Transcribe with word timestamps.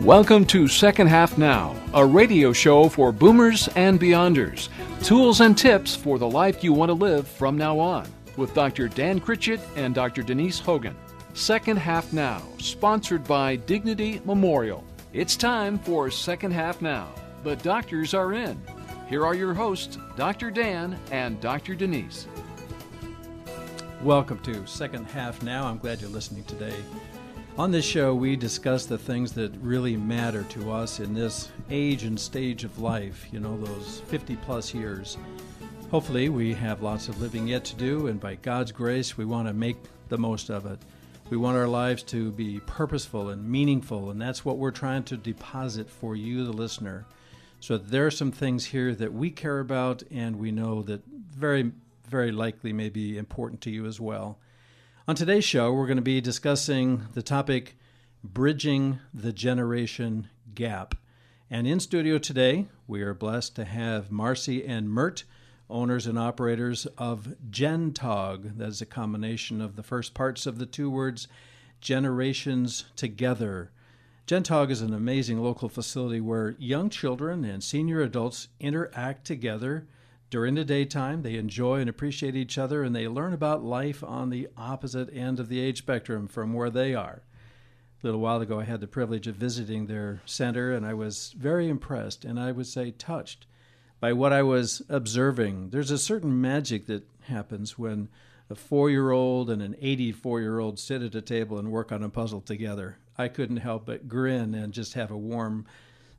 Welcome 0.00 0.44
to 0.48 0.68
Second 0.68 1.06
Half 1.06 1.38
Now, 1.38 1.74
a 1.94 2.04
radio 2.04 2.52
show 2.52 2.90
for 2.90 3.12
boomers 3.12 3.68
and 3.76 3.98
beyonders. 3.98 4.68
Tools 5.02 5.40
and 5.40 5.56
tips 5.56 5.96
for 5.96 6.18
the 6.18 6.28
life 6.28 6.62
you 6.62 6.74
want 6.74 6.90
to 6.90 6.94
live 6.94 7.26
from 7.26 7.56
now 7.56 7.78
on, 7.78 8.06
with 8.36 8.52
Dr. 8.52 8.88
Dan 8.88 9.18
Critchett 9.18 9.58
and 9.74 9.94
Dr. 9.94 10.22
Denise 10.22 10.60
Hogan. 10.60 10.94
Second 11.32 11.78
Half 11.78 12.12
Now, 12.12 12.42
sponsored 12.58 13.24
by 13.24 13.56
Dignity 13.56 14.20
Memorial. 14.26 14.84
It's 15.14 15.34
time 15.34 15.78
for 15.78 16.10
Second 16.10 16.52
Half 16.52 16.82
Now. 16.82 17.08
The 17.42 17.56
doctors 17.56 18.12
are 18.12 18.34
in. 18.34 18.60
Here 19.08 19.24
are 19.24 19.34
your 19.34 19.54
hosts, 19.54 19.96
Dr. 20.14 20.50
Dan 20.50 20.98
and 21.10 21.40
Dr. 21.40 21.74
Denise. 21.74 22.26
Welcome 24.02 24.40
to 24.40 24.66
Second 24.66 25.06
Half 25.06 25.42
Now. 25.42 25.66
I'm 25.66 25.78
glad 25.78 26.02
you're 26.02 26.10
listening 26.10 26.44
today. 26.44 26.76
On 27.58 27.70
this 27.70 27.86
show, 27.86 28.14
we 28.14 28.36
discuss 28.36 28.84
the 28.84 28.98
things 28.98 29.32
that 29.32 29.50
really 29.62 29.96
matter 29.96 30.42
to 30.50 30.70
us 30.70 31.00
in 31.00 31.14
this 31.14 31.48
age 31.70 32.04
and 32.04 32.20
stage 32.20 32.64
of 32.64 32.80
life, 32.80 33.26
you 33.32 33.40
know, 33.40 33.56
those 33.56 34.02
50 34.08 34.36
plus 34.36 34.74
years. 34.74 35.16
Hopefully, 35.90 36.28
we 36.28 36.52
have 36.52 36.82
lots 36.82 37.08
of 37.08 37.18
living 37.18 37.48
yet 37.48 37.64
to 37.64 37.74
do, 37.76 38.08
and 38.08 38.20
by 38.20 38.34
God's 38.34 38.72
grace, 38.72 39.16
we 39.16 39.24
want 39.24 39.48
to 39.48 39.54
make 39.54 39.78
the 40.10 40.18
most 40.18 40.50
of 40.50 40.66
it. 40.66 40.78
We 41.30 41.38
want 41.38 41.56
our 41.56 41.66
lives 41.66 42.02
to 42.04 42.30
be 42.30 42.60
purposeful 42.66 43.30
and 43.30 43.50
meaningful, 43.50 44.10
and 44.10 44.20
that's 44.20 44.44
what 44.44 44.58
we're 44.58 44.70
trying 44.70 45.04
to 45.04 45.16
deposit 45.16 45.88
for 45.88 46.14
you, 46.14 46.44
the 46.44 46.52
listener. 46.52 47.06
So 47.60 47.78
there 47.78 48.04
are 48.06 48.10
some 48.10 48.32
things 48.32 48.66
here 48.66 48.94
that 48.96 49.14
we 49.14 49.30
care 49.30 49.60
about, 49.60 50.02
and 50.10 50.36
we 50.36 50.50
know 50.50 50.82
that 50.82 51.06
very, 51.06 51.72
very 52.06 52.32
likely 52.32 52.74
may 52.74 52.90
be 52.90 53.16
important 53.16 53.62
to 53.62 53.70
you 53.70 53.86
as 53.86 53.98
well. 53.98 54.38
On 55.08 55.14
today's 55.14 55.44
show, 55.44 55.72
we're 55.72 55.86
going 55.86 55.98
to 55.98 56.02
be 56.02 56.20
discussing 56.20 57.02
the 57.14 57.22
topic 57.22 57.76
Bridging 58.24 58.98
the 59.14 59.32
Generation 59.32 60.28
Gap. 60.52 60.96
And 61.48 61.64
in 61.64 61.78
studio 61.78 62.18
today, 62.18 62.66
we 62.88 63.02
are 63.02 63.14
blessed 63.14 63.54
to 63.54 63.64
have 63.64 64.10
Marcy 64.10 64.66
and 64.66 64.90
Mert, 64.90 65.22
owners 65.70 66.08
and 66.08 66.18
operators 66.18 66.86
of 66.98 67.36
GenTog. 67.48 68.58
That 68.58 68.66
is 68.66 68.82
a 68.82 68.86
combination 68.86 69.60
of 69.60 69.76
the 69.76 69.84
first 69.84 70.12
parts 70.12 70.44
of 70.44 70.58
the 70.58 70.66
two 70.66 70.90
words 70.90 71.28
generations 71.80 72.86
together. 72.96 73.70
GenTog 74.26 74.70
is 74.70 74.82
an 74.82 74.92
amazing 74.92 75.40
local 75.40 75.68
facility 75.68 76.20
where 76.20 76.56
young 76.58 76.90
children 76.90 77.44
and 77.44 77.62
senior 77.62 78.00
adults 78.00 78.48
interact 78.58 79.24
together 79.24 79.86
during 80.28 80.54
the 80.54 80.64
daytime, 80.64 81.22
they 81.22 81.36
enjoy 81.36 81.80
and 81.80 81.88
appreciate 81.88 82.34
each 82.34 82.58
other 82.58 82.82
and 82.82 82.94
they 82.94 83.06
learn 83.06 83.32
about 83.32 83.62
life 83.62 84.02
on 84.02 84.30
the 84.30 84.48
opposite 84.56 85.14
end 85.14 85.38
of 85.38 85.48
the 85.48 85.60
age 85.60 85.78
spectrum 85.78 86.26
from 86.26 86.52
where 86.52 86.70
they 86.70 86.94
are. 86.94 87.22
A 88.02 88.06
little 88.06 88.20
while 88.20 88.40
ago, 88.40 88.60
I 88.60 88.64
had 88.64 88.80
the 88.80 88.86
privilege 88.86 89.26
of 89.26 89.36
visiting 89.36 89.86
their 89.86 90.22
center 90.26 90.72
and 90.72 90.84
I 90.84 90.94
was 90.94 91.34
very 91.38 91.68
impressed 91.68 92.24
and 92.24 92.40
I 92.40 92.52
would 92.52 92.66
say 92.66 92.90
touched 92.90 93.46
by 94.00 94.12
what 94.12 94.32
I 94.32 94.42
was 94.42 94.82
observing. 94.88 95.70
There's 95.70 95.90
a 95.90 95.98
certain 95.98 96.40
magic 96.40 96.86
that 96.86 97.08
happens 97.22 97.78
when 97.78 98.08
a 98.50 98.54
four 98.54 98.90
year 98.90 99.10
old 99.10 99.48
and 99.48 99.62
an 99.62 99.76
84 99.80 100.40
year 100.40 100.58
old 100.58 100.78
sit 100.78 101.02
at 101.02 101.14
a 101.14 101.22
table 101.22 101.58
and 101.58 101.70
work 101.70 101.92
on 101.92 102.02
a 102.02 102.08
puzzle 102.08 102.40
together. 102.40 102.98
I 103.16 103.28
couldn't 103.28 103.58
help 103.58 103.86
but 103.86 104.08
grin 104.08 104.54
and 104.54 104.72
just 104.72 104.94
have 104.94 105.10
a 105.10 105.16
warm 105.16 105.66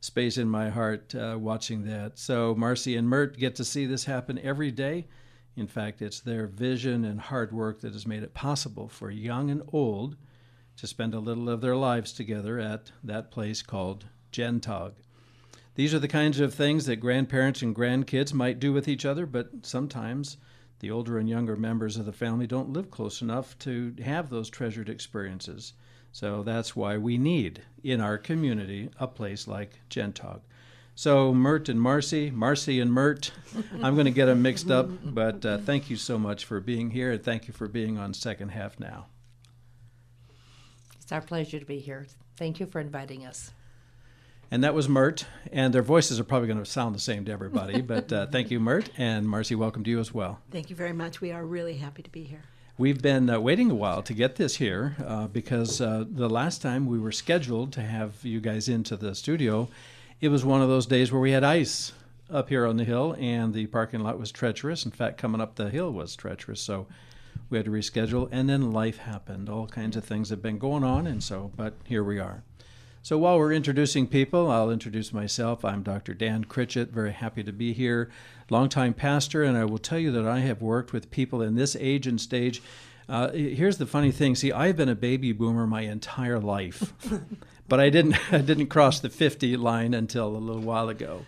space 0.08 0.38
in 0.38 0.48
my 0.48 0.70
heart 0.70 1.14
uh, 1.14 1.36
watching 1.38 1.84
that. 1.84 2.18
So 2.18 2.54
Marcy 2.54 2.96
and 2.96 3.06
Mert 3.06 3.36
get 3.36 3.54
to 3.56 3.64
see 3.64 3.84
this 3.84 4.06
happen 4.06 4.38
every 4.38 4.70
day. 4.70 5.06
In 5.54 5.66
fact, 5.66 6.00
it's 6.00 6.20
their 6.20 6.46
vision 6.46 7.04
and 7.04 7.20
hard 7.20 7.52
work 7.52 7.82
that 7.82 7.92
has 7.92 8.06
made 8.06 8.22
it 8.22 8.32
possible 8.32 8.88
for 8.88 9.10
young 9.10 9.50
and 9.50 9.62
old 9.70 10.16
to 10.78 10.86
spend 10.86 11.12
a 11.12 11.20
little 11.20 11.50
of 11.50 11.60
their 11.60 11.76
lives 11.76 12.12
together 12.14 12.58
at 12.58 12.90
that 13.04 13.30
place 13.30 13.60
called 13.60 14.06
Gentog. 14.32 14.92
These 15.74 15.92
are 15.92 15.98
the 15.98 16.08
kinds 16.08 16.40
of 16.40 16.54
things 16.54 16.86
that 16.86 16.96
grandparents 16.96 17.60
and 17.60 17.76
grandkids 17.76 18.32
might 18.32 18.58
do 18.58 18.72
with 18.72 18.88
each 18.88 19.04
other, 19.04 19.26
but 19.26 19.50
sometimes 19.62 20.38
the 20.80 20.90
older 20.90 21.18
and 21.18 21.28
younger 21.28 21.54
members 21.54 21.98
of 21.98 22.06
the 22.06 22.12
family 22.12 22.46
don't 22.46 22.72
live 22.72 22.90
close 22.90 23.20
enough 23.20 23.58
to 23.58 23.94
have 24.02 24.30
those 24.30 24.48
treasured 24.48 24.88
experiences. 24.88 25.74
So 26.12 26.42
that's 26.42 26.74
why 26.74 26.96
we 26.96 27.18
need 27.18 27.62
in 27.82 28.00
our 28.00 28.18
community 28.18 28.90
a 28.98 29.06
place 29.06 29.46
like 29.46 29.80
Gentog. 29.90 30.40
So 30.94 31.32
Mert 31.32 31.68
and 31.68 31.80
Marcy, 31.80 32.30
Marcy 32.30 32.80
and 32.80 32.92
Mert, 32.92 33.30
I'm 33.82 33.94
going 33.94 34.06
to 34.06 34.10
get 34.10 34.26
them 34.26 34.42
mixed 34.42 34.70
up, 34.70 34.90
but 35.04 35.46
uh, 35.46 35.58
thank 35.58 35.90
you 35.90 35.96
so 35.96 36.18
much 36.18 36.44
for 36.44 36.58
being 36.60 36.90
here 36.90 37.12
and 37.12 37.22
thank 37.22 37.46
you 37.46 37.54
for 37.54 37.68
being 37.68 37.98
on 37.98 38.14
Second 38.14 38.48
Half 38.48 38.80
Now. 38.80 39.06
It's 41.00 41.12
our 41.12 41.20
pleasure 41.20 41.60
to 41.60 41.64
be 41.64 41.78
here. 41.78 42.06
Thank 42.36 42.58
you 42.58 42.66
for 42.66 42.80
inviting 42.80 43.24
us. 43.24 43.52
And 44.50 44.64
that 44.64 44.74
was 44.74 44.88
Mert, 44.88 45.26
and 45.52 45.72
their 45.72 45.82
voices 45.82 46.18
are 46.18 46.24
probably 46.24 46.48
going 46.48 46.58
to 46.58 46.68
sound 46.68 46.94
the 46.94 47.00
same 47.00 47.24
to 47.26 47.32
everybody, 47.32 47.80
but 47.80 48.12
uh, 48.12 48.26
thank 48.26 48.50
you, 48.50 48.58
Mert, 48.58 48.90
and 48.96 49.28
Marcy, 49.28 49.54
welcome 49.54 49.84
to 49.84 49.90
you 49.90 50.00
as 50.00 50.12
well. 50.12 50.40
Thank 50.50 50.68
you 50.68 50.74
very 50.74 50.94
much. 50.94 51.20
We 51.20 51.32
are 51.32 51.44
really 51.44 51.76
happy 51.76 52.02
to 52.02 52.10
be 52.10 52.24
here. 52.24 52.42
We've 52.78 53.02
been 53.02 53.28
uh, 53.28 53.40
waiting 53.40 53.72
a 53.72 53.74
while 53.74 54.04
to 54.04 54.14
get 54.14 54.36
this 54.36 54.54
here 54.54 54.94
uh, 55.04 55.26
because 55.26 55.80
uh, 55.80 56.04
the 56.08 56.30
last 56.30 56.62
time 56.62 56.86
we 56.86 57.00
were 57.00 57.10
scheduled 57.10 57.72
to 57.72 57.80
have 57.82 58.24
you 58.24 58.40
guys 58.40 58.68
into 58.68 58.96
the 58.96 59.16
studio, 59.16 59.68
it 60.20 60.28
was 60.28 60.44
one 60.44 60.62
of 60.62 60.68
those 60.68 60.86
days 60.86 61.10
where 61.10 61.20
we 61.20 61.32
had 61.32 61.42
ice 61.42 61.92
up 62.30 62.48
here 62.48 62.64
on 62.64 62.76
the 62.76 62.84
hill 62.84 63.16
and 63.18 63.52
the 63.52 63.66
parking 63.66 63.98
lot 63.98 64.16
was 64.16 64.30
treacherous. 64.30 64.84
In 64.84 64.92
fact, 64.92 65.18
coming 65.18 65.40
up 65.40 65.56
the 65.56 65.70
hill 65.70 65.92
was 65.92 66.14
treacherous. 66.14 66.60
So 66.60 66.86
we 67.50 67.58
had 67.58 67.64
to 67.64 67.72
reschedule, 67.72 68.28
and 68.30 68.48
then 68.48 68.70
life 68.70 68.98
happened. 68.98 69.48
All 69.48 69.66
kinds 69.66 69.96
of 69.96 70.04
things 70.04 70.30
have 70.30 70.40
been 70.40 70.58
going 70.58 70.84
on, 70.84 71.08
and 71.08 71.20
so, 71.20 71.50
but 71.56 71.74
here 71.84 72.04
we 72.04 72.20
are. 72.20 72.44
So 73.02 73.16
while 73.16 73.38
we're 73.38 73.52
introducing 73.52 74.06
people, 74.06 74.50
I'll 74.50 74.70
introduce 74.70 75.12
myself. 75.12 75.64
I'm 75.64 75.82
Dr. 75.82 76.14
Dan 76.14 76.44
Critchett, 76.44 76.90
very 76.90 77.12
happy 77.12 77.44
to 77.44 77.52
be 77.52 77.72
here. 77.72 78.10
Longtime 78.50 78.94
pastor, 78.94 79.44
and 79.44 79.56
I 79.56 79.64
will 79.64 79.78
tell 79.78 79.98
you 79.98 80.10
that 80.12 80.26
I 80.26 80.40
have 80.40 80.60
worked 80.60 80.92
with 80.92 81.10
people 81.10 81.40
in 81.40 81.54
this 81.54 81.76
age 81.78 82.06
and 82.06 82.20
stage. 82.20 82.60
Uh, 83.08 83.30
here's 83.30 83.78
the 83.78 83.86
funny 83.86 84.10
thing. 84.10 84.34
See, 84.34 84.52
I've 84.52 84.76
been 84.76 84.88
a 84.88 84.96
baby 84.96 85.32
boomer 85.32 85.66
my 85.66 85.82
entire 85.82 86.40
life, 86.40 86.92
but 87.68 87.80
I 87.80 87.88
didn't 87.88 88.16
I 88.32 88.38
didn't 88.38 88.66
cross 88.66 89.00
the 89.00 89.08
50 89.08 89.56
line 89.56 89.94
until 89.94 90.36
a 90.36 90.36
little 90.36 90.62
while 90.62 90.88
ago. 90.88 91.24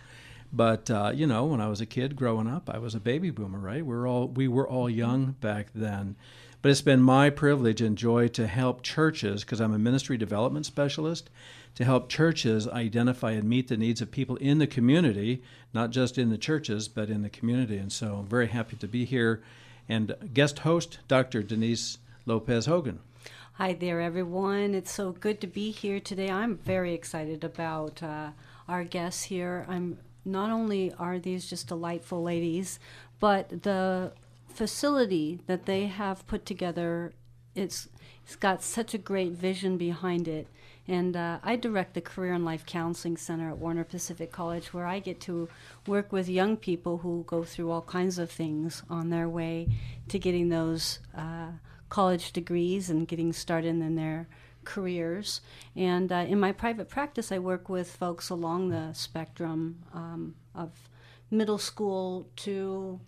But 0.53 0.91
uh, 0.91 1.13
you 1.15 1.25
know, 1.25 1.45
when 1.45 1.61
I 1.61 1.69
was 1.69 1.79
a 1.79 1.85
kid 1.85 2.15
growing 2.17 2.47
up, 2.47 2.69
I 2.69 2.79
was 2.79 2.93
a 2.93 2.99
baby 2.99 3.29
boomer, 3.31 3.59
right? 3.59 3.85
We're 3.85 4.07
all 4.07 4.27
we 4.27 4.47
were 4.47 4.67
all 4.67 4.89
young 4.89 5.37
back 5.39 5.67
then. 5.73 6.17
But 6.61 6.69
it's 6.69 6.81
been 6.81 7.01
my 7.01 7.31
privilege 7.31 7.81
and 7.81 7.97
joy 7.97 8.27
to 8.29 8.45
help 8.45 8.83
churches 8.83 9.43
because 9.43 9.59
I'm 9.59 9.73
a 9.73 9.79
ministry 9.79 10.17
development 10.17 10.67
specialist 10.67 11.31
to 11.75 11.85
help 11.85 12.09
churches 12.09 12.67
identify 12.67 13.31
and 13.31 13.47
meet 13.47 13.67
the 13.67 13.77
needs 13.77 14.01
of 14.01 14.11
people 14.11 14.35
in 14.37 14.57
the 14.57 14.67
community, 14.67 15.41
not 15.73 15.91
just 15.91 16.17
in 16.17 16.29
the 16.29 16.37
churches, 16.37 16.87
but 16.87 17.09
in 17.09 17.21
the 17.21 17.29
community. 17.29 17.77
And 17.77 17.91
so 17.91 18.15
I'm 18.15 18.27
very 18.27 18.47
happy 18.47 18.75
to 18.77 18.87
be 18.87 19.05
here. 19.05 19.41
And 19.87 20.15
guest 20.33 20.59
host, 20.59 20.99
Dr. 21.07 21.43
Denise 21.43 21.97
Lopez 22.25 22.65
Hogan. 22.65 22.99
Hi 23.53 23.73
there, 23.73 24.01
everyone. 24.01 24.73
It's 24.73 24.91
so 24.91 25.11
good 25.11 25.39
to 25.41 25.47
be 25.47 25.71
here 25.71 25.99
today. 25.99 26.29
I'm 26.29 26.57
very 26.57 26.93
excited 26.93 27.43
about 27.43 28.01
uh, 28.01 28.31
our 28.67 28.83
guests 28.83 29.23
here. 29.23 29.65
I'm 29.67 29.97
not 30.25 30.51
only 30.51 30.93
are 30.93 31.19
these 31.19 31.49
just 31.49 31.67
delightful 31.67 32.23
ladies, 32.23 32.79
but 33.19 33.63
the 33.63 34.13
facility 34.47 35.39
that 35.47 35.65
they 35.65 35.87
have 35.87 36.25
put 36.27 36.45
together, 36.45 37.13
it's 37.55 37.87
it's 38.31 38.37
got 38.37 38.63
such 38.63 38.93
a 38.93 38.97
great 38.97 39.33
vision 39.33 39.75
behind 39.75 40.25
it. 40.25 40.47
And 40.87 41.17
uh, 41.17 41.39
I 41.43 41.57
direct 41.57 41.95
the 41.95 41.99
Career 41.99 42.31
and 42.31 42.45
Life 42.45 42.65
Counseling 42.65 43.17
Center 43.17 43.49
at 43.49 43.57
Warner 43.57 43.83
Pacific 43.83 44.31
College, 44.31 44.73
where 44.73 44.85
I 44.85 44.99
get 44.99 45.19
to 45.21 45.49
work 45.85 46.13
with 46.13 46.29
young 46.29 46.55
people 46.55 46.99
who 46.99 47.25
go 47.27 47.43
through 47.43 47.69
all 47.69 47.81
kinds 47.81 48.17
of 48.17 48.31
things 48.31 48.83
on 48.89 49.09
their 49.09 49.27
way 49.27 49.67
to 50.07 50.17
getting 50.17 50.47
those 50.47 50.99
uh, 51.13 51.47
college 51.89 52.31
degrees 52.31 52.89
and 52.89 53.05
getting 53.05 53.33
started 53.33 53.67
in 53.67 53.95
their 53.95 54.29
careers. 54.63 55.41
And 55.75 56.09
uh, 56.09 56.25
in 56.25 56.39
my 56.39 56.53
private 56.53 56.87
practice, 56.87 57.33
I 57.33 57.39
work 57.39 57.67
with 57.67 57.93
folks 57.93 58.29
along 58.29 58.69
the 58.69 58.93
spectrum 58.93 59.83
um, 59.93 60.35
of 60.55 60.71
middle 61.29 61.57
school 61.57 62.29
to 62.37 63.01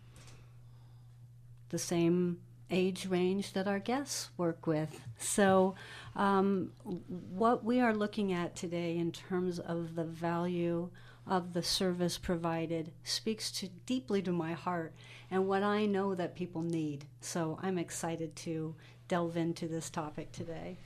the 1.69 1.79
same 1.79 2.39
age 2.71 3.05
range 3.05 3.53
that 3.53 3.67
our 3.67 3.79
guests 3.79 4.29
work 4.37 4.65
with. 4.67 5.01
So, 5.17 5.75
um, 6.15 6.71
what 6.83 7.63
we 7.63 7.79
are 7.79 7.93
looking 7.93 8.33
at 8.33 8.55
today 8.55 8.97
in 8.97 9.11
terms 9.11 9.59
of 9.59 9.95
the 9.95 10.03
value 10.03 10.89
of 11.25 11.53
the 11.53 11.63
service 11.63 12.17
provided 12.17 12.91
speaks 13.03 13.51
to 13.51 13.69
deeply 13.85 14.21
to 14.21 14.31
my 14.31 14.53
heart 14.53 14.93
and 15.31 15.47
what 15.47 15.63
I 15.63 15.85
know 15.85 16.13
that 16.15 16.35
people 16.35 16.61
need. 16.61 17.05
So, 17.21 17.59
I'm 17.61 17.77
excited 17.77 18.35
to 18.37 18.75
delve 19.07 19.37
into 19.37 19.67
this 19.67 19.89
topic 19.89 20.31
today. 20.31 20.77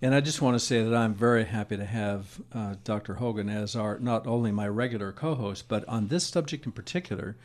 And 0.00 0.16
I 0.16 0.20
just 0.20 0.42
want 0.42 0.56
to 0.56 0.60
say 0.60 0.82
that 0.82 0.94
I'm 0.94 1.14
very 1.14 1.44
happy 1.44 1.76
to 1.76 1.84
have 1.84 2.40
uh, 2.52 2.74
Dr. 2.82 3.14
Hogan 3.14 3.48
as 3.48 3.76
our 3.76 4.00
not 4.00 4.26
only 4.26 4.50
my 4.50 4.66
regular 4.66 5.12
co-host, 5.12 5.68
but 5.68 5.88
on 5.88 6.08
this 6.08 6.26
subject 6.26 6.66
in 6.66 6.72
particular 6.72 7.36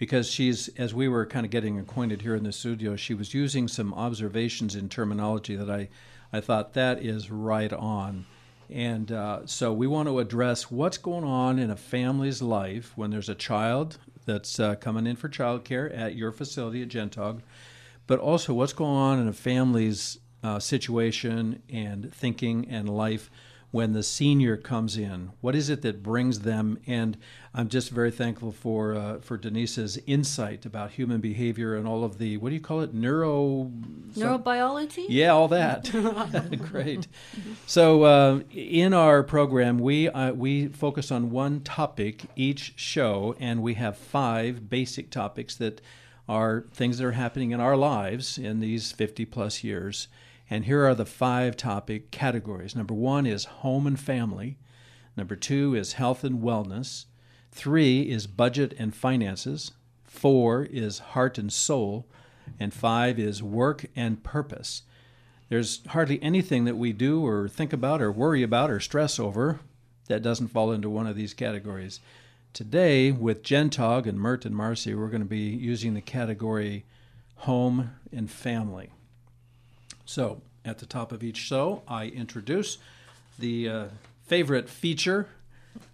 because 0.00 0.30
she's, 0.30 0.68
as 0.78 0.94
we 0.94 1.08
were 1.08 1.26
kind 1.26 1.44
of 1.44 1.52
getting 1.52 1.78
acquainted 1.78 2.22
here 2.22 2.34
in 2.34 2.42
the 2.42 2.52
studio, 2.52 2.96
she 2.96 3.12
was 3.12 3.34
using 3.34 3.68
some 3.68 3.92
observations 3.92 4.74
in 4.74 4.88
terminology 4.88 5.54
that 5.54 5.68
I, 5.68 5.90
I 6.32 6.40
thought 6.40 6.72
that 6.72 7.04
is 7.04 7.30
right 7.30 7.70
on. 7.70 8.24
And 8.70 9.12
uh, 9.12 9.40
so 9.44 9.74
we 9.74 9.86
want 9.86 10.08
to 10.08 10.18
address 10.18 10.70
what's 10.70 10.96
going 10.96 11.24
on 11.24 11.58
in 11.58 11.68
a 11.68 11.76
family's 11.76 12.40
life 12.40 12.96
when 12.96 13.10
there's 13.10 13.28
a 13.28 13.34
child 13.34 13.98
that's 14.24 14.58
uh, 14.58 14.76
coming 14.76 15.06
in 15.06 15.16
for 15.16 15.28
childcare 15.28 15.94
at 15.94 16.16
your 16.16 16.32
facility 16.32 16.80
at 16.80 16.88
Gentog, 16.88 17.42
but 18.06 18.18
also 18.18 18.54
what's 18.54 18.72
going 18.72 18.96
on 18.96 19.18
in 19.18 19.28
a 19.28 19.34
family's 19.34 20.16
uh, 20.42 20.58
situation 20.58 21.62
and 21.68 22.10
thinking 22.10 22.66
and 22.70 22.88
life 22.88 23.30
when 23.70 23.92
the 23.92 24.02
senior 24.02 24.56
comes 24.56 24.96
in? 24.96 25.30
What 25.40 25.54
is 25.54 25.70
it 25.70 25.82
that 25.82 26.02
brings 26.02 26.40
them? 26.40 26.78
And 26.86 27.16
I'm 27.54 27.68
just 27.68 27.90
very 27.90 28.10
thankful 28.10 28.52
for 28.52 28.94
uh, 28.94 29.18
for 29.20 29.36
Denise's 29.36 29.98
insight 30.06 30.66
about 30.66 30.92
human 30.92 31.20
behavior 31.20 31.76
and 31.76 31.86
all 31.86 32.04
of 32.04 32.18
the 32.18 32.36
what 32.36 32.48
do 32.50 32.54
you 32.54 32.60
call 32.60 32.80
it 32.80 32.94
neuro 32.94 33.70
neurobiology. 34.14 35.06
Yeah, 35.08 35.30
all 35.30 35.48
that. 35.48 35.90
Great. 36.70 37.06
So 37.66 38.02
uh, 38.04 38.40
in 38.52 38.92
our 38.92 39.22
program, 39.22 39.78
we 39.78 40.08
uh, 40.08 40.32
we 40.32 40.68
focus 40.68 41.10
on 41.10 41.30
one 41.30 41.60
topic 41.60 42.24
each 42.36 42.74
show, 42.76 43.34
and 43.38 43.62
we 43.62 43.74
have 43.74 43.96
five 43.96 44.68
basic 44.68 45.10
topics 45.10 45.54
that 45.56 45.80
are 46.28 46.64
things 46.72 46.98
that 46.98 47.06
are 47.06 47.12
happening 47.12 47.50
in 47.50 47.60
our 47.60 47.76
lives 47.76 48.38
in 48.38 48.60
these 48.60 48.92
50 48.92 49.24
plus 49.24 49.64
years. 49.64 50.06
And 50.50 50.64
here 50.64 50.84
are 50.84 50.96
the 50.96 51.06
five 51.06 51.56
topic 51.56 52.10
categories. 52.10 52.74
Number 52.74 52.92
one 52.92 53.24
is 53.24 53.44
home 53.44 53.86
and 53.86 53.98
family. 53.98 54.58
Number 55.16 55.36
two 55.36 55.76
is 55.76 55.92
health 55.92 56.24
and 56.24 56.42
wellness. 56.42 57.04
Three 57.52 58.02
is 58.02 58.26
budget 58.26 58.74
and 58.76 58.94
finances. 58.94 59.70
Four 60.02 60.64
is 60.64 60.98
heart 60.98 61.38
and 61.38 61.52
soul. 61.52 62.08
And 62.58 62.74
five 62.74 63.18
is 63.18 63.44
work 63.44 63.86
and 63.94 64.24
purpose. 64.24 64.82
There's 65.48 65.86
hardly 65.86 66.20
anything 66.22 66.64
that 66.64 66.76
we 66.76 66.92
do 66.92 67.24
or 67.24 67.48
think 67.48 67.72
about 67.72 68.02
or 68.02 68.10
worry 68.10 68.42
about 68.42 68.70
or 68.70 68.80
stress 68.80 69.20
over 69.20 69.60
that 70.08 70.22
doesn't 70.22 70.48
fall 70.48 70.72
into 70.72 70.90
one 70.90 71.06
of 71.06 71.16
these 71.16 71.34
categories. 71.34 72.00
Today, 72.52 73.12
with 73.12 73.44
Gentog 73.44 74.06
and 74.06 74.18
Mert 74.18 74.44
and 74.44 74.56
Marcy, 74.56 74.94
we're 74.94 75.08
going 75.08 75.22
to 75.22 75.28
be 75.28 75.38
using 75.38 75.94
the 75.94 76.00
category 76.00 76.84
home 77.36 77.92
and 78.12 78.28
family. 78.28 78.90
So, 80.10 80.42
at 80.64 80.78
the 80.78 80.86
top 80.86 81.12
of 81.12 81.22
each 81.22 81.36
show, 81.36 81.82
I 81.86 82.06
introduce 82.06 82.78
the 83.38 83.68
uh, 83.68 83.84
favorite 84.26 84.68
feature. 84.68 85.28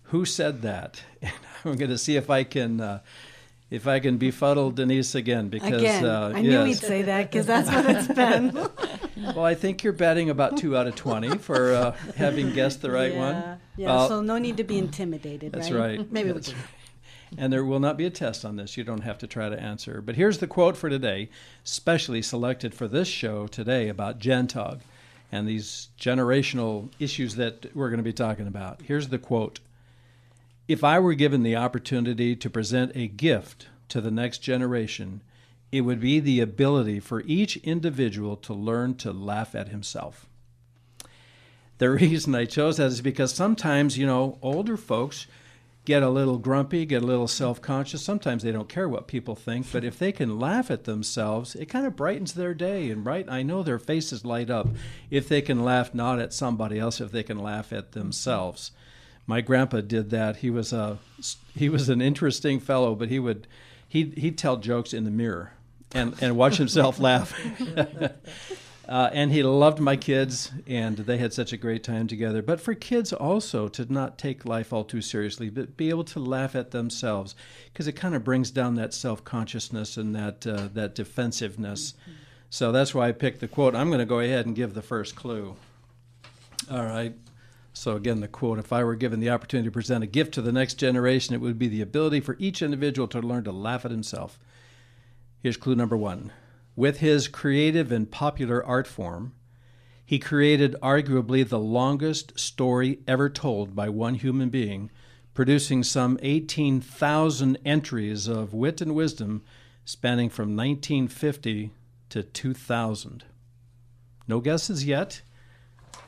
Who 0.04 0.24
said 0.24 0.62
that? 0.62 1.02
And 1.20 1.32
I'm 1.66 1.76
going 1.76 1.90
to 1.90 1.98
see 1.98 2.16
if 2.16 2.30
I 2.30 2.42
can. 2.42 2.80
Uh, 2.80 3.00
if 3.68 3.86
I 3.86 3.98
can 3.98 4.16
befuddle 4.16 4.70
Denise 4.70 5.14
again, 5.16 5.48
because 5.48 5.82
again, 5.82 6.06
uh, 6.06 6.32
I 6.34 6.40
knew 6.40 6.64
he'd 6.64 6.78
say 6.78 7.02
that 7.02 7.30
because 7.30 7.44
that's 7.44 7.68
what 7.68 7.84
it's 7.90 8.06
been. 8.06 8.54
well, 9.34 9.44
I 9.44 9.54
think 9.54 9.82
you're 9.82 9.92
betting 9.92 10.30
about 10.30 10.56
two 10.56 10.76
out 10.76 10.86
of 10.86 10.94
twenty 10.94 11.36
for 11.36 11.74
uh, 11.74 11.90
having 12.16 12.54
guessed 12.54 12.80
the 12.80 12.90
right 12.90 13.12
yeah. 13.12 13.18
one. 13.18 13.60
Yeah, 13.76 13.86
Well, 13.88 14.08
so 14.08 14.20
no 14.22 14.38
need 14.38 14.56
to 14.58 14.64
be 14.64 14.78
intimidated. 14.78 15.52
That's 15.52 15.70
right. 15.70 15.98
right. 15.98 16.12
Maybe 16.12 16.28
we 16.28 16.34
That's 16.34 16.52
can. 16.52 16.58
And 17.36 17.52
there 17.52 17.64
will 17.64 17.80
not 17.80 17.96
be 17.96 18.06
a 18.06 18.10
test 18.10 18.44
on 18.44 18.56
this. 18.56 18.76
You 18.76 18.84
don't 18.84 19.02
have 19.02 19.18
to 19.18 19.26
try 19.26 19.48
to 19.48 19.60
answer. 19.60 20.00
But 20.00 20.16
here's 20.16 20.38
the 20.38 20.46
quote 20.46 20.76
for 20.76 20.88
today, 20.88 21.28
specially 21.64 22.22
selected 22.22 22.74
for 22.74 22.86
this 22.86 23.08
show 23.08 23.46
today 23.46 23.88
about 23.88 24.18
Gentog 24.20 24.80
and 25.32 25.46
these 25.46 25.88
generational 25.98 26.88
issues 26.98 27.34
that 27.34 27.74
we're 27.74 27.90
going 27.90 27.98
to 27.98 28.04
be 28.04 28.12
talking 28.12 28.46
about. 28.46 28.82
Here's 28.82 29.08
the 29.08 29.18
quote 29.18 29.60
If 30.68 30.84
I 30.84 30.98
were 30.98 31.14
given 31.14 31.42
the 31.42 31.56
opportunity 31.56 32.36
to 32.36 32.50
present 32.50 32.92
a 32.94 33.08
gift 33.08 33.68
to 33.88 34.00
the 34.00 34.10
next 34.10 34.38
generation, 34.38 35.20
it 35.72 35.80
would 35.80 36.00
be 36.00 36.20
the 36.20 36.40
ability 36.40 37.00
for 37.00 37.22
each 37.22 37.56
individual 37.58 38.36
to 38.36 38.54
learn 38.54 38.94
to 38.96 39.12
laugh 39.12 39.54
at 39.54 39.68
himself. 39.68 40.26
The 41.78 41.90
reason 41.90 42.34
I 42.34 42.44
chose 42.44 42.78
that 42.78 42.86
is 42.86 43.00
because 43.00 43.34
sometimes, 43.34 43.98
you 43.98 44.06
know, 44.06 44.38
older 44.40 44.76
folks 44.76 45.26
get 45.86 46.02
a 46.02 46.10
little 46.10 46.36
grumpy, 46.36 46.84
get 46.84 47.02
a 47.02 47.06
little 47.06 47.28
self 47.28 47.62
conscious. 47.62 48.02
Sometimes 48.02 48.42
they 48.42 48.52
don't 48.52 48.68
care 48.68 48.88
what 48.88 49.06
people 49.06 49.34
think, 49.34 49.70
but 49.72 49.84
if 49.84 49.98
they 49.98 50.12
can 50.12 50.38
laugh 50.38 50.70
at 50.70 50.84
themselves, 50.84 51.54
it 51.54 51.66
kind 51.66 51.86
of 51.86 51.96
brightens 51.96 52.34
their 52.34 52.52
day. 52.52 52.90
And 52.90 53.06
right, 53.06 53.24
I 53.28 53.42
know 53.42 53.62
their 53.62 53.78
faces 53.78 54.24
light 54.24 54.50
up 54.50 54.68
if 55.10 55.28
they 55.28 55.40
can 55.40 55.64
laugh 55.64 55.94
not 55.94 56.18
at 56.18 56.34
somebody 56.34 56.78
else, 56.78 57.00
if 57.00 57.12
they 57.12 57.22
can 57.22 57.38
laugh 57.38 57.72
at 57.72 57.92
themselves. 57.92 58.72
My 59.26 59.40
grandpa 59.40 59.80
did 59.80 60.10
that. 60.10 60.38
He 60.38 60.50
was 60.50 60.72
a 60.72 60.98
he 61.54 61.68
was 61.68 61.88
an 61.88 62.02
interesting 62.02 62.60
fellow, 62.60 62.94
but 62.94 63.08
he 63.08 63.18
would 63.18 63.46
he 63.88 64.10
he'd 64.16 64.36
tell 64.36 64.56
jokes 64.56 64.92
in 64.92 65.04
the 65.04 65.10
mirror 65.10 65.52
and 65.92 66.14
and 66.20 66.36
watch 66.36 66.56
himself 66.56 66.98
laugh. 67.00 67.32
Uh, 68.88 69.10
and 69.12 69.32
he 69.32 69.42
loved 69.42 69.80
my 69.80 69.96
kids, 69.96 70.52
and 70.66 70.98
they 70.98 71.18
had 71.18 71.32
such 71.32 71.52
a 71.52 71.56
great 71.56 71.82
time 71.82 72.06
together. 72.06 72.40
But 72.40 72.60
for 72.60 72.74
kids 72.74 73.12
also 73.12 73.66
to 73.68 73.92
not 73.92 74.16
take 74.16 74.44
life 74.44 74.72
all 74.72 74.84
too 74.84 75.02
seriously, 75.02 75.50
but 75.50 75.76
be 75.76 75.88
able 75.88 76.04
to 76.04 76.20
laugh 76.20 76.54
at 76.54 76.70
themselves, 76.70 77.34
because 77.72 77.88
it 77.88 77.92
kind 77.92 78.14
of 78.14 78.22
brings 78.22 78.52
down 78.52 78.76
that 78.76 78.94
self 78.94 79.24
consciousness 79.24 79.96
and 79.96 80.14
that 80.14 80.46
uh, 80.46 80.68
that 80.74 80.94
defensiveness. 80.94 81.94
So 82.48 82.70
that's 82.70 82.94
why 82.94 83.08
I 83.08 83.12
picked 83.12 83.40
the 83.40 83.48
quote. 83.48 83.74
I'm 83.74 83.88
going 83.88 83.98
to 83.98 84.06
go 84.06 84.20
ahead 84.20 84.46
and 84.46 84.54
give 84.54 84.74
the 84.74 84.82
first 84.82 85.16
clue. 85.16 85.56
All 86.70 86.84
right. 86.84 87.14
So 87.72 87.96
again, 87.96 88.20
the 88.20 88.28
quote: 88.28 88.60
"If 88.60 88.72
I 88.72 88.84
were 88.84 88.94
given 88.94 89.18
the 89.18 89.30
opportunity 89.30 89.66
to 89.66 89.72
present 89.72 90.04
a 90.04 90.06
gift 90.06 90.32
to 90.34 90.42
the 90.42 90.52
next 90.52 90.74
generation, 90.74 91.34
it 91.34 91.40
would 91.40 91.58
be 91.58 91.68
the 91.68 91.82
ability 91.82 92.20
for 92.20 92.36
each 92.38 92.62
individual 92.62 93.08
to 93.08 93.20
learn 93.20 93.42
to 93.44 93.52
laugh 93.52 93.84
at 93.84 93.90
himself." 93.90 94.38
Here's 95.42 95.56
clue 95.56 95.74
number 95.74 95.96
one. 95.96 96.30
With 96.76 96.98
his 96.98 97.26
creative 97.26 97.90
and 97.90 98.10
popular 98.10 98.64
art 98.64 98.86
form, 98.86 99.32
he 100.04 100.18
created 100.18 100.76
arguably 100.82 101.46
the 101.46 101.58
longest 101.58 102.38
story 102.38 103.00
ever 103.08 103.30
told 103.30 103.74
by 103.74 103.88
one 103.88 104.14
human 104.14 104.50
being, 104.50 104.90
producing 105.32 105.82
some 105.82 106.18
18,000 106.22 107.58
entries 107.64 108.28
of 108.28 108.52
wit 108.52 108.82
and 108.82 108.94
wisdom 108.94 109.42
spanning 109.86 110.28
from 110.28 110.54
1950 110.54 111.72
to 112.10 112.22
2000. 112.22 113.24
No 114.28 114.40
guesses 114.40 114.84
yet, 114.84 115.22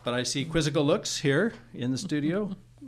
but 0.05 0.13
I 0.13 0.23
see 0.23 0.45
quizzical 0.45 0.85
looks 0.85 1.19
here 1.19 1.55
in 1.73 1.91
the 1.91 1.99
studio. 1.99 2.57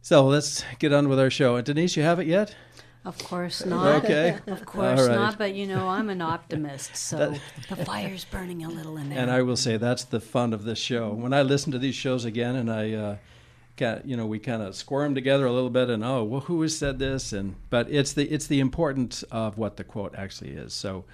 So 0.00 0.26
let's 0.26 0.64
get 0.78 0.94
on 0.94 1.10
with 1.10 1.18
our 1.18 1.28
show. 1.28 1.56
And 1.56 1.66
Denise, 1.66 1.94
you 1.94 2.02
have 2.02 2.18
it 2.18 2.26
yet? 2.26 2.56
Of 3.04 3.18
course 3.18 3.64
not. 3.64 4.04
Okay. 4.04 4.38
Of 4.46 4.66
course 4.66 5.06
right. 5.06 5.14
not. 5.14 5.38
But 5.38 5.54
you 5.54 5.66
know, 5.66 5.88
I'm 5.88 6.10
an 6.10 6.20
optimist, 6.20 6.96
so 6.96 7.34
the 7.68 7.76
fire's 7.76 8.24
burning 8.24 8.64
a 8.64 8.68
little 8.68 8.96
in 8.96 9.08
there. 9.08 9.18
And 9.18 9.30
I 9.30 9.42
will 9.42 9.56
say 9.56 9.76
that's 9.76 10.04
the 10.04 10.20
fun 10.20 10.52
of 10.52 10.64
this 10.64 10.78
show. 10.78 11.10
When 11.10 11.32
I 11.32 11.42
listen 11.42 11.72
to 11.72 11.78
these 11.78 11.94
shows 11.94 12.24
again, 12.24 12.56
and 12.56 12.70
I, 12.70 12.92
uh, 12.92 13.16
got, 13.78 14.06
you 14.06 14.16
know, 14.16 14.26
we 14.26 14.38
kind 14.38 14.60
of 14.60 14.74
squirm 14.74 15.14
together 15.14 15.46
a 15.46 15.52
little 15.52 15.70
bit, 15.70 15.88
and 15.88 16.04
oh, 16.04 16.24
well, 16.24 16.40
who 16.42 16.60
has 16.60 16.76
said 16.76 16.98
this? 16.98 17.32
And 17.32 17.54
but 17.70 17.88
it's 17.90 18.12
the 18.12 18.24
it's 18.24 18.46
the 18.46 18.60
importance 18.60 19.22
of 19.24 19.56
what 19.56 19.78
the 19.78 19.84
quote 19.84 20.14
actually 20.14 20.50
is. 20.50 20.74
So 20.74 21.04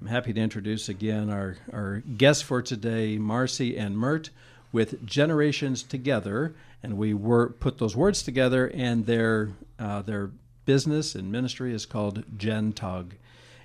I'm 0.00 0.08
happy 0.08 0.32
to 0.32 0.40
introduce 0.40 0.88
again 0.88 1.30
our 1.30 1.58
our 1.72 2.02
guests 2.16 2.42
for 2.42 2.62
today, 2.62 3.18
Marcy 3.18 3.76
and 3.76 3.96
Mert, 3.96 4.30
with 4.72 5.06
Generations 5.06 5.84
Together, 5.84 6.54
and 6.82 6.96
we 6.96 7.14
were 7.14 7.50
put 7.50 7.78
those 7.78 7.94
words 7.94 8.22
together, 8.22 8.66
and 8.74 9.06
their 9.06 9.50
uh, 9.78 10.02
their 10.02 10.30
business 10.64 11.14
and 11.14 11.30
ministry 11.30 11.74
is 11.74 11.86
called 11.86 12.24
Gentog, 12.36 13.12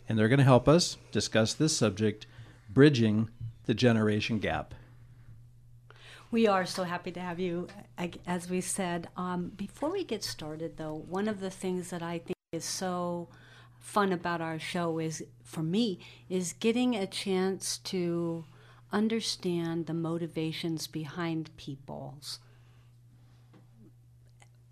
and 0.07 0.17
they're 0.17 0.27
going 0.27 0.39
to 0.39 0.43
help 0.43 0.67
us 0.67 0.97
discuss 1.11 1.53
this 1.53 1.75
subject, 1.75 2.25
bridging 2.69 3.29
the 3.65 3.73
generation 3.73 4.39
gap. 4.39 4.73
We 6.31 6.47
are 6.47 6.65
so 6.65 6.83
happy 6.83 7.11
to 7.11 7.19
have 7.19 7.39
you. 7.39 7.67
As 8.27 8.49
we 8.49 8.61
said, 8.61 9.09
um, 9.17 9.51
before 9.55 9.91
we 9.91 10.03
get 10.03 10.23
started, 10.23 10.77
though, 10.77 10.93
one 10.93 11.27
of 11.27 11.39
the 11.39 11.49
things 11.49 11.89
that 11.89 12.03
I 12.03 12.19
think 12.19 12.37
is 12.51 12.65
so 12.65 13.29
fun 13.79 14.11
about 14.11 14.41
our 14.41 14.59
show 14.59 14.99
is, 14.99 15.23
for 15.43 15.63
me, 15.63 15.99
is 16.29 16.53
getting 16.53 16.95
a 16.95 17.07
chance 17.07 17.79
to 17.79 18.45
understand 18.91 19.87
the 19.87 19.93
motivations 19.93 20.87
behind 20.87 21.55
people's 21.57 22.39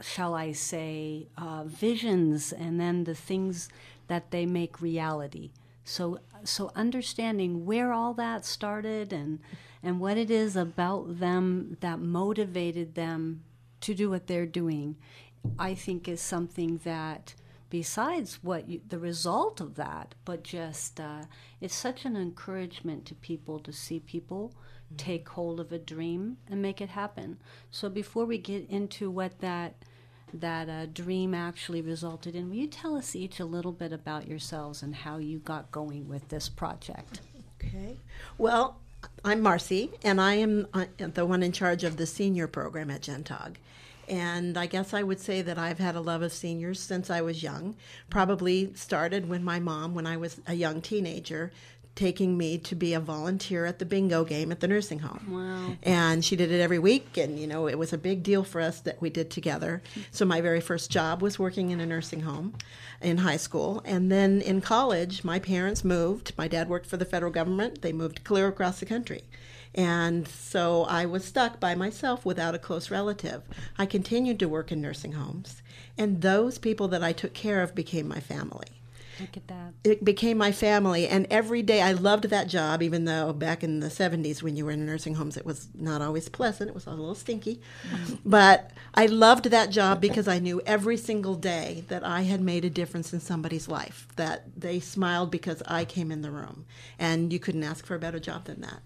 shall 0.01 0.33
I 0.35 0.51
say, 0.51 1.27
uh, 1.37 1.63
visions 1.65 2.53
and 2.53 2.79
then 2.79 3.03
the 3.03 3.15
things 3.15 3.69
that 4.07 4.31
they 4.31 4.45
make 4.45 4.81
reality. 4.81 5.51
So, 5.83 6.19
so 6.43 6.71
understanding 6.75 7.65
where 7.65 7.93
all 7.93 8.13
that 8.15 8.45
started 8.45 9.13
and 9.13 9.39
and 9.83 9.99
what 9.99 10.17
it 10.17 10.31
is 10.31 10.55
about 10.55 11.19
them 11.19 11.77
that 11.81 11.99
motivated 11.99 12.95
them 12.95 13.43
to 13.81 13.93
do 13.93 14.09
what 14.09 14.27
they're 14.27 14.45
doing, 14.45 14.95
I 15.57 15.75
think 15.75 16.07
is 16.07 16.19
something 16.19 16.81
that, 16.83 17.35
besides 17.69 18.39
what 18.41 18.67
you, 18.67 18.81
the 18.87 18.99
result 18.99 19.61
of 19.61 19.75
that, 19.75 20.15
but 20.25 20.43
just 20.43 20.99
uh, 20.99 21.23
it's 21.61 21.75
such 21.75 22.05
an 22.05 22.17
encouragement 22.17 23.05
to 23.05 23.15
people 23.15 23.59
to 23.59 23.71
see 23.71 23.99
people 23.99 24.53
take 24.95 25.27
hold 25.29 25.59
of 25.59 25.71
a 25.71 25.77
dream 25.77 26.37
and 26.49 26.61
make 26.61 26.79
it 26.79 26.89
happen. 26.89 27.37
So 27.71 27.89
before 27.89 28.25
we 28.25 28.37
get 28.37 28.69
into 28.69 29.09
what 29.09 29.39
that 29.39 29.75
that 30.33 30.67
uh, 30.67 30.85
dream 30.87 31.33
actually 31.33 31.81
resulted 31.81 32.35
in, 32.35 32.49
will 32.49 32.57
you 32.57 32.67
tell 32.67 32.97
us 32.97 33.15
each 33.15 33.39
a 33.39 33.45
little 33.45 33.71
bit 33.71 33.93
about 33.93 34.27
yourselves 34.27 34.83
and 34.83 34.93
how 34.93 35.17
you 35.17 35.39
got 35.39 35.71
going 35.71 36.07
with 36.07 36.27
this 36.27 36.49
project? 36.49 37.21
Okay. 37.63 37.97
Well, 38.37 38.77
I'm 39.23 39.41
Marcy, 39.41 39.91
and 40.03 40.19
I 40.19 40.35
am 40.35 40.67
uh, 40.73 40.85
the 40.99 41.25
one 41.25 41.43
in 41.43 41.51
charge 41.51 41.83
of 41.83 41.97
the 41.97 42.05
senior 42.05 42.47
program 42.47 42.91
at 42.91 43.01
Gentog. 43.01 43.55
And 44.07 44.57
I 44.57 44.67
guess 44.67 44.93
I 44.93 45.03
would 45.03 45.19
say 45.19 45.41
that 45.41 45.57
I've 45.57 45.79
had 45.79 45.95
a 45.95 46.01
love 46.01 46.21
of 46.21 46.31
seniors 46.31 46.79
since 46.79 47.09
I 47.09 47.21
was 47.21 47.43
young. 47.43 47.75
Probably 48.09 48.73
started 48.73 49.27
when 49.27 49.43
my 49.43 49.59
mom, 49.59 49.93
when 49.93 50.07
I 50.07 50.15
was 50.15 50.39
a 50.47 50.53
young 50.53 50.81
teenager, 50.81 51.51
taking 51.97 52.37
me 52.37 52.57
to 52.59 52.75
be 52.75 52.93
a 52.93 52.99
volunteer 52.99 53.65
at 53.65 53.79
the 53.79 53.85
bingo 53.85 54.23
game 54.23 54.51
at 54.51 54.61
the 54.61 54.67
nursing 54.67 54.99
home. 54.99 55.25
Wow. 55.29 55.75
And 55.83 56.23
she 56.23 56.37
did 56.37 56.51
it 56.51 56.61
every 56.61 56.79
week, 56.79 57.17
and 57.17 57.37
you 57.37 57.47
know, 57.47 57.67
it 57.67 57.77
was 57.77 57.91
a 57.91 57.97
big 57.97 58.23
deal 58.23 58.43
for 58.43 58.61
us 58.61 58.79
that 58.81 59.01
we 59.01 59.09
did 59.09 59.29
together. 59.29 59.81
So 60.11 60.23
my 60.23 60.39
very 60.39 60.61
first 60.61 60.89
job 60.89 61.21
was 61.21 61.37
working 61.37 61.71
in 61.71 61.81
a 61.81 61.85
nursing 61.85 62.21
home 62.21 62.53
in 63.01 63.17
high 63.17 63.37
school. 63.37 63.81
And 63.83 64.11
then 64.11 64.41
in 64.41 64.61
college, 64.61 65.23
my 65.23 65.39
parents 65.39 65.83
moved. 65.83 66.33
My 66.37 66.47
dad 66.47 66.69
worked 66.69 66.85
for 66.85 66.97
the 66.97 67.05
federal 67.05 67.31
government, 67.31 67.81
they 67.81 67.91
moved 67.91 68.23
clear 68.23 68.47
across 68.47 68.79
the 68.79 68.85
country. 68.85 69.23
And 69.75 70.27
so 70.27 70.85
I 70.85 71.05
was 71.05 71.25
stuck 71.25 71.59
by 71.59 71.75
myself 71.75 72.25
without 72.25 72.55
a 72.55 72.59
close 72.59 72.89
relative. 72.89 73.43
I 73.77 73.85
continued 73.85 74.39
to 74.39 74.47
work 74.47 74.71
in 74.71 74.81
nursing 74.81 75.11
homes, 75.11 75.61
and 75.97 76.21
those 76.21 76.57
people 76.57 76.87
that 76.87 77.03
I 77.03 77.11
took 77.11 77.33
care 77.33 77.61
of 77.61 77.75
became 77.75 78.07
my 78.07 78.19
family 78.19 78.76
Look 79.19 79.35
at 79.37 79.47
that. 79.47 79.73
it 79.83 80.03
became 80.03 80.37
my 80.37 80.51
family 80.51 81.07
and 81.07 81.25
every 81.31 81.61
day 81.63 81.81
i 81.81 81.91
loved 81.91 82.25
that 82.25 82.47
job 82.47 82.81
even 82.83 83.05
though 83.05 83.33
back 83.33 83.63
in 83.63 83.79
the 83.79 83.87
70s 83.87 84.43
when 84.43 84.55
you 84.55 84.65
were 84.65 84.71
in 84.71 84.85
nursing 84.85 85.15
homes 85.15 85.37
it 85.37 85.45
was 85.45 85.67
not 85.73 86.01
always 86.01 86.29
pleasant 86.29 86.69
it 86.69 86.73
was 86.73 86.85
a 86.85 86.89
little 86.91 87.15
stinky 87.15 87.59
but 88.25 88.71
i 88.93 89.05
loved 89.05 89.45
that 89.45 89.69
job 89.69 89.99
because 90.01 90.27
i 90.27 90.39
knew 90.39 90.61
every 90.65 90.97
single 90.97 91.35
day 91.35 91.83
that 91.87 92.03
i 92.03 92.21
had 92.21 92.41
made 92.41 92.63
a 92.65 92.69
difference 92.69 93.13
in 93.13 93.19
somebody's 93.19 93.67
life 93.67 94.07
that 94.15 94.43
they 94.59 94.79
smiled 94.79 95.31
because 95.31 95.61
i 95.67 95.83
came 95.85 96.11
in 96.11 96.21
the 96.21 96.31
room 96.31 96.65
and 96.99 97.31
you 97.33 97.39
couldn't 97.39 97.63
ask 97.63 97.85
for 97.85 97.95
a 97.95 97.99
better 97.99 98.19
job 98.19 98.45
than 98.45 98.61
that 98.61 98.81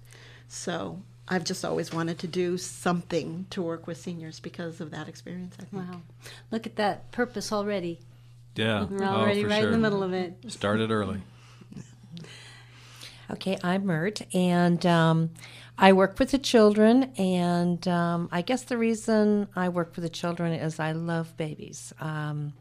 so 0.47 1.01
i've 1.27 1.43
just 1.43 1.63
always 1.65 1.93
wanted 1.93 2.17
to 2.19 2.27
do 2.27 2.57
something 2.57 3.45
to 3.49 3.61
work 3.61 3.87
with 3.87 3.97
seniors 3.97 4.39
because 4.39 4.81
of 4.81 4.91
that 4.91 5.07
experience 5.07 5.55
i 5.59 5.63
think 5.65 5.89
Wow. 5.89 6.01
Look 6.51 6.65
at 6.65 6.75
that 6.75 7.11
purpose 7.11 7.51
already. 7.51 7.99
Yeah. 8.55 8.85
We're 8.85 9.03
Oh, 9.03 9.07
already 9.07 9.43
for 9.43 9.49
right 9.49 9.63
in 9.63 9.71
the 9.71 9.77
middle 9.77 10.03
of 10.03 10.13
it. 10.13 10.37
Started 10.51 10.91
early. 10.91 11.21
Okay, 13.31 13.57
I'm 13.63 13.85
Mert, 13.85 14.21
and 14.35 14.85
um, 14.85 15.29
I 15.77 15.93
work 15.93 16.19
with 16.19 16.31
the 16.31 16.37
children. 16.37 17.13
And 17.17 17.87
um, 17.87 18.27
I 18.29 18.41
guess 18.41 18.63
the 18.63 18.77
reason 18.77 19.47
I 19.55 19.69
work 19.69 19.95
with 19.95 20.03
the 20.03 20.09
children 20.09 20.51
is 20.51 20.81
I 20.81 20.91
love 20.91 21.37
babies. 21.37 21.93
Um, 22.01 22.53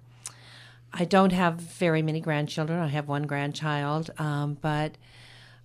I 0.93 1.05
don't 1.05 1.33
have 1.33 1.55
very 1.57 2.03
many 2.03 2.21
grandchildren. 2.21 2.79
I 2.79 2.87
have 2.87 3.09
one 3.09 3.25
grandchild, 3.25 4.11
um, 4.19 4.59
but 4.61 4.97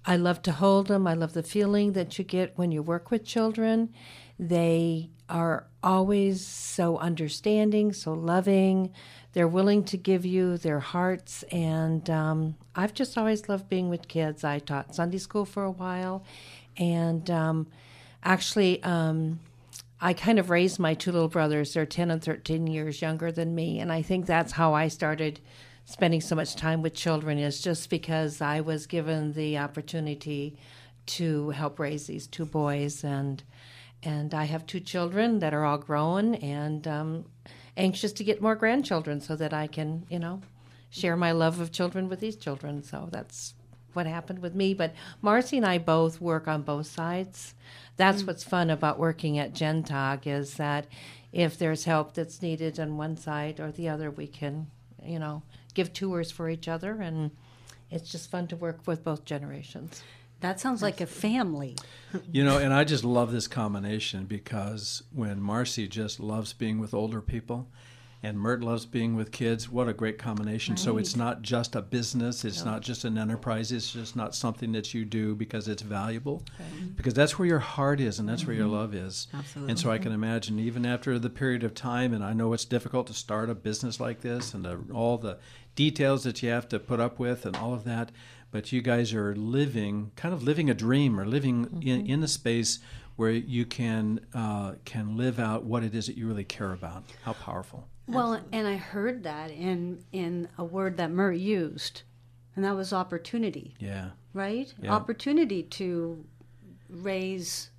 I 0.07 0.15
love 0.15 0.41
to 0.43 0.51
hold 0.51 0.87
them. 0.87 1.05
I 1.05 1.13
love 1.13 1.33
the 1.33 1.43
feeling 1.43 1.93
that 1.93 2.17
you 2.17 2.23
get 2.25 2.57
when 2.57 2.71
you 2.71 2.81
work 2.81 3.11
with 3.11 3.23
children. 3.25 3.93
They 4.39 5.11
are 5.29 5.67
always 5.83 6.45
so 6.45 6.97
understanding, 6.97 7.93
so 7.93 8.13
loving. 8.13 8.91
They're 9.35 9.49
willing 9.49 9.83
to 9.83 9.97
give 9.97 10.25
you 10.25 10.57
their 10.57 10.79
hearts. 10.79 11.43
And 11.51 12.09
um, 12.09 12.55
I've 12.73 12.93
just 12.93 13.17
always 13.17 13.49
loved 13.49 13.67
being 13.67 13.89
with 13.89 14.07
kids. 14.07 14.45
I 14.45 14.59
taught 14.59 14.95
Sunday 14.95 15.17
school 15.17 15.43
for 15.43 15.65
a 15.65 15.71
while. 15.71 16.23
And 16.77 17.29
um, 17.29 17.67
actually, 18.23 18.81
um, 18.83 19.41
I 19.99 20.13
kind 20.13 20.39
of 20.39 20.49
raised 20.49 20.79
my 20.79 20.93
two 20.93 21.11
little 21.11 21.27
brothers. 21.27 21.73
They're 21.73 21.85
10 21.85 22.11
and 22.11 22.23
13 22.23 22.65
years 22.65 23.01
younger 23.01 23.29
than 23.29 23.53
me. 23.53 23.81
And 23.81 23.91
I 23.91 24.01
think 24.01 24.25
that's 24.25 24.53
how 24.53 24.73
I 24.73 24.87
started 24.87 25.41
spending 25.83 26.21
so 26.21 26.33
much 26.33 26.55
time 26.55 26.81
with 26.81 26.93
children, 26.93 27.37
is 27.37 27.59
just 27.61 27.89
because 27.89 28.39
I 28.39 28.61
was 28.61 28.87
given 28.87 29.33
the 29.33 29.57
opportunity 29.57 30.57
to 31.07 31.49
help 31.49 31.77
raise 31.77 32.07
these 32.07 32.25
two 32.25 32.45
boys. 32.45 33.03
And 33.03 33.43
and 34.01 34.33
I 34.33 34.45
have 34.45 34.65
two 34.65 34.79
children 34.79 35.39
that 35.39 35.53
are 35.53 35.65
all 35.65 35.79
grown 35.79 36.35
and 36.35 36.87
um, 36.87 37.25
anxious 37.77 38.13
to 38.13 38.23
get 38.23 38.41
more 38.41 38.55
grandchildren 38.55 39.21
so 39.21 39.35
that 39.35 39.53
I 39.53 39.67
can, 39.67 40.05
you 40.09 40.19
know, 40.19 40.41
share 40.89 41.15
my 41.15 41.31
love 41.31 41.59
of 41.59 41.71
children 41.71 42.07
with 42.09 42.19
these 42.19 42.35
children. 42.35 42.83
So 42.83 43.09
that's 43.11 43.53
what 43.93 44.05
happened 44.05 44.39
with 44.39 44.55
me. 44.55 44.73
But 44.73 44.93
Marcy 45.21 45.57
and 45.57 45.65
I 45.65 45.77
both 45.77 46.21
work 46.21 46.47
on 46.47 46.61
both 46.61 46.87
sides. 46.87 47.53
That's 47.97 48.23
mm. 48.23 48.27
what's 48.27 48.43
fun 48.43 48.69
about 48.69 48.99
working 48.99 49.37
at 49.39 49.53
Gentog 49.53 50.27
is 50.27 50.55
that 50.55 50.87
if 51.31 51.57
there's 51.57 51.85
help 51.85 52.13
that's 52.13 52.41
needed 52.41 52.79
on 52.79 52.97
one 52.97 53.17
side 53.17 53.59
or 53.59 53.71
the 53.71 53.89
other, 53.89 54.09
we 54.09 54.27
can, 54.27 54.67
you 55.03 55.19
know, 55.19 55.43
give 55.73 55.91
tours 55.91 56.31
for 56.31 56.49
each 56.49 56.69
other, 56.69 56.93
and 57.01 57.31
it's 57.91 58.09
just 58.09 58.31
fun 58.31 58.47
to 58.47 58.55
work 58.55 58.79
with 58.85 59.03
both 59.03 59.25
generations. 59.25 60.01
That 60.45 60.59
sounds 60.59 60.83
like 60.83 61.01
a 61.01 61.07
family. 61.07 61.75
You 62.31 62.43
know, 62.43 62.59
and 62.59 62.71
I 62.71 62.83
just 62.83 63.03
love 63.03 63.31
this 63.31 63.47
combination 63.47 64.25
because 64.25 65.01
when 65.11 65.41
Marcy 65.41 65.87
just 65.87 66.19
loves 66.19 66.53
being 66.53 66.79
with 66.79 66.93
older 66.93 67.19
people 67.19 67.67
and 68.21 68.39
Mert 68.39 68.61
loves 68.63 68.85
being 68.85 69.15
with 69.15 69.31
kids, 69.31 69.69
what 69.69 69.87
a 69.89 69.93
great 69.93 70.19
combination. 70.19 70.77
So 70.77 70.97
it's 70.97 71.15
not 71.15 71.41
just 71.41 71.75
a 71.75 71.81
business, 71.81 72.45
it's 72.45 72.63
not 72.63 72.83
just 72.83 73.05
an 73.05 73.17
enterprise, 73.17 73.71
it's 73.71 73.91
just 73.91 74.15
not 74.15 74.35
something 74.35 74.71
that 74.73 74.93
you 74.93 75.03
do 75.03 75.33
because 75.33 75.67
it's 75.67 75.81
valuable. 75.81 76.43
Because 76.95 77.15
that's 77.15 77.39
where 77.39 77.47
your 77.47 77.59
heart 77.59 77.99
is 77.99 78.19
and 78.19 78.29
that's 78.29 78.45
where 78.45 78.55
your 78.55 78.65
mm-hmm. 78.65 78.75
love 78.75 78.93
is. 78.93 79.27
Absolutely. 79.33 79.71
And 79.71 79.79
so 79.79 79.89
I 79.89 79.97
can 79.97 80.11
imagine 80.11 80.59
even 80.59 80.85
after 80.85 81.17
the 81.17 81.29
period 81.31 81.63
of 81.63 81.73
time 81.73 82.13
and 82.13 82.23
I 82.23 82.33
know 82.33 82.53
it's 82.53 82.65
difficult 82.65 83.07
to 83.07 83.13
start 83.13 83.49
a 83.49 83.55
business 83.55 83.99
like 83.99 84.21
this 84.21 84.53
and 84.53 84.63
the, 84.63 84.79
all 84.93 85.17
the 85.17 85.39
details 85.75 86.23
that 86.23 86.41
you 86.41 86.49
have 86.49 86.69
to 86.69 86.79
put 86.79 86.99
up 86.99 87.19
with 87.19 87.45
and 87.45 87.57
all 87.57 87.73
of 87.73 87.83
that, 87.83 88.11
but 88.55 88.71
you 88.71 88.81
guys 88.81 89.13
are 89.13 89.35
living 89.35 90.13
kind 90.15 90.33
of 90.33 90.41
living 90.41 90.69
a 90.69 90.73
dream 90.73 91.19
or 91.19 91.25
living 91.25 91.77
in, 91.81 92.05
in 92.07 92.23
a 92.23 92.27
space 92.27 92.79
where 93.17 93.29
you 93.29 93.65
can 93.65 94.21
uh, 94.33 94.75
can 94.85 95.17
live 95.17 95.41
out 95.41 95.65
what 95.65 95.83
it 95.83 95.93
is 95.93 96.07
that 96.07 96.15
you 96.15 96.25
really 96.25 96.45
care 96.45 96.71
about. 96.71 97.03
How 97.23 97.33
powerful! 97.33 97.85
Well, 98.07 98.39
and 98.53 98.65
I 98.65 98.77
heard 98.77 99.23
that 99.23 99.51
in 99.51 100.05
in 100.13 100.47
a 100.57 100.63
word 100.63 100.95
that 100.95 101.11
Murray 101.11 101.37
used, 101.37 102.03
and 102.55 102.63
that 102.63 102.77
was 102.77 102.93
opportunity, 102.93 103.75
Yeah, 103.77 104.11
right? 104.33 104.73
Yeah. 104.81 104.93
Opportunity 104.93 105.61
to 105.61 106.23
raise 106.89 107.71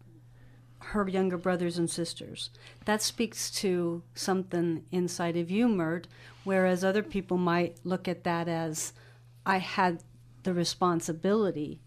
her 0.93 1.09
younger 1.09 1.39
brothers 1.39 1.79
and 1.79 1.89
sisters. 1.89 2.51
That 2.85 3.01
speaks 3.01 3.51
to 3.63 4.03
something 4.15 4.85
inside 4.93 5.39
of 5.39 5.51
you, 5.51 5.69
Mert, 5.69 6.07
whereas 6.45 6.85
other 6.85 7.03
people 7.03 7.39
might 7.39 7.79
look 7.83 8.07
at 8.07 8.25
that 8.25 8.47
as 8.47 8.93
I 9.47 9.57
had 9.57 10.03
the 10.47 10.55
responsibility. 10.55 11.81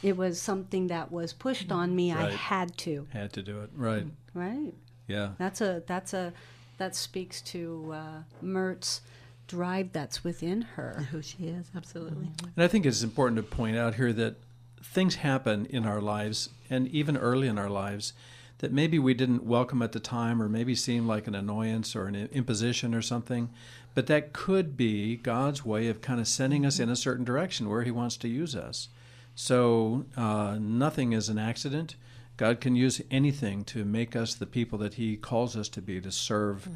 It 0.00 0.16
was 0.16 0.40
something 0.40 0.86
that 0.86 1.10
was 1.10 1.32
pushed 1.32 1.72
on 1.72 1.94
me. 1.94 2.12
I 2.12 2.30
had 2.30 2.78
to. 2.78 3.06
had 3.12 3.32
to 3.32 3.42
do 3.42 3.60
it 3.62 3.70
right. 3.74 4.06
Right. 4.32 4.72
Yeah, 5.08 5.30
That's 5.38 5.60
a 5.60 5.82
that's 5.86 6.14
a 6.14 6.32
that 6.78 6.94
speaks 6.94 7.42
to 7.42 7.92
uh, 7.94 8.22
Mert's 8.40 9.02
drive 9.48 9.92
that's 9.92 10.22
within 10.24 10.62
her. 10.62 11.06
who 11.10 11.20
she 11.20 11.48
is 11.48 11.70
absolutely 11.76 12.28
and 12.56 12.64
I 12.64 12.68
think 12.68 12.86
it's 12.86 13.02
important 13.02 13.36
to 13.36 13.42
point 13.42 13.76
out 13.76 13.96
here 13.96 14.12
that 14.14 14.36
things 14.82 15.16
happen 15.16 15.66
in 15.66 15.84
our 15.84 16.00
lives 16.00 16.50
and 16.70 16.88
even 16.88 17.16
early 17.16 17.48
in 17.48 17.58
our 17.58 17.68
lives 17.68 18.12
that 18.58 18.72
maybe 18.72 18.98
we 18.98 19.14
didn't 19.14 19.44
welcome 19.44 19.82
at 19.82 19.92
the 19.92 20.00
time 20.00 20.40
or 20.40 20.48
maybe 20.48 20.74
seemed 20.74 21.06
like 21.06 21.26
an 21.26 21.34
annoyance 21.34 21.94
or 21.96 22.06
an 22.06 22.14
imposition 22.14 22.94
or 22.94 23.02
something 23.02 23.50
but 23.94 24.06
that 24.06 24.32
could 24.32 24.76
be 24.76 25.16
god's 25.16 25.64
way 25.64 25.88
of 25.88 26.00
kind 26.00 26.20
of 26.20 26.28
sending 26.28 26.64
us 26.66 26.78
in 26.78 26.88
a 26.88 26.96
certain 26.96 27.24
direction 27.24 27.68
where 27.68 27.82
he 27.82 27.90
wants 27.90 28.16
to 28.16 28.28
use 28.28 28.54
us 28.54 28.88
so 29.34 30.04
uh, 30.16 30.56
nothing 30.60 31.12
is 31.12 31.28
an 31.28 31.38
accident 31.38 31.96
god 32.36 32.60
can 32.60 32.74
use 32.74 33.00
anything 33.10 33.64
to 33.64 33.84
make 33.84 34.14
us 34.14 34.34
the 34.34 34.46
people 34.46 34.78
that 34.78 34.94
he 34.94 35.16
calls 35.16 35.56
us 35.56 35.68
to 35.68 35.82
be 35.82 36.00
to 36.00 36.10
serve 36.10 36.68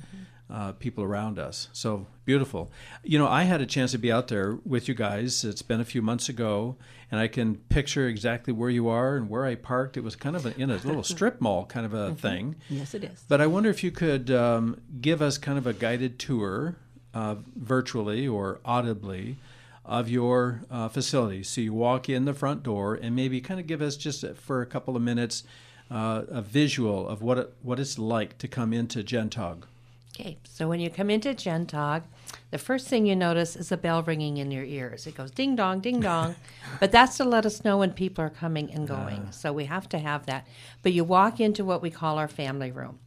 uh, 0.50 0.72
people 0.72 1.04
around 1.04 1.38
us. 1.38 1.68
So 1.72 2.06
beautiful. 2.25 2.70
You 3.02 3.18
know, 3.18 3.28
I 3.28 3.42
had 3.42 3.60
a 3.60 3.66
chance 3.66 3.92
to 3.92 3.98
be 3.98 4.10
out 4.10 4.28
there 4.28 4.58
with 4.64 4.88
you 4.88 4.94
guys. 4.94 5.44
It's 5.44 5.62
been 5.62 5.80
a 5.80 5.84
few 5.84 6.00
months 6.00 6.28
ago, 6.28 6.76
and 7.10 7.20
I 7.20 7.28
can 7.28 7.56
picture 7.56 8.06
exactly 8.08 8.52
where 8.52 8.70
you 8.70 8.88
are 8.88 9.16
and 9.16 9.28
where 9.28 9.44
I 9.44 9.54
parked. 9.56 9.96
It 9.96 10.04
was 10.04 10.16
kind 10.16 10.37
of 10.37 10.46
a, 10.46 10.58
in 10.58 10.70
a 10.70 10.76
little 10.76 11.02
strip 11.14 11.40
mall 11.40 11.66
kind 11.66 11.84
of 11.84 11.92
a 11.92 12.14
thing. 12.14 12.56
yes 12.70 12.94
it 12.94 13.04
is 13.04 13.25
But 13.28 13.40
I 13.40 13.46
wonder 13.46 13.68
if 13.68 13.84
you 13.84 13.90
could 13.90 14.30
um, 14.30 14.80
give 15.00 15.20
us 15.20 15.37
kind 15.38 15.58
of 15.58 15.66
a 15.66 15.72
guided 15.72 16.18
tour, 16.18 16.76
uh, 17.14 17.36
virtually 17.56 18.26
or 18.26 18.60
audibly, 18.64 19.36
of 19.84 20.08
your 20.08 20.60
uh, 20.70 20.88
facility. 20.88 21.42
So 21.42 21.62
you 21.62 21.72
walk 21.72 22.08
in 22.08 22.26
the 22.26 22.34
front 22.34 22.62
door 22.62 22.94
and 22.94 23.16
maybe 23.16 23.40
kind 23.40 23.58
of 23.58 23.66
give 23.66 23.80
us 23.80 23.96
just 23.96 24.24
for 24.36 24.60
a 24.60 24.66
couple 24.66 24.94
of 24.94 25.02
minutes 25.02 25.44
uh, 25.90 26.24
a 26.28 26.42
visual 26.42 27.08
of 27.08 27.22
what 27.22 27.38
it, 27.38 27.54
what 27.62 27.80
it's 27.80 27.98
like 27.98 28.36
to 28.38 28.48
come 28.48 28.74
into 28.74 29.02
Gentog. 29.02 29.62
Okay, 30.20 30.36
so 30.44 30.68
when 30.68 30.80
you 30.80 30.90
come 30.90 31.10
into 31.10 31.30
Gentog, 31.30 32.02
the 32.50 32.58
first 32.58 32.88
thing 32.88 33.06
you 33.06 33.14
notice 33.14 33.56
is 33.56 33.70
a 33.70 33.76
bell 33.76 34.02
ringing 34.02 34.36
in 34.38 34.50
your 34.50 34.64
ears. 34.64 35.06
It 35.06 35.14
goes 35.14 35.30
ding 35.30 35.54
dong, 35.54 35.80
ding 35.80 36.00
dong, 36.00 36.34
but 36.80 36.90
that's 36.90 37.16
to 37.18 37.24
let 37.24 37.46
us 37.46 37.64
know 37.64 37.78
when 37.78 37.92
people 37.92 38.24
are 38.24 38.30
coming 38.30 38.70
and 38.72 38.86
going. 38.86 39.30
So 39.30 39.52
we 39.52 39.66
have 39.66 39.88
to 39.90 39.98
have 39.98 40.26
that. 40.26 40.46
But 40.82 40.92
you 40.92 41.04
walk 41.04 41.40
into 41.40 41.64
what 41.64 41.80
we 41.80 41.90
call 41.90 42.18
our 42.18 42.28
family 42.28 42.72
room. 42.72 42.98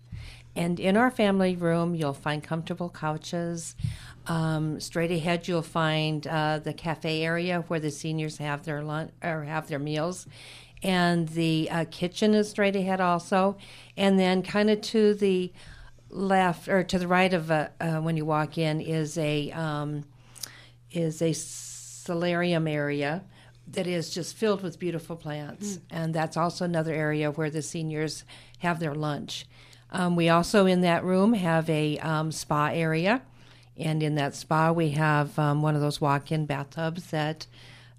And 0.55 0.79
in 0.79 0.97
our 0.97 1.09
family 1.09 1.55
room, 1.55 1.95
you'll 1.95 2.13
find 2.13 2.43
comfortable 2.43 2.89
couches. 2.89 3.75
Um, 4.27 4.79
straight 4.79 5.11
ahead, 5.11 5.47
you'll 5.47 5.61
find 5.61 6.27
uh, 6.27 6.59
the 6.59 6.73
cafe 6.73 7.23
area 7.23 7.63
where 7.67 7.79
the 7.79 7.91
seniors 7.91 8.37
have 8.37 8.63
their 8.63 8.83
lunch 8.83 9.11
or 9.23 9.43
have 9.43 9.67
their 9.67 9.79
meals. 9.79 10.27
and 10.83 11.27
the 11.29 11.69
uh, 11.69 11.85
kitchen 11.91 12.33
is 12.33 12.49
straight 12.49 12.75
ahead 12.75 12.99
also, 12.99 13.55
and 13.95 14.17
then 14.17 14.41
kind 14.41 14.69
of 14.69 14.81
to 14.81 15.13
the 15.13 15.51
left 16.09 16.67
or 16.67 16.83
to 16.83 16.99
the 16.99 17.07
right 17.07 17.33
of 17.33 17.51
uh, 17.51 17.69
uh, 17.79 17.99
when 17.99 18.17
you 18.17 18.25
walk 18.25 18.57
in 18.57 18.81
is 18.81 19.17
a 19.17 19.51
um, 19.51 20.03
is 20.91 21.21
a 21.21 21.33
solarium 21.33 22.67
area 22.67 23.23
that 23.67 23.87
is 23.87 24.09
just 24.09 24.35
filled 24.35 24.61
with 24.63 24.79
beautiful 24.79 25.15
plants, 25.15 25.79
and 25.89 26.13
that's 26.13 26.35
also 26.35 26.65
another 26.65 26.93
area 26.93 27.31
where 27.31 27.49
the 27.49 27.61
seniors 27.61 28.25
have 28.59 28.79
their 28.79 28.95
lunch. 28.95 29.45
Um, 29.91 30.15
we 30.15 30.29
also 30.29 30.65
in 30.65 30.81
that 30.81 31.03
room 31.03 31.33
have 31.33 31.69
a 31.69 31.97
um, 31.99 32.31
spa 32.31 32.67
area, 32.67 33.21
and 33.77 34.01
in 34.01 34.15
that 34.15 34.35
spa 34.35 34.71
we 34.71 34.91
have 34.91 35.37
um, 35.37 35.61
one 35.61 35.75
of 35.75 35.81
those 35.81 35.99
walk-in 35.99 36.45
bathtubs 36.45 37.11
that 37.11 37.47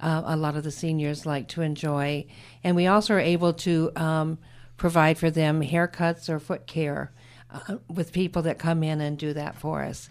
uh, 0.01 0.23
a 0.25 0.37
lot 0.37 0.57
of 0.57 0.65
the 0.65 0.71
seniors 0.71 1.27
like 1.27 1.49
to 1.49 1.63
enjoy, 1.63 2.27
and 2.65 2.75
we 2.77 2.87
also 2.87 3.15
are 3.15 3.21
able 3.21 3.53
to 3.53 3.93
um, 3.97 4.39
provide 4.77 5.19
for 5.19 5.31
them 5.31 5.63
haircuts 5.63 6.29
or 6.29 6.41
foot 6.41 6.67
care 6.67 7.13
uh, 7.51 7.77
with 7.89 8.13
people 8.13 8.43
that 8.43 8.59
come 8.59 8.83
in 8.83 9.01
and 9.01 9.19
do 9.19 9.33
that 9.33 9.55
for 9.55 9.83
us. 9.83 10.09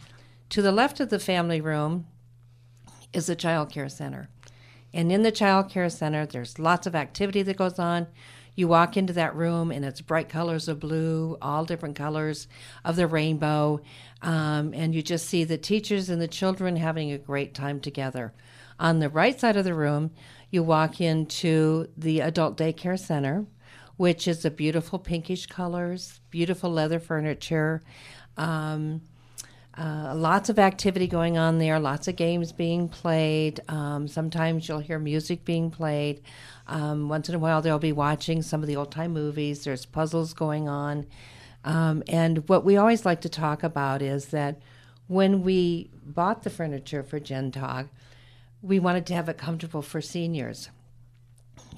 To 0.50 0.62
the 0.62 0.72
left 0.72 1.00
of 1.00 1.10
the 1.10 1.20
family 1.20 1.62
room 1.62 2.06
is 3.14 3.26
the 3.26 3.36
child 3.36 3.72
care 3.72 3.90
center. 3.90 4.30
And 4.94 5.12
in 5.12 5.24
the 5.24 5.32
child 5.32 5.70
care 5.70 5.90
center, 5.90 6.26
there's 6.26 6.60
lots 6.60 6.86
of 6.86 6.96
activity 6.96 7.42
that 7.44 7.58
goes 7.58 7.80
on. 7.80 8.08
You 8.56 8.68
walk 8.68 8.98
into 8.98 9.14
that 9.14 9.36
room, 9.36 9.72
and 9.72 9.86
it's 9.86 10.02
bright 10.02 10.30
colors 10.30 10.68
of 10.68 10.80
blue, 10.80 11.38
all 11.42 11.66
different 11.66 11.96
colors 11.96 12.48
of 12.84 12.96
the 12.96 13.08
rainbow. 13.08 13.82
Um, 14.22 14.74
and 14.74 14.94
you 14.94 15.02
just 15.02 15.28
see 15.28 15.44
the 15.44 15.58
teachers 15.58 16.10
and 16.10 16.22
the 16.22 16.28
children 16.28 16.76
having 16.76 17.12
a 17.12 17.18
great 17.18 17.54
time 17.54 17.80
together. 17.80 18.34
On 18.80 19.00
the 19.00 19.10
right 19.10 19.40
side 19.40 19.58
of 19.58 19.64
the 19.64 19.74
room, 19.74 20.12
you 20.50 20.64
walk 20.64 21.00
into 21.00 21.88
the 21.98 22.20
adult 22.20 22.58
daycare 22.58 23.00
center, 23.00 23.46
which 23.96 24.28
is 24.28 24.44
a 24.44 24.52
beautiful 24.52 25.00
pinkish 25.00 25.46
colors, 25.46 26.20
beautiful 26.30 26.72
leather 26.72 27.00
furniture. 27.00 27.82
Um, 28.38 29.02
uh, 29.78 30.14
lots 30.16 30.50
of 30.50 30.60
activity 30.60 31.08
going 31.08 31.38
on 31.38 31.58
there, 31.58 31.80
lots 31.80 32.08
of 32.08 32.16
games 32.16 32.52
being 32.52 32.90
played. 32.90 33.62
Um, 33.70 34.08
sometimes 34.08 34.68
you'll 34.68 34.80
hear 34.80 35.00
music 35.00 35.46
being 35.46 35.72
played. 35.72 36.22
Um, 36.68 37.08
once 37.08 37.30
in 37.30 37.36
a 37.36 37.40
while, 37.40 37.62
they'll 37.62 37.80
be 37.80 37.94
watching 37.94 38.42
some 38.42 38.62
of 38.62 38.68
the 38.68 38.76
old 38.76 38.92
time 38.92 39.14
movies. 39.14 39.64
There's 39.64 39.86
puzzles 39.86 40.34
going 40.34 40.68
on. 40.68 41.08
Um, 41.64 42.04
and 42.08 42.48
what 42.50 42.66
we 42.66 42.76
always 42.76 43.06
like 43.06 43.22
to 43.22 43.30
talk 43.30 43.64
about 43.64 44.02
is 44.02 44.28
that 44.28 44.60
when 45.08 45.42
we 45.42 45.90
bought 46.04 46.44
the 46.44 46.50
furniture 46.50 47.04
for 47.04 47.20
Gentog, 47.20 47.90
we 48.62 48.80
wanted 48.80 49.06
to 49.08 49.14
have 49.14 49.30
it 49.30 49.38
comfortable 49.38 49.82
for 49.82 50.02
seniors. 50.02 50.70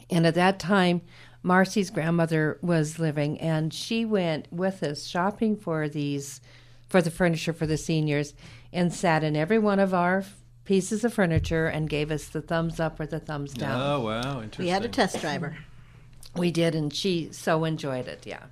And 0.10 0.26
at 0.26 0.36
that 0.36 0.60
time, 0.60 1.02
Marcy's 1.42 1.90
grandmother 1.90 2.58
was 2.62 3.00
living, 3.00 3.40
and 3.40 3.74
she 3.74 4.06
went 4.06 4.48
with 4.52 4.82
us 4.82 5.06
shopping 5.06 5.58
for 5.58 5.90
these 5.90 6.42
for 6.94 7.02
the 7.02 7.10
furniture 7.10 7.54
for 7.54 7.66
the 7.66 7.76
seniors 7.76 8.36
and 8.72 8.94
sat 8.94 9.24
in 9.24 9.36
every 9.36 9.58
one 9.58 9.80
of 9.80 9.96
our 9.96 10.24
pieces 10.64 11.04
of 11.04 11.12
furniture 11.12 11.66
and 11.66 11.90
gave 11.90 12.12
us 12.12 12.28
the 12.28 12.40
thumbs 12.40 12.80
up 12.80 13.00
or 13.00 13.08
the 13.08 13.20
thumbs 13.20 13.52
oh, 13.58 13.60
down. 13.60 13.82
Oh, 13.82 14.00
wow. 14.02 14.42
Interesting. 14.42 14.66
We 14.66 14.70
had 14.70 14.86
a 14.86 14.90
test 14.90 15.20
driver. 15.20 15.58
We 16.36 16.52
did, 16.52 16.76
and 16.76 16.94
she 16.94 17.30
so 17.32 17.64
enjoyed 17.64 18.08
it. 18.08 18.28
Yeah. 18.28 18.44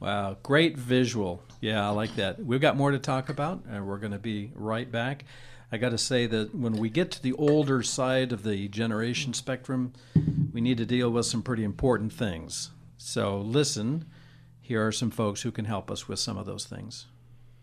Wow, 0.00 0.36
great 0.42 0.78
visual. 0.78 1.44
Yeah, 1.60 1.86
I 1.86 1.90
like 1.90 2.16
that. 2.16 2.44
We've 2.44 2.60
got 2.60 2.76
more 2.76 2.90
to 2.90 2.98
talk 2.98 3.28
about, 3.28 3.62
and 3.70 3.86
we're 3.86 3.98
going 3.98 4.14
to 4.14 4.18
be 4.18 4.50
right 4.56 4.90
back. 4.90 5.24
I 5.70 5.76
got 5.76 5.90
to 5.90 5.98
say 5.98 6.26
that 6.26 6.52
when 6.52 6.72
we 6.72 6.90
get 6.90 7.12
to 7.12 7.22
the 7.22 7.34
older 7.34 7.84
side 7.84 8.32
of 8.32 8.42
the 8.42 8.66
generation 8.66 9.32
spectrum, 9.32 9.92
we 10.52 10.60
need 10.60 10.78
to 10.78 10.86
deal 10.86 11.08
with 11.08 11.26
some 11.26 11.44
pretty 11.44 11.62
important 11.62 12.12
things. 12.12 12.70
So, 12.98 13.38
listen, 13.38 14.06
here 14.60 14.84
are 14.84 14.90
some 14.90 15.12
folks 15.12 15.42
who 15.42 15.52
can 15.52 15.66
help 15.66 15.88
us 15.88 16.08
with 16.08 16.18
some 16.18 16.36
of 16.36 16.46
those 16.46 16.64
things. 16.64 17.06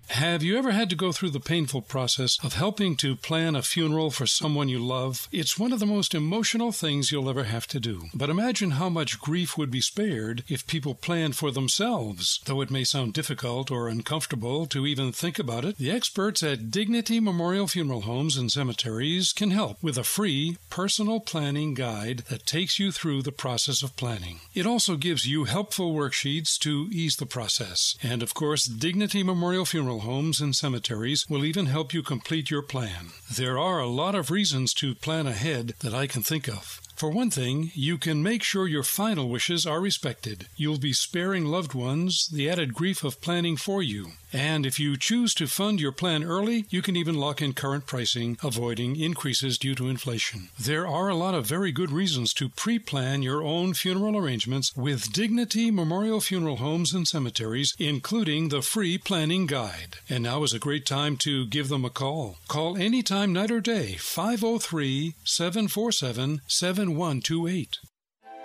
Have 0.10 0.42
you 0.42 0.58
ever 0.58 0.72
had 0.72 0.90
to 0.90 0.96
go 0.96 1.12
through 1.12 1.32
the 1.32 1.40
painful 1.42 1.82
process 1.82 2.38
of 2.42 2.54
helping 2.54 2.96
to 2.98 3.18
plan 3.18 3.58
a 3.58 3.62
funeral 3.62 4.10
for 4.10 4.26
someone 4.26 4.70
you 4.70 4.80
love? 4.80 5.28
It's 5.34 5.60
one 5.60 5.74
of 5.74 5.80
the 5.80 5.86
most 5.86 6.16
emotional 6.16 6.72
things 6.72 7.12
you'll 7.12 7.30
ever 7.30 7.44
have 7.44 7.68
to 7.68 7.80
do. 7.80 8.06
But 8.14 8.30
imagine 8.30 8.72
how 8.72 8.88
much 8.88 9.20
grief 9.20 9.58
would 9.58 9.70
be 9.70 9.82
spared 9.82 10.46
if 10.48 10.66
people 10.66 10.96
planned 10.96 11.36
for 11.36 11.52
themselves. 11.52 12.40
Though 12.46 12.62
it 12.62 12.72
may 12.72 12.86
sound 12.86 13.14
difficult 13.14 13.70
or 13.70 13.90
uncomfortable 13.90 14.66
to 14.68 14.88
even 14.88 15.12
think 15.12 15.40
about 15.40 15.66
it, 15.66 15.78
the 15.78 15.92
experts 15.92 16.42
at 16.42 16.72
Dignity 16.72 17.20
Memorial 17.20 17.68
Funeral 17.68 18.02
Homes 18.02 18.38
and 18.38 18.50
Cemeteries 18.50 19.34
can 19.34 19.52
help 19.52 19.84
with 19.84 19.98
a 19.98 20.06
free 20.06 20.58
personal 20.70 21.20
planning 21.20 21.74
guide 21.74 22.20
that 22.30 22.46
takes 22.46 22.80
you 22.80 22.94
through 22.94 23.24
the 23.24 23.34
process 23.34 23.84
of 23.84 23.98
planning. 23.98 24.40
It 24.56 24.66
also 24.66 24.96
gives 24.96 25.26
you 25.26 25.44
helpful 25.44 25.94
worksheets 25.94 26.58
to 26.60 26.88
ease 26.94 27.18
the 27.18 27.26
process. 27.26 27.96
And 28.02 28.24
of 28.24 28.34
course, 28.34 28.66
Dignity 28.66 29.22
Memorial 29.22 29.66
Funeral 29.66 29.97
homes 30.00 30.42
and 30.42 30.56
cemeteries 30.56 31.26
will 31.30 31.46
even 31.46 31.68
help 31.68 31.94
you 31.94 32.02
complete 32.04 32.50
your 32.50 32.62
plan. 32.62 33.12
There 33.32 33.58
are 33.58 33.80
a 33.80 33.88
lot 33.88 34.16
of 34.16 34.32
reasons 34.32 34.74
to 34.76 34.96
plan 34.96 35.28
ahead 35.28 35.74
that 35.80 35.94
I 35.94 36.08
can 36.08 36.22
think 36.22 36.48
of. 36.48 36.82
For 36.96 37.12
one 37.12 37.30
thing, 37.30 37.72
you 37.76 38.00
can 38.00 38.24
make 38.24 38.42
sure 38.42 38.68
your 38.68 38.82
final 38.82 39.30
wishes 39.30 39.68
are 39.68 39.80
respected. 39.80 40.48
You'll 40.56 40.80
be 40.80 40.94
sparing 40.94 41.46
loved 41.46 41.76
ones 41.76 42.28
the 42.34 42.50
added 42.50 42.74
grief 42.74 43.04
of 43.04 43.22
planning 43.22 43.56
for 43.56 43.84
you. 43.84 44.14
And 44.34 44.66
if 44.66 44.80
you 44.80 44.98
choose 44.98 45.34
to 45.36 45.48
fund 45.48 45.80
your 45.80 45.92
plan 45.92 46.24
early, 46.24 46.66
you 46.70 46.82
can 46.82 46.96
even 46.96 47.16
lock 47.16 47.42
in 47.42 47.54
current 47.54 47.86
pricing, 47.86 48.38
avoiding 48.44 48.96
increases 48.96 49.58
due 49.58 49.76
to 49.76 49.88
inflation. 49.88 50.50
There 50.60 50.88
are 50.88 51.10
a 51.10 51.16
lot 51.16 51.34
of 51.34 51.46
very 51.46 51.72
good 51.72 51.92
reasons 51.92 52.34
to 52.34 52.50
pre 52.50 52.80
plan 52.80 53.22
your 53.22 53.44
own 53.44 53.74
funeral 53.74 54.18
arrangements 54.18 54.76
with 54.76 55.14
Dignity 55.14 55.72
Memorial 55.72 56.22
Funeral 56.22 56.58
Homes 56.58 56.94
and 56.94 57.08
Cemeteries, 57.08 57.74
including 57.80 58.50
the 58.50 58.62
free 58.62 58.98
planning 58.98 59.46
guide. 59.46 59.98
And 60.10 60.24
now 60.24 60.44
is 60.44 60.54
a 60.54 60.60
great 60.60 60.86
time 60.86 61.18
to 61.18 61.46
give 61.48 61.70
them 61.70 61.86
a 61.86 61.90
call. 61.90 62.38
Call 62.48 62.78
anytime, 62.78 63.34
night 63.34 63.52
or 63.52 63.62
day, 63.62 63.94
503 63.94 65.16
747 65.24 66.42
7128. 66.48 67.78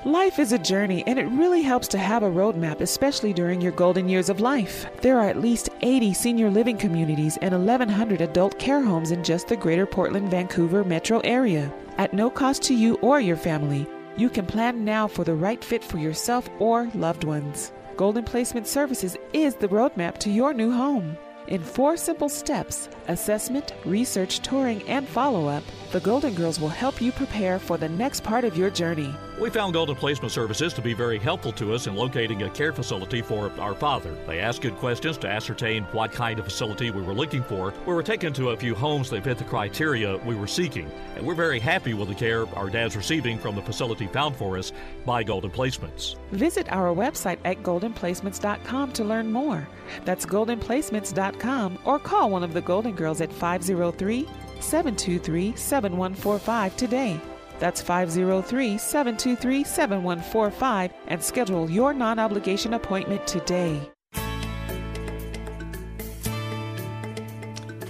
Life 0.05 0.41
is 0.41 0.51
a 0.51 0.59
journey, 0.59 1.05
and 1.07 1.17
it 1.17 1.29
really 1.29 1.63
helps 1.63 1.87
to 1.89 1.99
have 1.99 2.25
a 2.25 2.29
roadmap, 2.29 2.81
especially 2.81 3.33
during 3.33 3.61
your 3.61 3.71
golden 3.71 4.09
years 4.09 4.29
of 4.29 4.41
life. 4.41 4.85
There 5.01 5.17
are 5.17 5.29
at 5.29 5.41
least 5.41 5.69
80 5.81 6.13
senior 6.13 6.51
living 6.51 6.77
communities 6.77 7.39
and 7.41 7.55
1,100 7.55 8.21
adult 8.21 8.59
care 8.59 8.83
homes 8.83 9.13
in 9.13 9.23
just 9.23 9.47
the 9.47 9.57
greater 9.57 9.87
Portland 9.87 10.29
Vancouver 10.29 10.83
metro 10.83 11.21
area. 11.21 11.73
At 11.99 12.15
no 12.15 12.31
cost 12.31 12.65
to 12.65 12.75
you 12.75 12.97
or 12.97 13.21
your 13.21 13.37
family, 13.37 13.87
you 14.17 14.29
can 14.29 14.45
plan 14.45 14.85
now 14.85 15.07
for 15.07 15.23
the 15.23 15.37
right 15.37 15.63
fit 15.63 15.85
for 15.85 15.99
yourself 15.99 16.49
or 16.59 16.91
loved 16.95 17.23
ones. 17.23 17.71
Golden 17.97 18.25
Placement 18.25 18.67
Services 18.67 19.17
is 19.33 19.55
the 19.55 19.69
roadmap 19.69 20.19
to 20.19 20.31
your 20.31 20.53
new 20.53 20.73
home. 20.73 21.17
In 21.47 21.63
four 21.63 21.97
simple 21.97 22.29
steps 22.29 22.89
assessment, 23.07 23.73
research, 23.85 24.41
touring, 24.41 24.83
and 24.89 25.07
follow 25.07 25.47
up 25.47 25.63
the 25.93 26.01
Golden 26.01 26.33
Girls 26.35 26.59
will 26.59 26.71
help 26.71 27.03
you 27.03 27.13
prepare 27.13 27.59
for 27.59 27.77
the 27.77 27.89
next 27.89 28.25
part 28.25 28.45
of 28.45 28.57
your 28.57 28.71
journey. 28.71 29.15
We 29.39 29.51
found 29.51 29.75
Golden 29.75 29.95
Placement 29.95 30.33
Services 30.33 30.73
to 30.75 30.81
be 30.81 30.95
very 30.95 31.19
helpful 31.19 31.53
to 31.53 31.75
us 31.75 31.87
in 31.87 31.95
locating 31.95 32.45
a 32.45 32.51
care 32.51 32.73
facility 32.73 33.21
for 33.21 33.51
our 33.61 33.75
father. 33.75 34.17
They 34.27 34.39
asked 34.39 34.63
good 34.63 34.77
questions 34.77 35.19
to 35.19 35.29
ascertain 35.29 35.85
what 35.85 36.13
kind 36.13 36.39
of 36.39 36.47
facility 36.47 36.91
we 36.91 37.03
were 37.03 37.13
looking 37.13 37.43
for. 37.43 37.75
We 37.87 37.93
were 37.93 38.03
taken 38.03 38.33
to 38.35 38.51
a 38.51 38.57
few 38.57 38.75
homes 38.75 39.11
that 39.11 39.25
fit 39.25 39.37
the 39.37 39.45
criteria 39.45 40.17
we 40.19 40.35
were 40.35 40.47
seeking, 40.47 40.91
and 41.17 41.27
we're 41.27 41.35
very 41.35 41.59
happy 41.59 41.93
with 41.93 42.09
the 42.09 42.15
care 42.15 42.47
our 42.57 42.71
dad's 42.71 42.97
receiving 42.97 43.39
from 43.39 43.55
the 43.55 43.63
facility 43.63 44.07
found 44.07 44.35
for 44.37 44.57
us 44.57 44.73
by 45.05 45.23
Golden 45.23 45.51
Placements. 45.51 46.17
Visit 46.31 46.73
our 46.73 46.95
website 46.95 47.39
at 47.45 47.63
goldenplacements.com 47.63 48.93
to 48.93 49.05
learn 49.05 49.31
more. 49.31 49.69
That's 50.05 50.25
goldenplacements.com 50.25 51.79
or 51.85 51.99
call 51.99 52.31
one 52.31 52.45
of 52.45 52.55
the 52.55 52.63
Golden 52.63 52.93
Girls 52.95 53.21
at 53.21 53.33
503 53.33 54.27
723 54.63 55.57
7145 55.57 56.77
today. 56.77 57.21
That's 57.59 57.83
503 57.83 58.79
723 58.79 59.65
7145 59.65 60.93
and 61.09 61.23
schedule 61.23 61.71
your 61.71 61.93
non 61.93 62.19
obligation 62.19 62.75
appointment 62.75 63.27
today. 63.27 63.81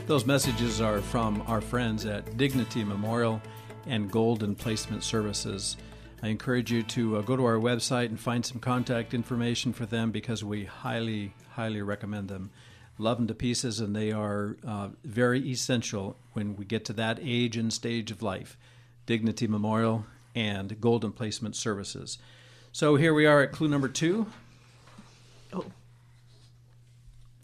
Those 0.06 0.26
messages 0.26 0.80
are 0.80 1.00
from 1.00 1.42
our 1.46 1.60
friends 1.60 2.04
at 2.04 2.36
Dignity 2.36 2.84
Memorial 2.84 3.40
and 3.86 4.10
Golden 4.10 4.54
Placement 4.54 5.04
Services. 5.04 5.76
I 6.22 6.28
encourage 6.28 6.70
you 6.70 6.82
to 6.82 7.16
uh, 7.16 7.22
go 7.22 7.36
to 7.36 7.44
our 7.44 7.56
website 7.56 8.06
and 8.06 8.20
find 8.20 8.44
some 8.44 8.60
contact 8.60 9.14
information 9.14 9.72
for 9.72 9.86
them 9.86 10.10
because 10.10 10.44
we 10.44 10.64
highly, 10.64 11.34
highly 11.50 11.82
recommend 11.82 12.28
them. 12.28 12.50
Love 12.98 13.16
them 13.16 13.26
to 13.26 13.34
pieces, 13.34 13.80
and 13.80 13.96
they 13.96 14.12
are 14.12 14.56
uh, 14.66 14.88
very 15.02 15.50
essential 15.50 16.16
when 16.34 16.54
we 16.56 16.64
get 16.64 16.84
to 16.84 16.92
that 16.92 17.18
age 17.22 17.56
and 17.56 17.72
stage 17.72 18.10
of 18.10 18.22
life. 18.22 18.56
Dignity 19.06 19.46
Memorial 19.46 20.06
and 20.34 20.80
Golden 20.80 21.12
Placement 21.12 21.56
Services. 21.56 22.18
So 22.70 22.96
here 22.96 23.12
we 23.12 23.26
are 23.26 23.42
at 23.42 23.52
clue 23.52 23.68
number 23.68 23.88
two. 23.88 24.26
Oh. 25.52 25.66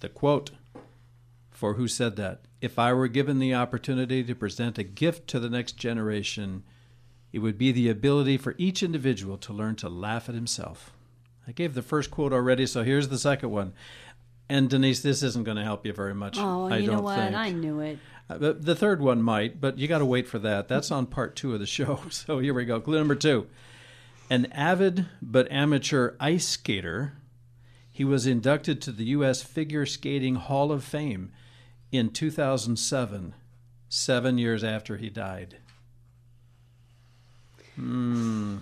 The 0.01 0.09
quote 0.09 0.53
for 1.51 1.75
who 1.75 1.89
said 1.89 2.17
that? 2.17 2.43
If 2.61 2.79
I 2.79 2.93
were 2.93 3.09
given 3.09 3.39
the 3.39 3.55
opportunity 3.55 4.23
to 4.23 4.35
present 4.35 4.79
a 4.79 4.85
gift 4.85 5.29
to 5.29 5.41
the 5.41 5.51
next 5.51 5.77
generation, 5.77 6.63
It 7.33 7.41
would 7.41 7.59
be 7.59 7.73
the 7.73 7.89
ability 7.89 8.39
for 8.39 8.55
each 8.59 8.83
individual 8.83 9.37
to 9.39 9.53
learn 9.53 9.77
to 9.77 9.89
laugh 9.89 10.29
at 10.29 10.35
himself. 10.35 10.93
I 11.47 11.53
gave 11.53 11.75
the 11.75 11.83
first 11.83 12.11
quote 12.11 12.33
already, 12.33 12.67
so 12.67 12.83
here's 12.83 13.09
the 13.09 13.19
second 13.19 13.51
one. 13.51 13.73
And 14.49 14.71
Denise, 14.71 15.01
this 15.01 15.23
isn't 15.23 15.45
going 15.45 15.57
to 15.59 15.63
help 15.63 15.85
you 15.85 15.93
very 15.93 16.15
much. 16.15 16.39
Oh, 16.39 16.69
I 16.69 16.79
you 16.79 16.87
don't 16.87 16.97
know 16.97 17.03
what? 17.03 17.19
think. 17.19 17.37
I 17.37 17.51
knew 17.51 17.81
it. 17.81 17.99
Uh, 18.31 18.39
The 18.39 18.53
the 18.55 18.75
third 18.75 19.01
one 19.03 19.23
might, 19.23 19.61
but 19.61 19.79
you 19.79 19.87
got 19.89 19.99
to 19.99 20.07
wait 20.07 20.27
for 20.29 20.39
that. 20.39 20.69
That's 20.69 20.91
on 20.91 21.07
part 21.07 21.37
two 21.37 21.53
of 21.55 21.61
the 21.61 21.67
show. 21.67 22.01
So 22.11 22.39
here 22.39 22.55
we 22.55 22.65
go. 22.65 22.81
Clue 22.81 22.99
number 22.99 23.15
two. 23.15 23.47
An 24.31 24.47
avid 24.53 25.07
but 25.23 25.51
amateur 25.53 26.15
ice 26.21 26.47
skater, 26.47 27.15
he 27.91 28.05
was 28.05 28.27
inducted 28.27 28.81
to 28.83 28.93
the 28.93 29.05
U.S. 29.07 29.43
Figure 29.43 29.87
Skating 29.87 30.35
Hall 30.37 30.71
of 30.71 30.85
Fame 30.85 31.33
in 31.91 32.11
2007, 32.11 33.35
seven 33.89 34.39
years 34.39 34.63
after 34.63 34.99
he 34.99 35.09
died. 35.09 35.57
Hmm. 37.79 38.57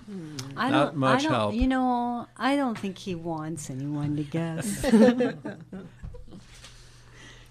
I 0.56 0.70
Not 0.70 0.84
don't, 0.92 0.96
much 0.96 1.20
I 1.20 1.22
don't, 1.22 1.32
help. 1.32 1.54
You 1.54 1.66
know, 1.68 2.28
I 2.36 2.56
don't 2.56 2.78
think 2.78 2.98
he 2.98 3.14
wants 3.14 3.70
anyone 3.70 4.16
to 4.16 4.22
guess. 4.22 4.80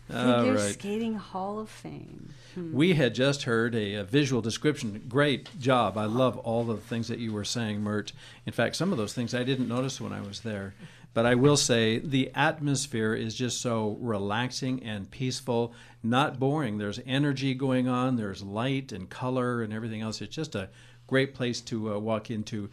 Figure 0.08 0.54
right. 0.54 0.74
Skating 0.74 1.16
Hall 1.16 1.60
of 1.60 1.70
Fame. 1.70 2.30
We 2.72 2.94
had 2.94 3.16
just 3.16 3.44
heard 3.44 3.74
a, 3.76 3.96
a 3.96 4.04
visual 4.04 4.42
description. 4.42 5.04
Great 5.10 5.50
job. 5.60 5.98
I 5.98 6.06
love 6.06 6.38
all 6.38 6.64
the 6.64 6.78
things 6.78 7.08
that 7.08 7.20
you 7.20 7.34
were 7.34 7.44
saying, 7.44 7.82
Mert. 7.82 8.14
In 8.46 8.54
fact, 8.54 8.76
some 8.76 8.92
of 8.92 8.98
those 8.98 9.14
things 9.14 9.34
I 9.34 9.44
didn't 9.44 9.68
notice 9.68 10.00
when 10.00 10.14
I 10.14 10.22
was 10.22 10.42
there. 10.42 10.76
But 11.16 11.26
I 11.26 11.36
will 11.36 11.58
say 11.58 11.98
the 11.98 12.30
atmosphere 12.36 13.14
is 13.16 13.36
just 13.36 13.62
so 13.62 13.98
relaxing 14.00 14.84
and 14.84 15.10
peaceful, 15.10 15.74
not 16.04 16.40
boring. 16.40 16.78
There's 16.78 17.00
energy 17.06 17.54
going 17.54 17.88
on, 17.88 18.18
there's 18.18 18.44
light 18.44 18.92
and 18.92 19.10
color 19.10 19.64
and 19.64 19.74
everything 19.74 20.02
else. 20.02 20.22
It's 20.22 20.36
just 20.36 20.56
a 20.56 20.70
great 21.08 21.34
place 21.34 21.62
to 21.62 21.94
uh, 21.94 22.00
walk 22.00 22.30
into. 22.32 22.70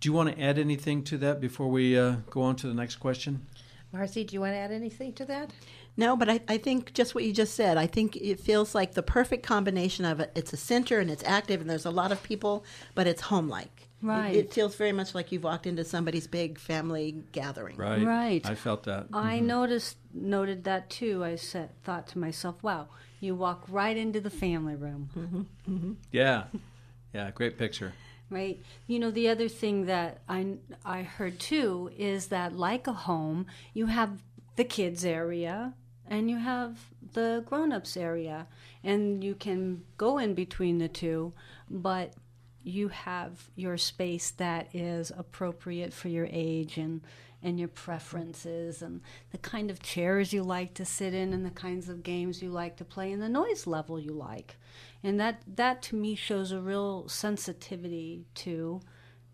Do 0.00 0.08
you 0.08 0.12
want 0.12 0.34
to 0.34 0.40
add 0.40 0.58
anything 0.58 1.02
to 1.04 1.18
that 1.18 1.40
before 1.40 1.68
we 1.68 1.98
uh, 1.98 2.16
go 2.30 2.42
on 2.42 2.56
to 2.56 2.66
the 2.66 2.74
next 2.74 2.96
question? 2.96 3.46
Marcy, 3.92 4.24
do 4.24 4.34
you 4.34 4.40
want 4.40 4.52
to 4.52 4.58
add 4.58 4.72
anything 4.72 5.12
to 5.14 5.24
that? 5.24 5.50
No, 5.96 6.16
but 6.16 6.28
I, 6.28 6.40
I 6.48 6.58
think 6.58 6.92
just 6.92 7.14
what 7.14 7.24
you 7.24 7.32
just 7.32 7.54
said. 7.54 7.78
I 7.78 7.86
think 7.86 8.16
it 8.16 8.38
feels 8.38 8.74
like 8.74 8.92
the 8.92 9.02
perfect 9.02 9.46
combination 9.46 10.04
of 10.04 10.20
it. 10.20 10.30
It's 10.34 10.52
a 10.52 10.56
center 10.56 10.98
and 10.98 11.10
it's 11.10 11.24
active 11.24 11.62
and 11.62 11.70
there's 11.70 11.86
a 11.86 11.90
lot 11.90 12.12
of 12.12 12.22
people, 12.22 12.64
but 12.94 13.06
it's 13.06 13.22
home 13.22 13.48
like. 13.48 13.88
Right. 14.02 14.36
It, 14.36 14.38
it 14.46 14.52
feels 14.52 14.76
very 14.76 14.92
much 14.92 15.14
like 15.14 15.32
you've 15.32 15.44
walked 15.44 15.66
into 15.66 15.82
somebody's 15.84 16.26
big 16.26 16.58
family 16.58 17.22
gathering. 17.32 17.76
Right. 17.76 18.04
Right. 18.04 18.44
I 18.44 18.54
felt 18.54 18.84
that. 18.84 19.06
I 19.12 19.40
noticed 19.40 19.96
noted 20.12 20.64
that 20.64 20.90
too. 20.90 21.24
I 21.24 21.36
said, 21.36 21.70
thought 21.82 22.06
to 22.08 22.18
myself, 22.18 22.62
"Wow, 22.62 22.88
you 23.20 23.34
walk 23.34 23.64
right 23.68 23.96
into 23.96 24.20
the 24.20 24.30
family 24.30 24.74
room." 24.74 25.48
Yeah. 26.12 26.44
Yeah, 27.16 27.30
great 27.30 27.56
picture. 27.56 27.94
right? 28.28 28.60
You 28.86 28.98
know, 28.98 29.10
the 29.10 29.30
other 29.30 29.48
thing 29.48 29.86
that 29.86 30.20
I, 30.28 30.56
I 30.84 31.02
heard 31.02 31.40
too 31.40 31.90
is 31.96 32.26
that, 32.26 32.52
like 32.54 32.86
a 32.86 32.92
home, 32.92 33.46
you 33.72 33.86
have 33.86 34.22
the 34.56 34.64
kids' 34.64 35.02
area 35.02 35.72
and 36.06 36.28
you 36.28 36.36
have 36.36 36.78
the 37.14 37.42
grown 37.46 37.72
ups 37.72 37.96
area, 37.96 38.46
and 38.84 39.24
you 39.24 39.34
can 39.34 39.82
go 39.96 40.18
in 40.18 40.34
between 40.34 40.76
the 40.76 40.88
two, 40.88 41.32
but 41.70 42.12
you 42.62 42.88
have 42.88 43.48
your 43.56 43.78
space 43.78 44.30
that 44.32 44.68
is 44.74 45.10
appropriate 45.16 45.94
for 45.94 46.08
your 46.08 46.28
age 46.30 46.76
and 46.76 47.00
and 47.42 47.58
your 47.58 47.68
preferences 47.68 48.82
and 48.82 49.00
the 49.30 49.38
kind 49.38 49.70
of 49.70 49.80
chairs 49.80 50.32
you 50.32 50.42
like 50.42 50.74
to 50.74 50.84
sit 50.84 51.14
in 51.14 51.32
and 51.32 51.46
the 51.46 51.50
kinds 51.50 51.88
of 51.88 52.02
games 52.02 52.42
you 52.42 52.50
like 52.50 52.76
to 52.76 52.84
play 52.84 53.12
and 53.12 53.22
the 53.22 53.28
noise 53.28 53.66
level 53.66 54.00
you 54.00 54.10
like 54.10 54.56
and 55.06 55.20
that 55.20 55.40
that 55.46 55.82
to 55.82 55.94
me 55.94 56.16
shows 56.16 56.50
a 56.50 56.60
real 56.60 57.08
sensitivity 57.08 58.26
to 58.34 58.80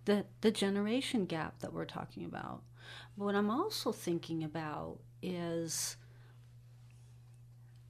the 0.05 0.27
the 0.43 0.51
generation 0.51 1.25
gap 1.25 1.61
that 1.61 1.73
we're 1.73 1.87
talking 1.87 2.27
about. 2.27 2.61
But 3.17 3.25
what 3.25 3.35
i'm 3.35 3.51
also 3.51 3.91
thinking 3.91 4.45
about 4.45 4.99
is 5.23 5.97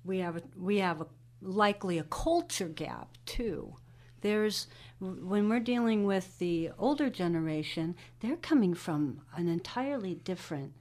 we 0.04 0.18
have 0.18 0.36
a, 0.36 0.42
we 0.56 0.78
have 0.78 1.00
a 1.00 1.06
likely 1.40 1.98
a 1.98 2.04
culture 2.04 2.68
gap 2.68 3.18
too. 3.26 3.74
There's 4.20 4.68
when 5.00 5.48
we're 5.48 5.58
dealing 5.58 6.04
with 6.04 6.38
the 6.38 6.70
older 6.78 7.10
generation 7.10 7.96
they're 8.20 8.36
coming 8.36 8.74
from 8.74 9.22
an 9.34 9.48
entirely 9.48 10.14
different 10.14 10.72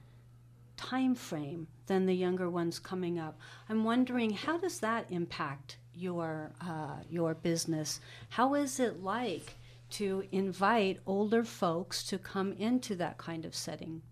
time 0.76 1.16
frame 1.16 1.66
than 1.86 2.06
the 2.06 2.14
younger 2.14 2.48
ones 2.48 2.78
coming 2.78 3.18
up. 3.18 3.40
I'm 3.68 3.82
wondering 3.82 4.30
how 4.30 4.58
does 4.58 4.78
that 4.78 5.10
impact 5.10 5.78
your 6.02 6.52
uh, 6.60 6.96
your 7.10 7.34
business 7.34 8.00
how 8.30 8.54
is 8.54 8.80
it 8.80 9.02
like 9.02 9.56
to 9.90 10.24
invite 10.32 10.98
older 11.06 11.44
folks 11.44 12.02
to 12.04 12.18
come 12.18 12.52
into 12.54 12.94
that 12.96 13.18
kind 13.18 13.44
of 13.44 13.54
setting 13.54 14.02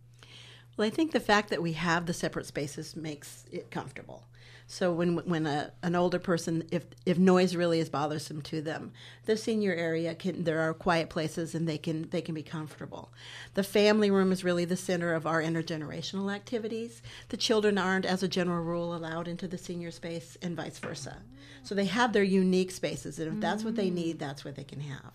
Well, 0.77 0.87
I 0.87 0.91
think 0.91 1.13
the 1.13 1.21
fact 1.21 1.51
that 1.51 1.63
we 1.63 1.73
have 1.75 2.07
the 2.07 2.15
separate 2.15 2.47
spaces 2.47 2.97
makes 2.97 3.45
it 3.53 3.71
comfortable. 3.71 4.25
So 4.67 4.93
when 4.93 5.17
when 5.29 5.47
a, 5.47 5.73
an 5.83 5.97
older 5.97 6.21
person, 6.21 6.63
if 6.71 6.85
if 7.05 7.19
noise 7.19 7.57
really 7.57 7.81
is 7.81 7.91
bothersome 7.91 8.41
to 8.43 8.63
them, 8.63 8.93
the 9.27 9.37
senior 9.37 9.75
area 9.75 10.15
can 10.15 10.45
there 10.45 10.61
are 10.61 10.75
quiet 10.75 11.11
places 11.11 11.57
and 11.57 11.69
they 11.69 11.79
can 11.79 12.09
they 12.11 12.23
can 12.23 12.37
be 12.37 12.45
comfortable. 12.45 13.13
The 13.55 13.65
family 13.65 14.11
room 14.13 14.31
is 14.31 14.45
really 14.45 14.65
the 14.65 14.77
center 14.77 15.13
of 15.15 15.27
our 15.27 15.43
intergenerational 15.43 16.33
activities. 16.33 17.03
The 17.31 17.37
children 17.37 17.79
aren't, 17.79 18.07
as 18.07 18.23
a 18.23 18.29
general 18.29 18.63
rule, 18.63 18.95
allowed 18.95 19.27
into 19.29 19.49
the 19.49 19.59
senior 19.59 19.91
space, 19.91 20.39
and 20.41 20.57
vice 20.57 20.79
versa. 20.79 21.17
So 21.63 21.75
they 21.75 21.85
have 21.87 22.13
their 22.13 22.23
unique 22.23 22.71
spaces, 22.71 23.19
and 23.19 23.33
if 23.35 23.41
that's 23.41 23.65
what 23.65 23.77
they 23.77 23.91
need, 23.91 24.19
that's 24.19 24.45
what 24.45 24.57
they 24.57 24.65
can 24.65 24.81
have. 24.81 25.13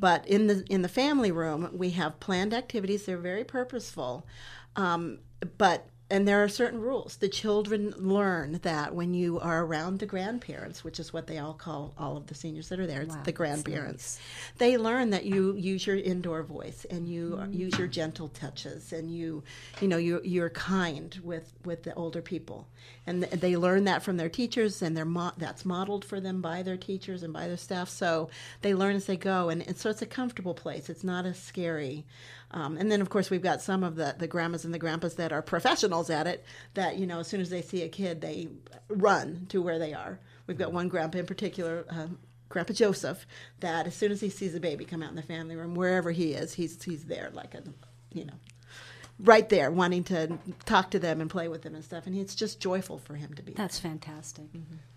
But 0.00 0.26
in 0.26 0.46
the 0.46 0.64
in 0.70 0.82
the 0.82 0.88
family 0.88 1.30
room, 1.32 1.68
we 1.72 1.90
have 1.90 2.18
planned 2.20 2.54
activities. 2.54 3.04
They're 3.06 3.18
very 3.18 3.44
purposeful. 3.44 4.26
Um, 4.76 5.18
but 5.58 5.88
and 6.10 6.26
there 6.26 6.42
are 6.42 6.48
certain 6.48 6.80
rules. 6.80 7.16
The 7.16 7.28
children 7.28 7.94
learn 7.96 8.58
that 8.62 8.94
when 8.94 9.14
you 9.14 9.38
are 9.38 9.64
around 9.64 10.00
the 10.00 10.06
grandparents, 10.06 10.82
which 10.82 10.98
is 10.98 11.12
what 11.12 11.28
they 11.28 11.38
all 11.38 11.54
call 11.54 11.94
all 11.96 12.16
of 12.16 12.26
the 12.26 12.34
seniors 12.34 12.68
that 12.68 12.80
are 12.80 12.86
there, 12.86 13.02
it's 13.02 13.14
Wow, 13.14 13.22
the 13.22 13.32
grandparents. 13.32 14.20
They 14.58 14.76
learn 14.76 15.10
that 15.10 15.24
you 15.24 15.54
use 15.54 15.86
your 15.86 15.96
indoor 15.96 16.42
voice 16.42 16.84
and 16.90 17.08
you 17.08 17.38
mm. 17.40 17.54
use 17.54 17.78
your 17.78 17.86
gentle 17.86 18.28
touches 18.28 18.92
and 18.92 19.10
you, 19.14 19.44
you 19.80 19.88
know, 19.88 19.98
you 19.98 20.20
you're 20.24 20.50
kind 20.50 21.18
with 21.22 21.52
with 21.64 21.84
the 21.84 21.94
older 21.94 22.20
people, 22.20 22.66
and 23.06 23.22
th- 23.22 23.40
they 23.40 23.56
learn 23.56 23.84
that 23.84 24.02
from 24.02 24.16
their 24.16 24.28
teachers, 24.28 24.82
and 24.82 24.96
they're 24.96 25.04
mo- 25.04 25.32
that's 25.38 25.64
modeled 25.64 26.04
for 26.04 26.20
them 26.20 26.40
by 26.40 26.62
their 26.62 26.76
teachers 26.76 27.22
and 27.22 27.32
by 27.32 27.46
their 27.46 27.56
staff. 27.56 27.88
So 27.88 28.30
they 28.62 28.74
learn 28.74 28.96
as 28.96 29.06
they 29.06 29.16
go, 29.16 29.48
and, 29.48 29.66
and 29.66 29.76
so 29.76 29.90
it's 29.90 30.02
a 30.02 30.06
comfortable 30.06 30.54
place. 30.54 30.90
It's 30.90 31.04
not 31.04 31.24
as 31.24 31.38
scary. 31.38 32.04
Um, 32.52 32.76
and 32.76 32.90
then, 32.90 33.00
of 33.00 33.10
course, 33.10 33.30
we've 33.30 33.42
got 33.42 33.62
some 33.62 33.84
of 33.84 33.96
the, 33.96 34.14
the 34.18 34.26
grandmas 34.26 34.64
and 34.64 34.74
the 34.74 34.78
grandpas 34.78 35.14
that 35.16 35.32
are 35.32 35.42
professionals 35.42 36.10
at 36.10 36.26
it. 36.26 36.44
That 36.74 36.96
you 36.96 37.06
know, 37.06 37.20
as 37.20 37.28
soon 37.28 37.40
as 37.40 37.50
they 37.50 37.62
see 37.62 37.82
a 37.82 37.88
kid, 37.88 38.20
they 38.20 38.48
run 38.88 39.46
to 39.50 39.62
where 39.62 39.78
they 39.78 39.94
are. 39.94 40.18
We've 40.46 40.58
got 40.58 40.72
one 40.72 40.88
grandpa 40.88 41.18
in 41.18 41.26
particular, 41.26 41.84
um, 41.88 42.18
Grandpa 42.48 42.72
Joseph, 42.72 43.24
that 43.60 43.86
as 43.86 43.94
soon 43.94 44.10
as 44.10 44.20
he 44.20 44.28
sees 44.28 44.54
a 44.54 44.60
baby 44.60 44.84
come 44.84 45.02
out 45.02 45.10
in 45.10 45.16
the 45.16 45.22
family 45.22 45.54
room, 45.54 45.74
wherever 45.74 46.10
he 46.10 46.32
is, 46.32 46.54
he's 46.54 46.82
he's 46.82 47.04
there, 47.04 47.30
like 47.32 47.54
a, 47.54 47.62
you 48.12 48.24
know, 48.24 48.34
right 49.20 49.48
there, 49.48 49.70
wanting 49.70 50.02
to 50.04 50.38
talk 50.64 50.90
to 50.90 50.98
them 50.98 51.20
and 51.20 51.30
play 51.30 51.46
with 51.46 51.62
them 51.62 51.76
and 51.76 51.84
stuff. 51.84 52.06
And 52.06 52.16
it's 52.16 52.34
just 52.34 52.58
joyful 52.58 52.98
for 52.98 53.14
him 53.14 53.34
to 53.34 53.42
be. 53.42 53.52
that's 53.52 53.78
fantastic 53.78 54.46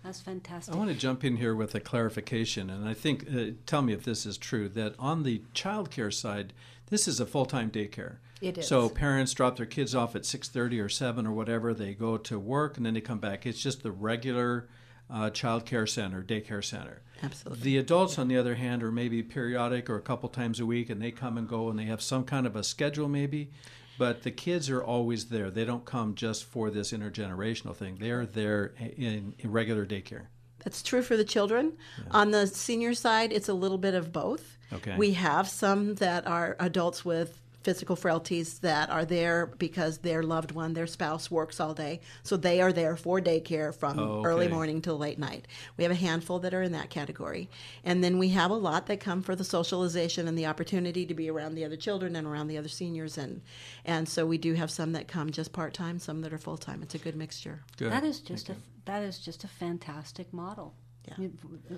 that's 0.02 0.20
fantastic 0.20 0.74
I 0.74 0.78
want 0.78 0.90
to 0.90 0.96
jump 0.96 1.22
in 1.24 1.36
here 1.36 1.54
with 1.54 1.74
a 1.76 1.80
clarification, 1.80 2.68
and 2.68 2.88
I 2.88 2.94
think, 2.94 3.26
uh, 3.32 3.52
tell 3.66 3.82
me 3.82 3.92
if 3.92 4.02
this 4.02 4.26
is 4.26 4.36
true, 4.36 4.68
that 4.70 4.94
on 4.98 5.22
the 5.22 5.42
child 5.52 5.90
care 5.92 6.10
side, 6.10 6.52
this 6.90 7.08
is 7.08 7.20
a 7.20 7.26
full-time 7.26 7.70
daycare. 7.70 8.16
It 8.40 8.58
is. 8.58 8.68
So 8.68 8.88
parents 8.88 9.32
drop 9.32 9.56
their 9.56 9.66
kids 9.66 9.94
off 9.94 10.14
at 10.14 10.22
6.30 10.22 10.84
or 10.84 10.88
7 10.88 11.26
or 11.26 11.32
whatever. 11.32 11.72
They 11.72 11.94
go 11.94 12.16
to 12.18 12.38
work, 12.38 12.76
and 12.76 12.84
then 12.84 12.94
they 12.94 13.00
come 13.00 13.18
back. 13.18 13.46
It's 13.46 13.62
just 13.62 13.82
the 13.82 13.90
regular 13.92 14.68
uh, 15.10 15.30
child 15.30 15.66
care 15.66 15.86
center, 15.86 16.22
daycare 16.22 16.64
center. 16.64 17.02
Absolutely. 17.22 17.62
The 17.62 17.78
adults, 17.78 18.18
on 18.18 18.28
the 18.28 18.36
other 18.36 18.54
hand, 18.56 18.82
are 18.82 18.92
maybe 18.92 19.22
periodic 19.22 19.88
or 19.88 19.96
a 19.96 20.02
couple 20.02 20.28
times 20.28 20.60
a 20.60 20.66
week, 20.66 20.90
and 20.90 21.00
they 21.00 21.10
come 21.10 21.38
and 21.38 21.48
go, 21.48 21.70
and 21.70 21.78
they 21.78 21.84
have 21.84 22.02
some 22.02 22.24
kind 22.24 22.46
of 22.46 22.56
a 22.56 22.64
schedule 22.64 23.08
maybe. 23.08 23.50
But 23.96 24.22
the 24.22 24.30
kids 24.32 24.68
are 24.70 24.82
always 24.82 25.26
there. 25.26 25.50
They 25.50 25.64
don't 25.64 25.84
come 25.84 26.16
just 26.16 26.44
for 26.44 26.68
this 26.68 26.92
intergenerational 26.92 27.76
thing. 27.76 27.98
They're 28.00 28.26
there 28.26 28.74
in, 28.78 29.34
in 29.38 29.52
regular 29.52 29.86
daycare. 29.86 30.26
That's 30.64 30.82
true 30.82 31.02
for 31.02 31.16
the 31.16 31.24
children. 31.24 31.74
On 32.10 32.30
the 32.30 32.46
senior 32.46 32.94
side, 32.94 33.32
it's 33.32 33.48
a 33.48 33.54
little 33.54 33.78
bit 33.78 33.94
of 33.94 34.12
both. 34.12 34.56
Okay. 34.72 34.96
We 34.96 35.12
have 35.12 35.48
some 35.48 35.94
that 35.96 36.26
are 36.26 36.56
adults 36.58 37.04
with 37.04 37.40
physical 37.62 37.96
frailties 37.96 38.58
that 38.58 38.90
are 38.90 39.06
there 39.06 39.46
because 39.46 39.98
their 39.98 40.22
loved 40.22 40.52
one, 40.52 40.74
their 40.74 40.86
spouse, 40.86 41.30
works 41.30 41.58
all 41.58 41.72
day. 41.72 41.98
So 42.22 42.36
they 42.36 42.60
are 42.60 42.74
there 42.74 42.94
for 42.94 43.20
daycare 43.22 43.74
from 43.74 43.98
Oh, 43.98 44.22
early 44.22 44.48
morning 44.48 44.82
till 44.82 44.98
late 44.98 45.18
night. 45.18 45.46
We 45.78 45.84
have 45.84 45.90
a 45.90 45.94
handful 45.96 46.38
that 46.40 46.52
are 46.52 46.62
in 46.62 46.72
that 46.72 46.90
category. 46.90 47.48
And 47.82 48.04
then 48.04 48.18
we 48.18 48.28
have 48.30 48.50
a 48.50 48.54
lot 48.54 48.86
that 48.88 49.00
come 49.00 49.22
for 49.22 49.34
the 49.34 49.44
socialization 49.44 50.28
and 50.28 50.36
the 50.36 50.44
opportunity 50.44 51.06
to 51.06 51.14
be 51.14 51.30
around 51.30 51.54
the 51.54 51.64
other 51.64 51.76
children 51.76 52.16
and 52.16 52.26
around 52.26 52.48
the 52.48 52.58
other 52.58 52.68
seniors. 52.68 53.16
And, 53.16 53.40
and 53.86 54.06
so 54.06 54.26
we 54.26 54.36
do 54.36 54.52
have 54.52 54.70
some 54.70 54.92
that 54.92 55.08
come 55.08 55.30
just 55.30 55.52
part 55.54 55.72
time, 55.72 55.98
some 55.98 56.20
that 56.20 56.34
are 56.34 56.38
full 56.38 56.58
time. 56.58 56.82
It's 56.82 56.94
a 56.94 56.98
good 56.98 57.16
mixture. 57.16 57.62
Good. 57.78 57.92
that 57.92 58.04
is 58.04 58.20
just 58.20 58.50
a 58.50 58.56
that 58.86 59.02
is 59.02 59.18
just 59.18 59.44
a 59.44 59.48
fantastic 59.48 60.32
model 60.32 60.74
Yeah. 61.06 61.28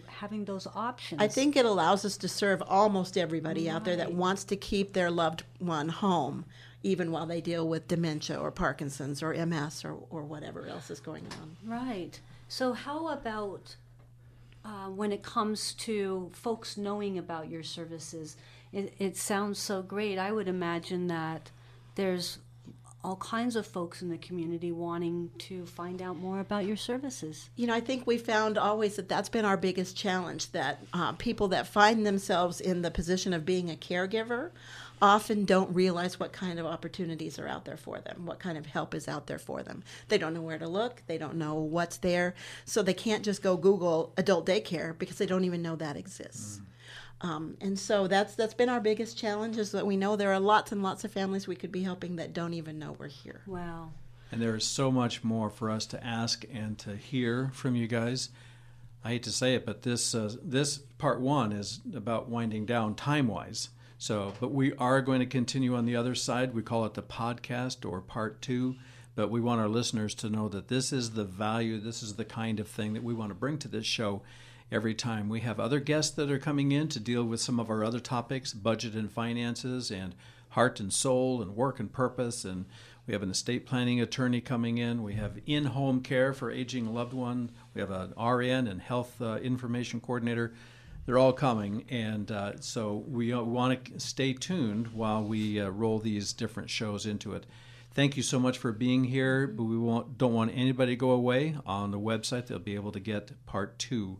Having 0.06 0.44
those 0.44 0.68
options. 0.68 1.20
I 1.20 1.26
think 1.28 1.56
it 1.56 1.64
allows 1.64 2.04
us 2.04 2.16
to 2.18 2.28
serve 2.28 2.62
almost 2.68 3.18
everybody 3.18 3.68
out 3.68 3.84
there 3.84 3.96
that 3.96 4.12
wants 4.12 4.44
to 4.44 4.56
keep 4.56 4.92
their 4.92 5.10
loved 5.10 5.42
one 5.58 5.88
home, 5.88 6.44
even 6.84 7.10
while 7.10 7.26
they 7.26 7.40
deal 7.40 7.66
with 7.68 7.88
dementia 7.88 8.38
or 8.38 8.52
Parkinson's 8.52 9.22
or 9.24 9.34
MS 9.34 9.84
or, 9.84 9.94
or 10.10 10.22
whatever 10.22 10.66
else 10.68 10.90
is 10.90 11.00
going 11.00 11.24
on. 11.40 11.56
Right. 11.64 12.20
So, 12.48 12.72
how 12.72 13.08
about 13.08 13.74
uh, 14.64 14.90
when 14.90 15.10
it 15.10 15.24
comes 15.24 15.72
to 15.74 16.30
folks 16.32 16.76
knowing 16.76 17.18
about 17.18 17.50
your 17.50 17.64
services? 17.64 18.36
It, 18.72 18.94
it 18.98 19.16
sounds 19.16 19.58
so 19.58 19.82
great. 19.82 20.18
I 20.18 20.30
would 20.30 20.46
imagine 20.48 21.08
that 21.08 21.50
there's 21.96 22.38
all 23.04 23.16
kinds 23.16 23.54
of 23.54 23.66
folks 23.66 24.02
in 24.02 24.08
the 24.08 24.18
community 24.18 24.72
wanting 24.72 25.30
to 25.38 25.64
find 25.66 26.02
out 26.02 26.16
more 26.16 26.40
about 26.40 26.64
your 26.64 26.76
services. 26.76 27.50
You 27.54 27.68
know, 27.68 27.74
I 27.74 27.80
think 27.80 28.06
we 28.06 28.18
found 28.18 28.58
always 28.58 28.96
that 28.96 29.08
that's 29.08 29.28
been 29.28 29.44
our 29.44 29.56
biggest 29.56 29.96
challenge 29.96 30.50
that 30.52 30.82
uh, 30.92 31.12
people 31.12 31.48
that 31.48 31.68
find 31.68 32.04
themselves 32.04 32.60
in 32.60 32.82
the 32.82 32.90
position 32.90 33.32
of 33.32 33.46
being 33.46 33.70
a 33.70 33.74
caregiver 33.74 34.50
often 35.00 35.44
don't 35.44 35.74
realize 35.74 36.18
what 36.18 36.32
kind 36.32 36.58
of 36.58 36.66
opportunities 36.66 37.38
are 37.38 37.46
out 37.46 37.64
there 37.64 37.76
for 37.76 38.00
them, 38.00 38.24
what 38.24 38.38
kind 38.38 38.56
of 38.56 38.66
help 38.66 38.94
is 38.94 39.08
out 39.08 39.26
there 39.26 39.38
for 39.38 39.62
them. 39.62 39.82
They 40.08 40.18
don't 40.18 40.34
know 40.34 40.42
where 40.42 40.58
to 40.58 40.68
look, 40.68 41.02
they 41.06 41.18
don't 41.18 41.36
know 41.36 41.54
what's 41.54 41.98
there, 41.98 42.34
so 42.64 42.82
they 42.82 42.94
can't 42.94 43.24
just 43.24 43.42
go 43.42 43.56
Google 43.56 44.12
adult 44.16 44.46
daycare 44.46 44.96
because 44.98 45.18
they 45.18 45.26
don't 45.26 45.44
even 45.44 45.62
know 45.62 45.76
that 45.76 45.96
exists. 45.96 46.58
Mm. 46.58 46.62
Um, 47.22 47.56
and 47.60 47.78
so 47.78 48.06
that's 48.06 48.34
that's 48.34 48.54
been 48.54 48.68
our 48.68 48.80
biggest 48.80 49.16
challenge 49.16 49.56
is 49.56 49.72
that 49.72 49.86
we 49.86 49.96
know 49.96 50.16
there 50.16 50.32
are 50.32 50.40
lots 50.40 50.72
and 50.72 50.82
lots 50.82 51.04
of 51.04 51.12
families 51.12 51.46
we 51.46 51.56
could 51.56 51.72
be 51.72 51.82
helping 51.82 52.16
that 52.16 52.34
don't 52.34 52.54
even 52.54 52.78
know 52.78 52.94
we're 52.98 53.08
here. 53.08 53.40
Wow. 53.46 53.92
And 54.30 54.42
there 54.42 54.54
is 54.56 54.64
so 54.64 54.90
much 54.90 55.24
more 55.24 55.48
for 55.48 55.70
us 55.70 55.86
to 55.86 56.04
ask 56.04 56.44
and 56.52 56.76
to 56.80 56.96
hear 56.96 57.50
from 57.54 57.74
you 57.74 57.86
guys. 57.86 58.30
I 59.02 59.10
hate 59.10 59.22
to 59.22 59.32
say 59.32 59.54
it, 59.54 59.64
but 59.64 59.82
this 59.82 60.14
uh, 60.14 60.34
this 60.42 60.78
part 60.98 61.20
one 61.20 61.52
is 61.52 61.80
about 61.94 62.28
winding 62.28 62.66
down 62.66 62.94
time 62.94 63.28
wise. 63.28 63.70
So, 63.98 64.34
but 64.40 64.52
we 64.52 64.74
are 64.74 65.00
going 65.00 65.20
to 65.20 65.26
continue 65.26 65.74
on 65.74 65.86
the 65.86 65.96
other 65.96 66.14
side. 66.14 66.54
We 66.54 66.60
call 66.60 66.84
it 66.84 66.94
the 66.94 67.02
podcast 67.02 67.88
or 67.90 68.02
part 68.02 68.42
two. 68.42 68.76
But 69.14 69.30
we 69.30 69.40
want 69.40 69.62
our 69.62 69.68
listeners 69.68 70.14
to 70.16 70.28
know 70.28 70.50
that 70.50 70.68
this 70.68 70.92
is 70.92 71.12
the 71.12 71.24
value, 71.24 71.80
this 71.80 72.02
is 72.02 72.16
the 72.16 72.24
kind 72.26 72.60
of 72.60 72.68
thing 72.68 72.92
that 72.92 73.02
we 73.02 73.14
want 73.14 73.30
to 73.30 73.34
bring 73.34 73.56
to 73.58 73.68
this 73.68 73.86
show 73.86 74.20
every 74.70 74.94
time. 74.94 75.28
We 75.28 75.40
have 75.40 75.60
other 75.60 75.80
guests 75.80 76.14
that 76.16 76.30
are 76.30 76.38
coming 76.38 76.72
in 76.72 76.88
to 76.88 77.00
deal 77.00 77.24
with 77.24 77.40
some 77.40 77.60
of 77.60 77.70
our 77.70 77.84
other 77.84 78.00
topics 78.00 78.52
budget 78.52 78.94
and 78.94 79.10
finances, 79.10 79.90
and 79.90 80.14
heart 80.50 80.80
and 80.80 80.92
soul, 80.92 81.42
and 81.42 81.54
work 81.54 81.78
and 81.78 81.92
purpose. 81.92 82.44
And 82.44 82.66
we 83.06 83.12
have 83.12 83.22
an 83.22 83.30
estate 83.30 83.66
planning 83.66 84.00
attorney 84.00 84.40
coming 84.40 84.78
in. 84.78 85.02
We 85.02 85.14
have 85.14 85.38
in 85.46 85.66
home 85.66 86.00
care 86.00 86.32
for 86.32 86.50
aging 86.50 86.92
loved 86.92 87.12
one. 87.12 87.50
We 87.74 87.80
have 87.80 87.90
an 87.90 88.12
RN 88.20 88.66
and 88.66 88.80
health 88.80 89.20
uh, 89.20 89.36
information 89.36 90.00
coordinator. 90.00 90.54
They're 91.04 91.18
all 91.18 91.32
coming. 91.32 91.84
And 91.88 92.30
uh, 92.32 92.60
so 92.60 93.04
we 93.06 93.32
uh, 93.32 93.42
want 93.42 93.84
to 93.84 94.00
stay 94.00 94.32
tuned 94.32 94.88
while 94.88 95.22
we 95.22 95.60
uh, 95.60 95.68
roll 95.68 96.00
these 96.00 96.32
different 96.32 96.68
shows 96.68 97.06
into 97.06 97.32
it. 97.32 97.46
Thank 97.92 98.16
you 98.16 98.22
so 98.22 98.38
much 98.38 98.58
for 98.58 98.72
being 98.72 99.04
here, 99.04 99.46
but 99.46 99.62
we 99.62 99.76
don't 100.18 100.34
want 100.34 100.50
anybody 100.54 100.92
to 100.92 100.96
go 100.96 101.12
away. 101.12 101.56
On 101.64 101.92
the 101.92 102.00
website, 102.00 102.46
they'll 102.46 102.58
be 102.58 102.74
able 102.74 102.92
to 102.92 103.00
get 103.00 103.46
part 103.46 103.78
two. 103.78 104.18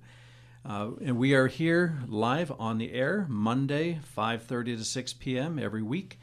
Uh, 0.68 0.90
and 1.04 1.16
we 1.16 1.32
are 1.32 1.46
here 1.46 2.00
live 2.08 2.50
on 2.58 2.78
the 2.78 2.92
air 2.92 3.24
Monday, 3.28 4.00
5:30 4.16 4.78
to 4.78 4.84
6 4.84 5.12
p.m. 5.12 5.60
every 5.60 5.82
week. 5.82 6.18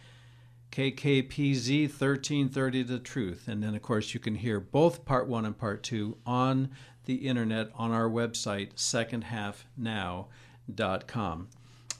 KKPZ 0.71 1.84
1330 1.84 2.84
The 2.84 2.99
Truth. 2.99 3.47
And 3.47 3.63
then, 3.63 3.73
of 3.73 3.82
course, 3.82 4.13
you 4.13 4.19
can 4.19 4.36
hear 4.36 4.60
both 4.60 5.06
part 5.06 5.27
one 5.27 5.45
and 5.45 5.58
part 5.58 5.82
two 5.82 6.17
on 6.25 6.71
the 7.06 7.27
internet 7.27 7.69
on 7.75 7.91
our 7.91 8.10
website, 8.10 8.73
secondhalfnow.com. 8.73 11.47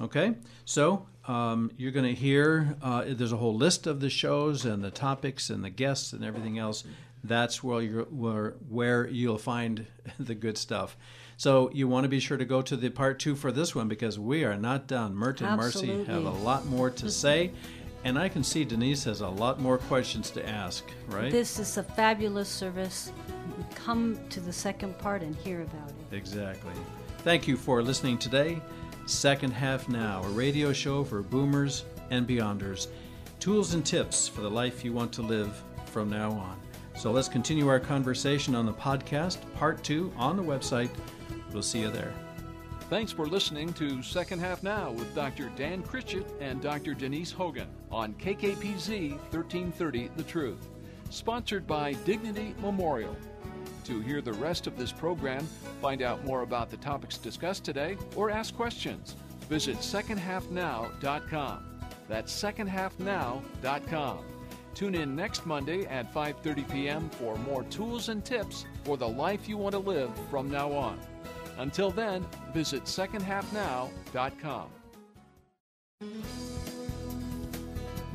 Okay, 0.02 0.34
so 0.66 1.06
um, 1.28 1.72
you're 1.78 1.92
going 1.92 2.16
to 2.16 2.20
hear, 2.20 2.76
uh, 2.82 3.04
there's 3.08 3.32
a 3.32 3.38
whole 3.38 3.56
list 3.56 3.86
of 3.86 4.00
the 4.00 4.10
shows 4.10 4.66
and 4.66 4.84
the 4.84 4.92
topics 4.92 5.52
and 5.52 5.64
the 5.64 5.70
guests 5.70 6.12
and 6.12 6.26
everything 6.26 6.58
else. 6.58 6.84
That's 7.24 7.64
where, 7.64 7.82
you're, 7.82 8.06
where, 8.06 8.56
where 8.68 9.08
you'll 9.08 9.38
find 9.38 9.86
the 10.20 10.36
good 10.36 10.58
stuff. 10.58 10.98
So 11.38 11.70
you 11.74 11.88
want 11.88 12.04
to 12.04 12.10
be 12.10 12.20
sure 12.20 12.38
to 12.38 12.46
go 12.46 12.62
to 12.62 12.76
the 12.76 12.90
part 12.90 13.20
two 13.20 13.36
for 13.36 13.52
this 13.52 13.76
one 13.76 13.88
because 13.88 14.20
we 14.20 14.44
are 14.44 14.58
not 14.58 14.88
done. 14.88 15.16
Mert 15.16 15.42
and 15.42 15.50
Absolutely. 15.50 15.98
Marcy 15.98 16.12
have 16.12 16.26
a 16.26 16.44
lot 16.44 16.66
more 16.66 16.90
to 16.92 17.10
say. 17.10 17.52
And 18.06 18.20
I 18.20 18.28
can 18.28 18.44
see 18.44 18.66
Denise 18.66 19.06
has 19.06 19.22
a 19.22 19.28
lot 19.28 19.62
more 19.62 19.78
questions 19.78 20.30
to 20.32 20.48
ask, 20.48 20.84
right? 21.08 21.32
This 21.32 21.58
is 21.58 21.78
a 21.78 21.84
fabulous 21.84 22.50
service. 22.50 23.14
Come 23.76 24.20
to 24.30 24.42
the 24.42 24.52
second 24.52 24.98
part 24.98 25.22
and 25.22 25.34
hear 25.38 25.62
about 25.62 25.90
it. 25.90 26.16
Exactly. 26.16 26.74
Thank 27.20 27.48
you 27.48 27.56
for 27.56 27.82
listening 27.82 28.18
today. 28.18 28.62
Second 29.06 29.52
Half 29.52 29.88
Now, 29.88 30.22
a 30.24 30.30
radio 30.30 30.74
show 30.74 31.04
for 31.04 31.22
boomers 31.22 31.86
and 32.10 32.28
beyonders. 32.28 32.88
Tools 33.40 33.74
and 33.74 33.86
tips 33.86 34.28
for 34.28 34.42
the 34.42 34.50
life 34.50 34.84
you 34.84 34.92
want 34.92 35.14
to 35.14 35.22
live 35.22 35.62
from 35.86 36.10
now 36.10 36.32
on. 36.32 36.60
So 36.98 37.12
let's 37.12 37.28
continue 37.28 37.68
our 37.70 37.80
conversation 37.80 38.54
on 38.54 38.66
the 38.66 38.74
podcast, 38.74 39.38
part 39.56 39.84
two, 39.84 40.12
on 40.18 40.38
the 40.38 40.44
website 40.44 40.90
We'll 41.54 41.64
see 41.64 41.82
you 41.82 41.92
there. 41.92 42.14
Thanks 42.90 43.12
for 43.12 43.26
listening 43.26 43.74
to 43.74 44.04
Second 44.04 44.40
Half 44.40 44.62
Now 44.62 44.92
with 44.92 45.16
Dr. 45.16 45.50
Dan 45.56 45.84
Critchett 45.84 46.30
and 46.42 46.62
Dr. 46.62 46.94
Denise 46.94 47.32
Hogan 47.32 47.68
on 47.92 48.14
KKPZ 48.16 49.12
1330 49.12 50.10
The 50.16 50.24
Truth, 50.24 50.70
sponsored 51.10 51.66
by 51.66 51.94
Dignity 52.06 52.54
Memorial. 52.60 53.16
To 53.86 54.00
hear 54.02 54.22
the 54.22 54.34
rest 54.34 54.68
of 54.68 54.78
this 54.78 54.92
program, 54.92 55.48
find 55.82 56.02
out 56.02 56.24
more 56.26 56.42
about 56.42 56.70
the 56.70 56.78
topics 56.78 57.18
discussed 57.18 57.64
today, 57.64 57.98
or 58.16 58.30
ask 58.30 58.56
questions, 58.56 59.16
visit 59.50 59.78
secondhalfnow.com. 59.78 61.80
That's 62.08 62.44
secondhalfnow.com. 62.44 64.20
Tune 64.74 64.96
in 64.96 65.16
next 65.16 65.46
Monday 65.46 65.86
at 65.86 66.14
5:30 66.14 66.72
p.m. 66.72 67.10
for 67.12 67.36
more 67.38 67.64
tools 67.66 68.10
and 68.10 68.26
tips 68.26 68.66
for 68.84 68.98
the 68.98 69.08
life 69.08 69.48
you 69.48 69.58
want 69.58 69.74
to 69.74 69.80
live 69.80 70.12
from 70.30 70.50
now 70.50 70.72
on. 70.72 71.00
Until 71.58 71.92
then, 71.92 72.26
visit 72.54 72.84
secondhalfnow.com. 72.86 74.70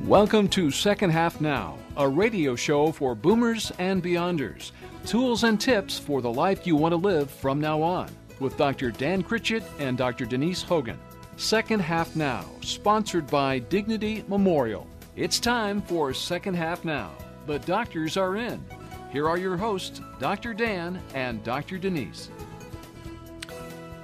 Welcome 0.03 0.47
to 0.49 0.71
Second 0.71 1.09
Half 1.09 1.41
Now, 1.41 1.77
a 1.97 2.07
radio 2.07 2.55
show 2.55 2.91
for 2.91 3.15
boomers 3.15 3.71
and 3.79 4.01
beyonders. 4.01 4.71
Tools 5.05 5.43
and 5.43 5.59
tips 5.59 5.99
for 5.99 6.21
the 6.21 6.31
life 6.31 6.65
you 6.65 6.75
want 6.75 6.93
to 6.93 6.97
live 6.97 7.29
from 7.29 7.59
now 7.59 7.81
on, 7.81 8.09
with 8.39 8.57
Dr. 8.57 8.91
Dan 8.91 9.21
Critchett 9.21 9.63
and 9.77 9.97
Dr. 9.97 10.25
Denise 10.25 10.61
Hogan. 10.61 10.97
Second 11.37 11.81
Half 11.81 12.15
Now, 12.15 12.45
sponsored 12.61 13.27
by 13.27 13.59
Dignity 13.59 14.23
Memorial. 14.27 14.87
It's 15.15 15.39
time 15.39 15.81
for 15.81 16.13
Second 16.13 16.53
Half 16.55 16.85
Now. 16.85 17.11
The 17.45 17.59
doctors 17.59 18.15
are 18.15 18.37
in. 18.37 18.63
Here 19.11 19.27
are 19.27 19.37
your 19.37 19.57
hosts, 19.57 20.01
Dr. 20.19 20.53
Dan 20.53 21.01
and 21.13 21.43
Dr. 21.43 21.77
Denise. 21.77 22.29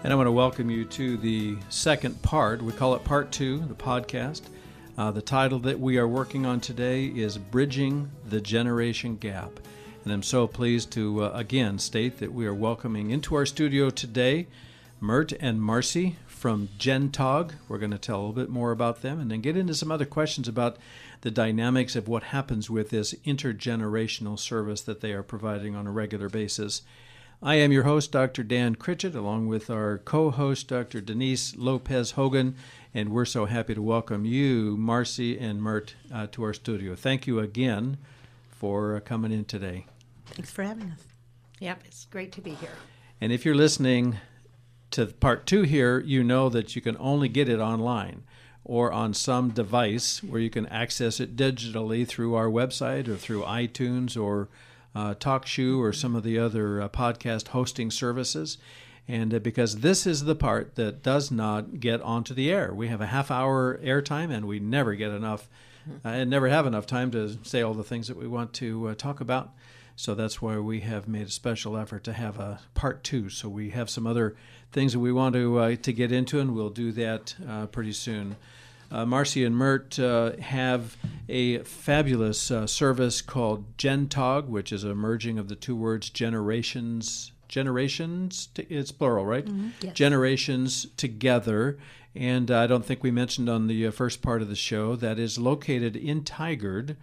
And 0.03 0.13
I 0.13 0.15
want 0.15 0.27
to 0.27 0.31
welcome 0.31 0.69
you 0.69 0.85
to 0.85 1.17
the 1.17 1.57
second 1.69 2.21
part. 2.21 2.61
We 2.61 2.71
call 2.73 2.95
it 2.95 3.03
part 3.03 3.31
two, 3.31 3.59
the 3.59 3.73
podcast. 3.73 4.43
Uh, 4.97 5.11
the 5.11 5.21
title 5.21 5.59
that 5.59 5.79
we 5.79 5.97
are 5.97 6.07
working 6.07 6.45
on 6.45 6.59
today 6.59 7.05
is 7.05 7.37
Bridging 7.37 8.11
the 8.27 8.39
Generation 8.39 9.17
Gap. 9.17 9.59
And 10.03 10.13
I'm 10.13 10.23
so 10.23 10.47
pleased 10.47 10.91
to 10.91 11.23
uh, 11.23 11.31
again 11.33 11.79
state 11.79 12.19
that 12.19 12.31
we 12.31 12.45
are 12.45 12.53
welcoming 12.53 13.09
into 13.09 13.35
our 13.35 13.45
studio 13.45 13.89
today 13.89 14.47
Mert 15.01 15.33
and 15.39 15.61
Marcy 15.61 16.15
from 16.25 16.69
GenTog. 16.77 17.53
We're 17.67 17.77
going 17.77 17.91
to 17.91 17.97
tell 17.97 18.17
a 18.17 18.21
little 18.21 18.33
bit 18.33 18.49
more 18.49 18.71
about 18.71 19.01
them 19.01 19.19
and 19.19 19.29
then 19.29 19.41
get 19.41 19.57
into 19.57 19.73
some 19.73 19.91
other 19.91 20.05
questions 20.05 20.47
about 20.47 20.77
the 21.21 21.31
dynamics 21.31 21.95
of 21.95 22.07
what 22.07 22.23
happens 22.23 22.69
with 22.69 22.91
this 22.91 23.13
intergenerational 23.25 24.39
service 24.39 24.81
that 24.81 25.01
they 25.01 25.13
are 25.13 25.23
providing 25.23 25.75
on 25.75 25.87
a 25.87 25.91
regular 25.91 26.29
basis. 26.29 26.81
I 27.41 27.55
am 27.55 27.71
your 27.71 27.83
host, 27.83 28.11
Dr. 28.11 28.43
Dan 28.43 28.75
Critchett, 28.75 29.13
along 29.13 29.47
with 29.47 29.69
our 29.69 29.97
co 29.99 30.31
host, 30.31 30.69
Dr. 30.69 31.01
Denise 31.01 31.55
Lopez 31.55 32.11
Hogan, 32.11 32.55
and 32.93 33.09
we're 33.09 33.25
so 33.25 33.45
happy 33.45 33.75
to 33.75 33.81
welcome 33.81 34.25
you, 34.25 34.77
Marcy 34.77 35.37
and 35.37 35.61
Mert, 35.61 35.95
uh, 36.13 36.27
to 36.27 36.43
our 36.43 36.53
studio. 36.53 36.95
Thank 36.95 37.27
you 37.27 37.39
again 37.39 37.97
for 38.49 38.95
uh, 38.95 38.99
coming 39.01 39.31
in 39.31 39.45
today. 39.45 39.85
Thanks 40.27 40.49
for 40.49 40.63
having 40.63 40.91
us. 40.91 41.03
Yep, 41.59 41.83
it's 41.85 42.05
great 42.05 42.31
to 42.33 42.41
be 42.41 42.51
here. 42.51 42.69
And 43.19 43.31
if 43.31 43.45
you're 43.45 43.55
listening 43.55 44.17
to 44.91 45.05
part 45.07 45.45
two 45.45 45.63
here, 45.63 45.99
you 45.99 46.23
know 46.23 46.47
that 46.49 46.75
you 46.75 46.81
can 46.81 46.95
only 46.99 47.27
get 47.27 47.49
it 47.49 47.59
online 47.59 48.23
or 48.63 48.91
on 48.91 49.13
some 49.13 49.49
device 49.49 50.23
where 50.23 50.39
you 50.39 50.49
can 50.49 50.65
access 50.67 51.19
it 51.19 51.35
digitally 51.35 52.07
through 52.07 52.33
our 52.33 52.47
website 52.47 53.07
or 53.07 53.15
through 53.15 53.43
iTunes 53.43 54.19
or 54.19 54.49
uh, 54.95 55.13
TalkShoe 55.15 55.77
or 55.77 55.91
some 55.91 56.15
of 56.15 56.23
the 56.23 56.39
other 56.39 56.81
uh, 56.81 56.89
podcast 56.89 57.49
hosting 57.49 57.91
services. 57.91 58.57
And 59.07 59.33
uh, 59.33 59.39
because 59.39 59.81
this 59.81 60.07
is 60.07 60.23
the 60.23 60.35
part 60.35 60.75
that 60.75 61.03
does 61.03 61.29
not 61.29 61.79
get 61.79 62.01
onto 62.01 62.33
the 62.33 62.51
air, 62.51 62.73
we 62.73 62.87
have 62.87 63.01
a 63.01 63.07
half 63.07 63.29
hour 63.29 63.77
airtime 63.83 64.33
and 64.33 64.45
we 64.45 64.59
never 64.59 64.95
get 64.95 65.11
enough 65.11 65.47
uh, 66.03 66.09
and 66.09 66.29
never 66.29 66.47
have 66.47 66.65
enough 66.65 66.87
time 66.87 67.11
to 67.11 67.37
say 67.43 67.61
all 67.61 67.75
the 67.75 67.83
things 67.83 68.07
that 68.07 68.17
we 68.17 68.27
want 68.27 68.53
to 68.53 68.87
uh, 68.87 68.95
talk 68.95 69.21
about. 69.21 69.51
So 69.97 70.15
that's 70.15 70.41
why 70.41 70.57
we 70.57 70.79
have 70.81 71.07
made 71.07 71.27
a 71.27 71.31
special 71.31 71.77
effort 71.77 72.03
to 72.05 72.13
have 72.13 72.39
a 72.39 72.59
part 72.73 73.03
two. 73.03 73.29
So 73.29 73.47
we 73.47 73.69
have 73.69 73.89
some 73.89 74.07
other 74.07 74.35
things 74.71 74.93
that 74.93 74.99
we 74.99 75.11
want 75.11 75.35
to 75.35 75.57
uh, 75.57 75.75
to 75.75 75.93
get 75.93 76.11
into, 76.11 76.39
and 76.39 76.53
we'll 76.53 76.69
do 76.69 76.91
that 76.93 77.35
pretty 77.71 77.93
soon. 77.93 78.35
Uh, 78.91 79.05
Marcy 79.05 79.43
and 79.43 79.55
Mert 79.55 79.97
uh, 79.99 80.35
have 80.37 80.95
a 81.27 81.59
fabulous 81.59 82.51
uh, 82.51 82.67
service 82.67 83.21
called 83.21 83.77
GenTog, 83.77 84.47
which 84.47 84.71
is 84.71 84.83
a 84.83 84.93
merging 84.95 85.37
of 85.39 85.47
the 85.49 85.55
two 85.55 85.75
words 85.75 86.09
generations. 86.09 87.31
Generations, 87.47 88.49
it's 88.55 88.91
plural, 88.91 89.25
right? 89.25 89.47
Yes. 89.81 89.93
Generations 89.93 90.87
together. 90.97 91.77
And 92.15 92.49
I 92.49 92.65
don't 92.67 92.85
think 92.85 93.03
we 93.03 93.11
mentioned 93.11 93.49
on 93.49 93.67
the 93.67 93.87
uh, 93.87 93.91
first 93.91 94.21
part 94.21 94.41
of 94.41 94.47
the 94.49 94.55
show 94.55 94.95
that 94.95 95.19
is 95.19 95.37
located 95.37 95.95
in 95.95 96.21
Tigard, 96.23 96.95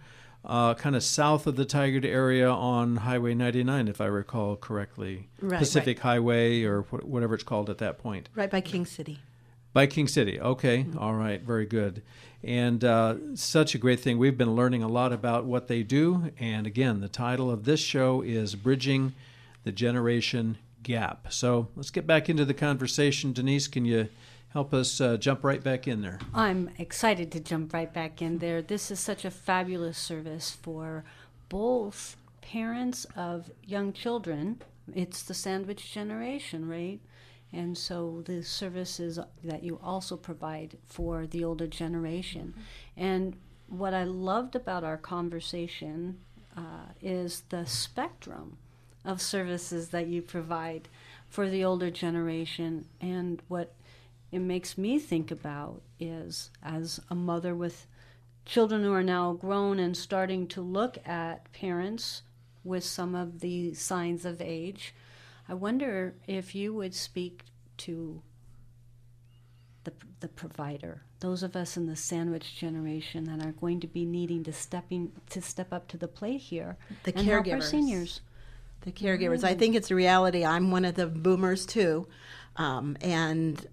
uh, 0.43 0.73
kind 0.73 0.95
of 0.95 1.03
south 1.03 1.47
of 1.47 1.55
the 1.55 1.65
Tigard 1.65 2.03
area 2.05 2.49
on 2.49 2.97
Highway 2.97 3.33
99, 3.35 3.87
if 3.87 4.01
I 4.01 4.05
recall 4.05 4.55
correctly. 4.55 5.27
Right, 5.39 5.59
Pacific 5.59 5.99
Highway 5.99 6.63
or 6.63 6.81
wh- 6.81 7.07
whatever 7.07 7.35
it's 7.35 7.43
called 7.43 7.69
at 7.69 7.77
that 7.77 7.99
point. 7.99 8.27
Right 8.35 8.49
by 8.51 8.61
King 8.61 8.85
City. 8.85 9.19
By 9.73 9.87
King 9.87 10.07
City. 10.07 10.39
Okay. 10.39 10.85
All 10.97 11.15
right. 11.15 11.41
Very 11.41 11.65
good. 11.65 12.03
And 12.43 12.83
uh, 12.83 13.15
such 13.35 13.73
a 13.73 13.77
great 13.77 13.99
thing. 14.01 14.17
We've 14.17 14.37
been 14.37 14.55
learning 14.55 14.83
a 14.83 14.87
lot 14.87 15.11
about 15.11 15.45
what 15.45 15.67
they 15.67 15.81
do. 15.81 16.31
And 16.39 16.67
again, 16.67 17.01
the 17.01 17.07
title 17.07 17.49
of 17.49 17.63
this 17.63 17.79
show 17.79 18.21
is 18.21 18.53
Bridging 18.55 19.13
the 19.63 19.71
Generation 19.71 20.57
Gap. 20.83 21.31
So 21.31 21.69
let's 21.75 21.89
get 21.89 22.05
back 22.05 22.29
into 22.29 22.45
the 22.45 22.53
conversation. 22.53 23.33
Denise, 23.33 23.67
can 23.67 23.85
you 23.85 24.09
help 24.49 24.73
us 24.73 25.01
uh, 25.01 25.17
jump 25.17 25.43
right 25.43 25.63
back 25.63 25.87
in 25.87 26.01
there? 26.01 26.19
I'm 26.33 26.69
excited 26.77 27.31
to 27.31 27.39
jump 27.39 27.73
right 27.73 27.91
back 27.91 28.21
in 28.21 28.37
there. 28.37 28.61
This 28.61 28.91
is 28.91 28.99
such 28.99 29.25
a 29.25 29.31
fabulous 29.31 29.97
service 29.97 30.51
for 30.51 31.03
both 31.49 32.17
parents 32.41 33.05
of 33.15 33.49
young 33.65 33.93
children. 33.93 34.61
It's 34.93 35.23
the 35.23 35.33
sandwich 35.33 35.91
generation, 35.91 36.67
right? 36.67 36.99
And 37.53 37.77
so 37.77 38.23
the 38.25 38.43
services 38.43 39.19
that 39.43 39.63
you 39.63 39.79
also 39.83 40.17
provide 40.17 40.77
for 40.85 41.27
the 41.27 41.43
older 41.43 41.67
generation. 41.67 42.53
And 42.97 43.35
what 43.67 43.93
I 43.93 44.03
loved 44.03 44.55
about 44.55 44.83
our 44.83 44.97
conversation 44.97 46.19
uh, 46.57 46.91
is 47.01 47.43
the 47.49 47.65
spectrum 47.65 48.57
of 49.05 49.21
services 49.21 49.89
that 49.89 50.07
you 50.07 50.21
provide 50.21 50.87
for 51.27 51.49
the 51.49 51.63
older 51.63 51.91
generation. 51.91 52.85
And 53.01 53.41
what 53.47 53.73
it 54.31 54.39
makes 54.39 54.77
me 54.77 54.99
think 54.99 55.31
about 55.31 55.81
is 55.99 56.49
as 56.63 56.99
a 57.09 57.15
mother 57.15 57.55
with 57.55 57.85
children 58.45 58.83
who 58.83 58.93
are 58.93 59.03
now 59.03 59.33
grown 59.33 59.79
and 59.79 59.95
starting 59.95 60.47
to 60.47 60.61
look 60.61 60.97
at 61.07 61.51
parents 61.53 62.23
with 62.63 62.83
some 62.83 63.15
of 63.15 63.39
the 63.39 63.73
signs 63.73 64.25
of 64.25 64.41
age, 64.41 64.93
I 65.47 65.53
wonder 65.53 66.15
if 66.27 66.55
you 66.55 66.73
would 66.73 66.93
speak 66.95 67.43
to 67.77 68.21
the, 69.83 69.93
the 70.21 70.29
provider, 70.29 71.03
those 71.19 71.43
of 71.43 71.55
us 71.55 71.75
in 71.75 71.87
the 71.87 71.95
sandwich 71.95 72.55
generation 72.57 73.25
that 73.25 73.45
are 73.45 73.51
going 73.51 73.79
to 73.81 73.87
be 73.87 74.05
needing 74.05 74.43
to 74.45 74.53
stepping 74.53 75.11
to 75.31 75.41
step 75.41 75.73
up 75.73 75.87
to 75.89 75.97
the 75.97 76.07
plate 76.07 76.39
here 76.41 76.77
The 77.03 77.17
and 77.17 77.27
help 77.27 77.47
our 77.47 77.57
caregivers. 77.57 77.63
seniors. 77.63 78.21
the 78.81 78.91
caregivers. 78.91 79.43
I 79.43 79.53
think 79.55 79.75
it's 79.75 79.91
a 79.91 79.95
reality. 79.95 80.45
I'm 80.45 80.71
one 80.71 80.85
of 80.85 80.95
the 80.95 81.07
boomers 81.07 81.65
too, 81.65 82.07
um, 82.55 82.95
and 83.01 83.65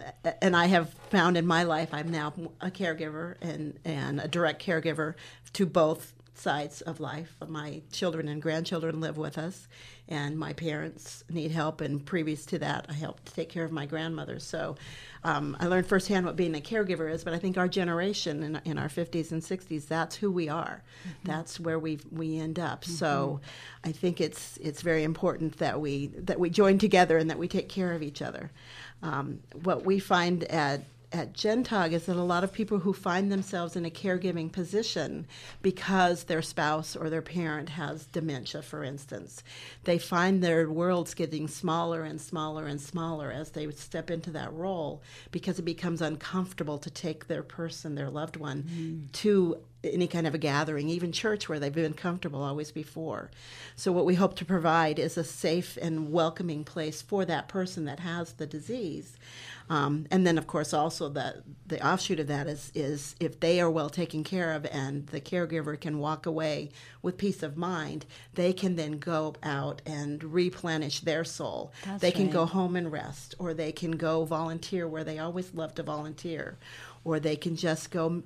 and 0.43 0.57
I 0.57 0.67
have 0.67 0.93
found 1.11 1.37
in 1.37 1.47
my 1.47 1.63
life 1.63 1.91
I'm 1.93 2.11
now 2.11 2.33
a 2.61 2.71
caregiver 2.71 3.37
and 3.41 3.79
and 3.85 4.21
a 4.21 4.27
direct 4.29 4.65
caregiver 4.65 5.15
to 5.53 5.67
both 5.67 6.15
sides 6.35 6.81
of 6.81 6.99
life. 7.01 7.37
My 7.47 7.83
children 7.93 8.27
and 8.27 8.41
grandchildren 8.41 9.01
live 9.01 9.17
with 9.19 9.37
us, 9.39 9.69
and 10.11 10.37
my 10.37 10.53
parents 10.53 11.23
need 11.31 11.53
help. 11.53 11.81
And 11.81 12.05
previous 12.05 12.45
to 12.47 12.59
that, 12.59 12.87
I 12.89 12.93
helped 12.93 13.35
take 13.35 13.49
care 13.49 13.65
of 13.65 13.71
my 13.71 13.87
grandmother. 13.87 14.41
So 14.41 14.77
um, 15.23 15.57
I 15.61 15.67
learned 15.67 15.87
firsthand 15.87 16.27
what 16.27 16.35
being 16.35 16.55
a 16.57 16.61
caregiver 16.61 17.11
is. 17.11 17.23
But 17.23 17.33
I 17.33 17.39
think 17.39 17.57
our 17.57 17.69
generation 17.69 18.43
in, 18.43 18.61
in 18.65 18.79
our 18.79 18.89
50s 18.89 19.31
and 19.31 19.41
60s, 19.41 19.87
that's 19.87 20.17
who 20.17 20.33
we 20.33 20.49
are. 20.49 20.83
That's 21.25 21.61
where 21.61 21.79
we 21.79 22.01
we 22.11 22.39
end 22.39 22.59
up. 22.59 22.85
So 22.85 23.41
I 23.85 23.93
think 23.93 24.21
it's 24.21 24.57
it's 24.59 24.83
very 24.83 25.05
important 25.05 25.59
that 25.59 25.81
we 25.81 26.09
that 26.09 26.41
we 26.41 26.51
join 26.51 26.79
together 26.79 27.17
and 27.17 27.31
that 27.31 27.39
we 27.39 27.47
take 27.47 27.69
care 27.69 27.93
of 27.93 28.03
each 28.03 28.21
other. 28.21 28.51
Um, 29.03 29.41
what 29.63 29.85
we 29.85 29.99
find 29.99 30.45
at 30.45 30.83
at 31.13 31.33
Gentog 31.33 31.93
is 31.93 32.07
that 32.07 32.17
a 32.17 32.23
lot 32.23 32.45
of 32.45 32.53
people 32.53 32.79
who 32.79 32.93
find 32.93 33.33
themselves 33.33 33.75
in 33.75 33.85
a 33.85 33.91
caregiving 33.91 34.51
position 34.51 35.27
because 35.61 36.25
their 36.25 36.43
spouse 36.43 36.95
or 36.95 37.11
their 37.11 37.23
parent 37.23 37.71
has 37.71 38.07
dementia, 38.07 38.63
for 38.63 38.85
instance, 38.85 39.43
they 39.85 39.99
find 39.99 40.43
their 40.43 40.71
worlds 40.71 41.15
getting 41.15 41.49
smaller 41.49 42.03
and 42.05 42.21
smaller 42.21 42.67
and 42.67 42.81
smaller 42.81 43.33
as 43.33 43.51
they 43.51 43.69
step 43.73 44.11
into 44.11 44.31
that 44.31 44.53
role 44.53 45.03
because 45.33 45.59
it 45.59 45.65
becomes 45.65 46.01
uncomfortable 46.01 46.79
to 46.79 46.91
take 46.91 47.27
their 47.27 47.43
person, 47.43 47.97
their 47.97 48.11
loved 48.11 48.37
one, 48.37 48.63
mm. 48.63 49.13
to 49.13 49.57
any 49.83 50.07
kind 50.07 50.27
of 50.27 50.35
a 50.35 50.39
gathering, 50.39 50.89
even 50.89 51.13
church 51.13 51.49
where 51.49 51.59
they've 51.59 51.73
been 51.73 51.95
comfortable 51.95 52.43
always 52.43 52.71
before. 52.71 53.31
So, 53.77 53.93
what 53.93 54.05
we 54.05 54.15
hope 54.15 54.37
to 54.37 54.45
provide 54.45 54.99
is 54.99 55.17
a 55.17 55.25
safe 55.25 55.79
and 55.81 56.13
welcoming 56.13 56.65
place 56.65 57.03
for 57.03 57.25
that 57.25 57.49
person 57.49 57.85
that 57.87 58.01
has 58.01 58.35
the 58.35 58.47
disease. 58.47 59.17
Um, 59.71 60.07
and 60.11 60.27
then, 60.27 60.37
of 60.37 60.49
course, 60.49 60.75
also 60.75 61.09
the 61.09 61.45
the 61.65 61.87
offshoot 61.87 62.19
of 62.19 62.27
that 62.27 62.49
is 62.49 62.73
is 62.75 63.15
if 63.21 63.39
they 63.39 63.61
are 63.61 63.71
well 63.71 63.89
taken 63.89 64.25
care 64.25 64.53
of 64.53 64.67
and 64.67 65.07
the 65.07 65.21
caregiver 65.21 65.81
can 65.81 66.01
walk 66.01 66.27
away 66.27 66.71
with 67.03 67.17
peace 67.17 67.45
of 67.45 67.57
mind, 67.57 68.05
they 68.35 68.53
can 68.53 68.75
then 68.75 68.99
go 68.99 69.37
out 69.45 69.81
and 69.87 70.25
replenish 70.25 71.01
their 71.01 71.23
soul. 71.23 71.73
That's 71.85 72.03
they 72.03 72.11
can 72.11 72.31
go 72.31 72.47
home 72.47 72.75
and 72.75 72.91
rest, 72.91 73.37
or 73.39 73.55
they 73.55 73.71
can 73.71 73.93
go 73.93 74.25
volunteer 74.25 74.89
where 74.89 75.05
they 75.05 75.21
always 75.21 75.55
love 75.55 75.77
to 75.77 75.85
volunteer, 75.85 76.59
or 77.05 77.21
they 77.21 77.37
can 77.37 77.55
just 77.55 77.93
go 77.93 78.25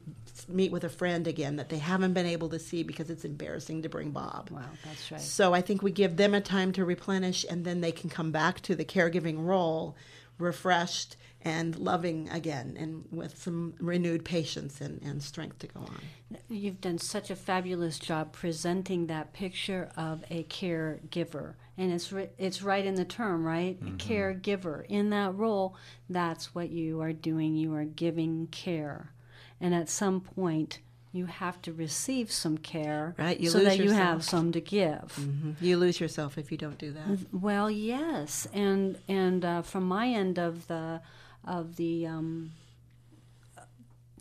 meet 0.49 0.73
with 0.73 0.83
a 0.83 0.89
friend 0.89 1.27
again 1.27 1.57
that 1.57 1.69
they 1.69 1.77
haven't 1.79 2.15
been 2.15 2.25
able 2.25 2.49
to 2.49 2.59
see 2.59 2.83
because 2.83 3.11
it's 3.11 3.27
embarrassing 3.27 3.83
to 3.83 3.91
bring 3.91 4.13
Bob. 4.13 4.49
Wow, 4.51 4.63
that's 4.83 5.13
right. 5.13 5.21
So 5.21 5.53
I 5.53 5.61
think 5.61 5.83
we 5.83 5.93
give 5.93 6.17
them 6.17 6.33
a 6.33 6.41
time 6.41 6.73
to 6.73 6.87
replenish, 6.87 7.45
and 7.51 7.67
then 7.67 7.83
they 7.83 7.93
can 7.93 8.09
come 8.09 8.33
back 8.33 8.63
to 8.63 8.75
the 8.75 8.85
caregiving 8.87 9.45
role 9.45 9.95
refreshed 10.39 11.17
and 11.45 11.79
loving 11.79 12.29
again, 12.31 12.75
and 12.79 13.05
with 13.11 13.37
some 13.37 13.75
renewed 13.79 14.25
patience 14.25 14.81
and, 14.81 15.03
and 15.03 15.23
strength 15.23 15.59
to 15.59 15.67
go 15.67 15.81
on. 15.81 16.01
You've 16.49 16.81
done 16.81 16.99
such 16.99 17.31
a 17.31 17.37
fabulous 17.37 17.99
job 17.99 18.33
presenting 18.33 19.07
that 19.09 19.33
picture 19.35 19.91
of 19.97 20.25
a 20.31 20.45
caregiver, 20.45 21.55
and 21.77 21.93
it's 21.93 22.11
ri- 22.13 22.31
it's 22.39 22.63
right 22.63 22.85
in 22.85 22.95
the 22.95 23.05
term, 23.05 23.45
right? 23.45 23.77
A 23.83 23.91
caregiver 23.91 24.87
in 24.89 25.11
that 25.11 25.35
role. 25.35 25.77
That's 26.09 26.55
what 26.55 26.71
you 26.71 27.03
are 27.03 27.13
doing. 27.13 27.55
You 27.57 27.75
are 27.75 27.85
giving 27.85 28.47
care, 28.47 29.13
and 29.61 29.75
at 29.75 29.91
some 29.91 30.23
point, 30.23 30.81
you 31.13 31.27
have 31.27 31.61
to 31.63 31.73
receive 31.73 32.33
some 32.33 32.59
care, 32.59 33.15
Right, 33.17 33.39
you 33.39 33.51
so 33.51 33.59
lose 33.59 33.67
that 33.69 33.79
you 33.79 33.93
have 33.93 34.25
some 34.25 34.51
to 34.53 34.61
give. 34.61 35.17
You 35.61 35.77
lose 35.77 36.01
yourself 36.01 36.39
if 36.39 36.51
you 36.51 36.59
don't 36.59 36.79
do 36.79 36.93
that. 36.93 37.19
Well, 37.33 37.71
yes, 37.71 38.49
and 38.53 38.99
and 39.09 39.45
uh, 39.45 39.63
from 39.63 39.85
my 39.85 40.09
end 40.09 40.39
of 40.39 40.67
the 40.69 41.03
of 41.47 41.77
the 41.77 42.07
um, 42.07 42.53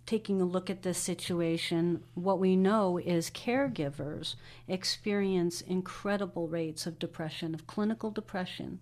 taking 0.06 0.42
a 0.42 0.46
look 0.46 0.70
at 0.70 0.84
this 0.84 0.98
situation, 0.98 2.04
what 2.14 2.40
we 2.40 2.56
know 2.56 2.98
is 2.98 3.30
caregivers 3.30 4.36
experience 4.68 5.62
incredible 5.62 6.48
rates 6.48 6.86
of 6.86 7.00
depression, 7.00 7.54
of 7.54 7.68
clinical 7.68 8.12
depression. 8.12 8.80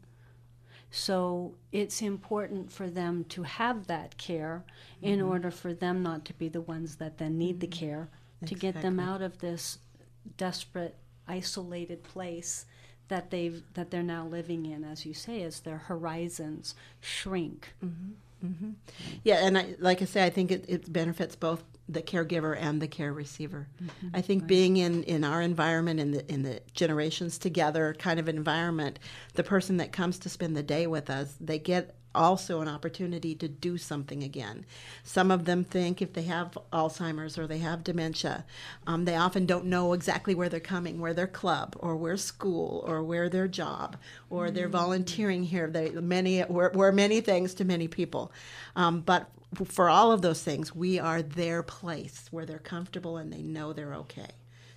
So 0.89 1.55
it's 1.71 2.01
important 2.01 2.71
for 2.71 2.89
them 2.89 3.23
to 3.29 3.43
have 3.43 3.87
that 3.87 4.17
care 4.17 4.65
in 5.01 5.19
mm-hmm. 5.19 5.29
order 5.29 5.51
for 5.51 5.73
them 5.73 6.03
not 6.03 6.25
to 6.25 6.33
be 6.33 6.49
the 6.49 6.61
ones 6.61 6.95
that 6.95 7.17
then 7.17 7.37
need 7.37 7.61
the 7.61 7.67
mm-hmm. 7.67 7.85
care 7.85 8.09
to 8.45 8.55
get 8.55 8.81
them 8.81 8.99
out 8.99 9.21
of 9.21 9.39
this 9.39 9.77
desperate, 10.35 10.97
isolated 11.27 12.03
place 12.03 12.65
that 13.07 13.29
they've 13.29 13.61
that 13.73 13.91
they're 13.91 14.03
now 14.03 14.25
living 14.25 14.65
in, 14.65 14.83
as 14.83 15.05
you 15.05 15.13
say, 15.13 15.43
as 15.43 15.61
their 15.61 15.77
horizons 15.77 16.75
shrink. 16.99 17.73
Mm-hmm. 17.83 18.11
Mm-hmm. 18.43 18.71
Yeah, 19.23 19.45
and 19.45 19.57
I, 19.57 19.75
like 19.79 20.01
I 20.01 20.05
say, 20.05 20.23
I 20.25 20.29
think 20.29 20.51
it, 20.51 20.65
it 20.67 20.91
benefits 20.91 21.35
both 21.35 21.63
the 21.91 22.01
caregiver 22.01 22.57
and 22.59 22.81
the 22.81 22.87
care 22.87 23.13
receiver. 23.13 23.67
I 24.13 24.21
think 24.21 24.47
being 24.47 24.77
in, 24.77 25.03
in 25.03 25.23
our 25.23 25.41
environment, 25.41 25.99
in 25.99 26.11
the 26.11 26.31
in 26.31 26.43
the 26.43 26.61
generations 26.73 27.37
together 27.37 27.95
kind 27.99 28.19
of 28.19 28.29
environment, 28.29 28.99
the 29.33 29.43
person 29.43 29.77
that 29.77 29.91
comes 29.91 30.17
to 30.19 30.29
spend 30.29 30.55
the 30.55 30.63
day 30.63 30.87
with 30.87 31.09
us, 31.09 31.35
they 31.39 31.59
get 31.59 31.95
also 32.13 32.61
an 32.61 32.67
opportunity 32.67 33.35
to 33.35 33.47
do 33.47 33.77
something 33.77 34.23
again. 34.23 34.65
Some 35.03 35.31
of 35.31 35.45
them 35.45 35.63
think 35.63 36.01
if 36.01 36.13
they 36.13 36.23
have 36.23 36.57
Alzheimer's 36.73 37.37
or 37.37 37.47
they 37.47 37.59
have 37.59 37.83
dementia, 37.83 38.45
um, 38.85 39.05
they 39.05 39.15
often 39.15 39.45
don't 39.45 39.65
know 39.65 39.93
exactly 39.93 40.35
where 40.35 40.49
they're 40.49 40.59
coming, 40.59 40.99
where 40.99 41.13
their 41.13 41.27
club 41.27 41.75
or 41.79 41.95
where 41.95 42.17
school 42.17 42.83
or 42.85 43.03
where 43.03 43.29
their 43.29 43.47
job 43.47 43.97
or 44.29 44.51
they're 44.51 44.67
volunteering 44.67 45.43
here. 45.43 45.69
They 45.69 45.91
many 45.91 46.43
we're, 46.43 46.71
we're 46.71 46.91
many 46.91 47.21
things 47.21 47.53
to 47.55 47.65
many 47.65 47.87
people, 47.87 48.31
um, 48.75 49.01
but 49.01 49.29
for 49.65 49.89
all 49.89 50.11
of 50.11 50.21
those 50.21 50.41
things, 50.43 50.73
we 50.73 50.99
are 50.99 51.21
their 51.21 51.63
place 51.63 52.27
where 52.31 52.45
they're 52.45 52.59
comfortable 52.59 53.17
and 53.17 53.31
they 53.31 53.41
know 53.41 53.73
they're 53.73 53.95
okay. 53.95 54.29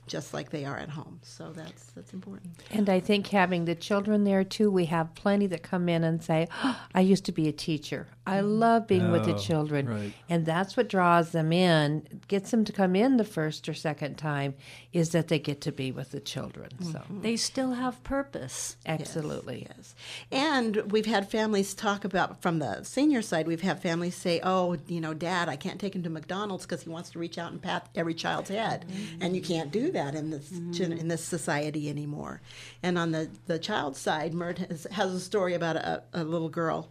just 0.07 0.35
like 0.35 0.51
they 0.51 0.67
are 0.67 0.77
at 0.77 0.91
home. 0.91 1.19
So 1.23 1.53
that's 1.53 1.85
that's 1.93 2.13
important. 2.13 2.53
And 2.71 2.91
I 2.91 3.01
think 3.01 3.29
having 3.29 3.65
the 3.65 3.75
children 3.75 4.25
there 4.25 4.45
too, 4.45 4.71
we 4.71 4.85
have 4.87 5.15
plenty 5.15 5.47
that 5.47 5.63
come 5.63 5.89
in 5.89 6.05
and 6.05 6.23
say, 6.23 6.49
oh, 6.63 6.79
I 6.95 7.01
used 7.01 7.25
to 7.27 7.33
be 7.33 7.49
a 7.49 7.53
teacher. 7.53 8.09
I 8.27 8.41
love 8.41 8.87
being 8.87 9.11
with 9.11 9.27
the 9.27 9.35
Oh, 9.35 9.39
children. 9.39 9.87
right. 9.89 10.13
And 10.29 10.47
that's 10.47 10.77
what 10.77 10.89
draws 10.89 11.33
them 11.33 11.53
in, 11.53 12.23
gets 12.27 12.51
them 12.51 12.65
to 12.65 12.73
come 12.73 12.97
in 12.97 13.19
the 13.19 13.25
first 13.25 13.69
or 13.69 13.75
second 13.75 14.17
time, 14.17 14.55
is 14.93 15.11
that 15.11 15.29
they 15.29 15.39
get 15.39 15.61
to 15.63 15.73
be 15.73 15.93
with 15.93 16.11
the 16.13 16.21
children. 16.21 16.71
So, 16.81 17.01
mm-hmm. 17.01 17.21
They 17.21 17.37
still 17.37 17.73
have 17.73 18.03
purpose. 18.03 18.77
absolutely. 18.87 19.69
Yes. 19.77 19.95
And 20.33 20.91
we've 20.91 21.07
had 21.07 21.31
families 21.31 21.75
talk 21.75 22.05
about, 22.05 22.41
from 22.41 22.61
the 22.61 22.83
senior 22.83 23.21
side, 23.21 23.47
we've 23.47 23.61
had 23.61 23.83
families 23.83 24.15
say, 24.15 24.41
oh, 24.43 24.79
you 24.87 25.01
know, 25.01 25.13
dad, 25.13 25.49
I 25.49 25.57
can't 25.57 25.81
take 25.81 25.95
him 25.95 26.03
to 26.05 26.11
McDonald's 26.11 26.65
because 26.65 26.83
he 26.83 26.89
wants 26.91 27.11
to 27.11 27.19
reach 27.19 27.37
out 27.37 27.53
and 27.53 27.61
pat 27.61 27.89
every 27.95 28.15
child's 28.15 28.49
head. 28.49 28.87
Mm-hmm. 28.89 29.23
And 29.23 29.37
you 29.37 29.43
can't 29.43 29.71
do 29.71 29.93
that 29.93 30.15
in 30.15 30.31
this, 30.31 30.49
gen- 30.49 30.73
mm-hmm. 30.73 30.93
in 30.93 31.09
this 31.09 31.25
society 31.25 31.91
anymore. 31.91 32.41
And 32.83 32.97
on 32.99 33.13
the, 33.13 33.29
the 33.47 33.59
child 33.59 33.97
side, 33.97 34.33
Mert 34.33 34.59
has, 34.59 34.87
has 34.93 35.13
a 35.13 35.21
story 35.21 35.55
about 35.55 35.77
a, 35.77 36.03
a 36.13 36.25
little 36.25 36.49
girl. 36.49 36.89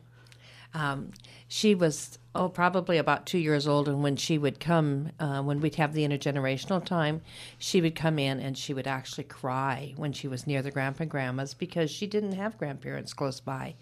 Um, 0.73 1.11
she 1.47 1.75
was 1.75 2.17
oh 2.35 2.49
probably 2.49 2.97
about 2.97 3.25
two 3.27 3.37
years 3.37 3.67
old, 3.67 3.87
and 3.87 4.01
when 4.01 4.15
she 4.15 4.37
would 4.37 4.59
come, 4.59 5.11
uh, 5.19 5.41
when 5.43 5.59
we'd 5.59 5.75
have 5.75 5.93
the 5.93 6.07
intergenerational 6.07 6.83
time, 6.83 7.21
she 7.59 7.79
would 7.79 7.95
come 7.95 8.17
in 8.17 8.39
and 8.39 8.57
she 8.57 8.73
would 8.73 8.87
actually 8.87 9.25
cry 9.25 9.93
when 9.97 10.13
she 10.13 10.27
was 10.27 10.47
near 10.47 10.61
the 10.61 10.71
grandpa 10.71 11.03
and 11.03 11.11
grandmas 11.11 11.53
because 11.53 11.91
she 11.91 12.07
didn't 12.07 12.33
have 12.33 12.57
grandparents 12.57 13.13
close 13.13 13.39
by, 13.39 13.75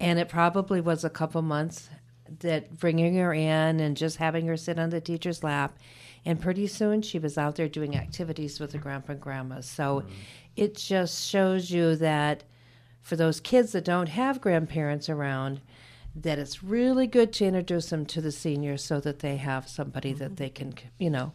and 0.00 0.18
it 0.18 0.28
probably 0.28 0.80
was 0.80 1.04
a 1.04 1.10
couple 1.10 1.42
months 1.42 1.88
that 2.40 2.78
bringing 2.78 3.16
her 3.16 3.32
in 3.32 3.80
and 3.80 3.96
just 3.96 4.16
having 4.16 4.46
her 4.46 4.56
sit 4.56 4.78
on 4.78 4.90
the 4.90 5.00
teacher's 5.00 5.44
lap. 5.44 5.78
And 6.24 6.40
pretty 6.40 6.66
soon 6.68 7.02
she 7.02 7.18
was 7.18 7.36
out 7.36 7.56
there 7.56 7.68
doing 7.68 7.96
activities 7.96 8.60
with 8.60 8.72
the 8.72 8.78
grandpa 8.78 9.12
and 9.12 9.20
grandmas. 9.20 9.66
So 9.66 10.04
it 10.56 10.76
just 10.76 11.28
shows 11.28 11.70
you 11.70 11.96
that 11.96 12.44
for 13.00 13.16
those 13.16 13.40
kids 13.40 13.72
that 13.72 13.84
don't 13.84 14.08
have 14.08 14.40
grandparents 14.40 15.08
around, 15.08 15.60
that 16.14 16.38
it's 16.38 16.62
really 16.62 17.06
good 17.06 17.32
to 17.34 17.46
introduce 17.46 17.90
them 17.90 18.04
to 18.06 18.20
the 18.20 18.32
seniors 18.32 18.84
so 18.84 19.00
that 19.00 19.20
they 19.20 19.36
have 19.36 19.68
somebody 19.68 20.12
that 20.12 20.26
mm-hmm. 20.26 20.34
they 20.34 20.50
can, 20.50 20.74
you 20.98 21.10
know, 21.10 21.32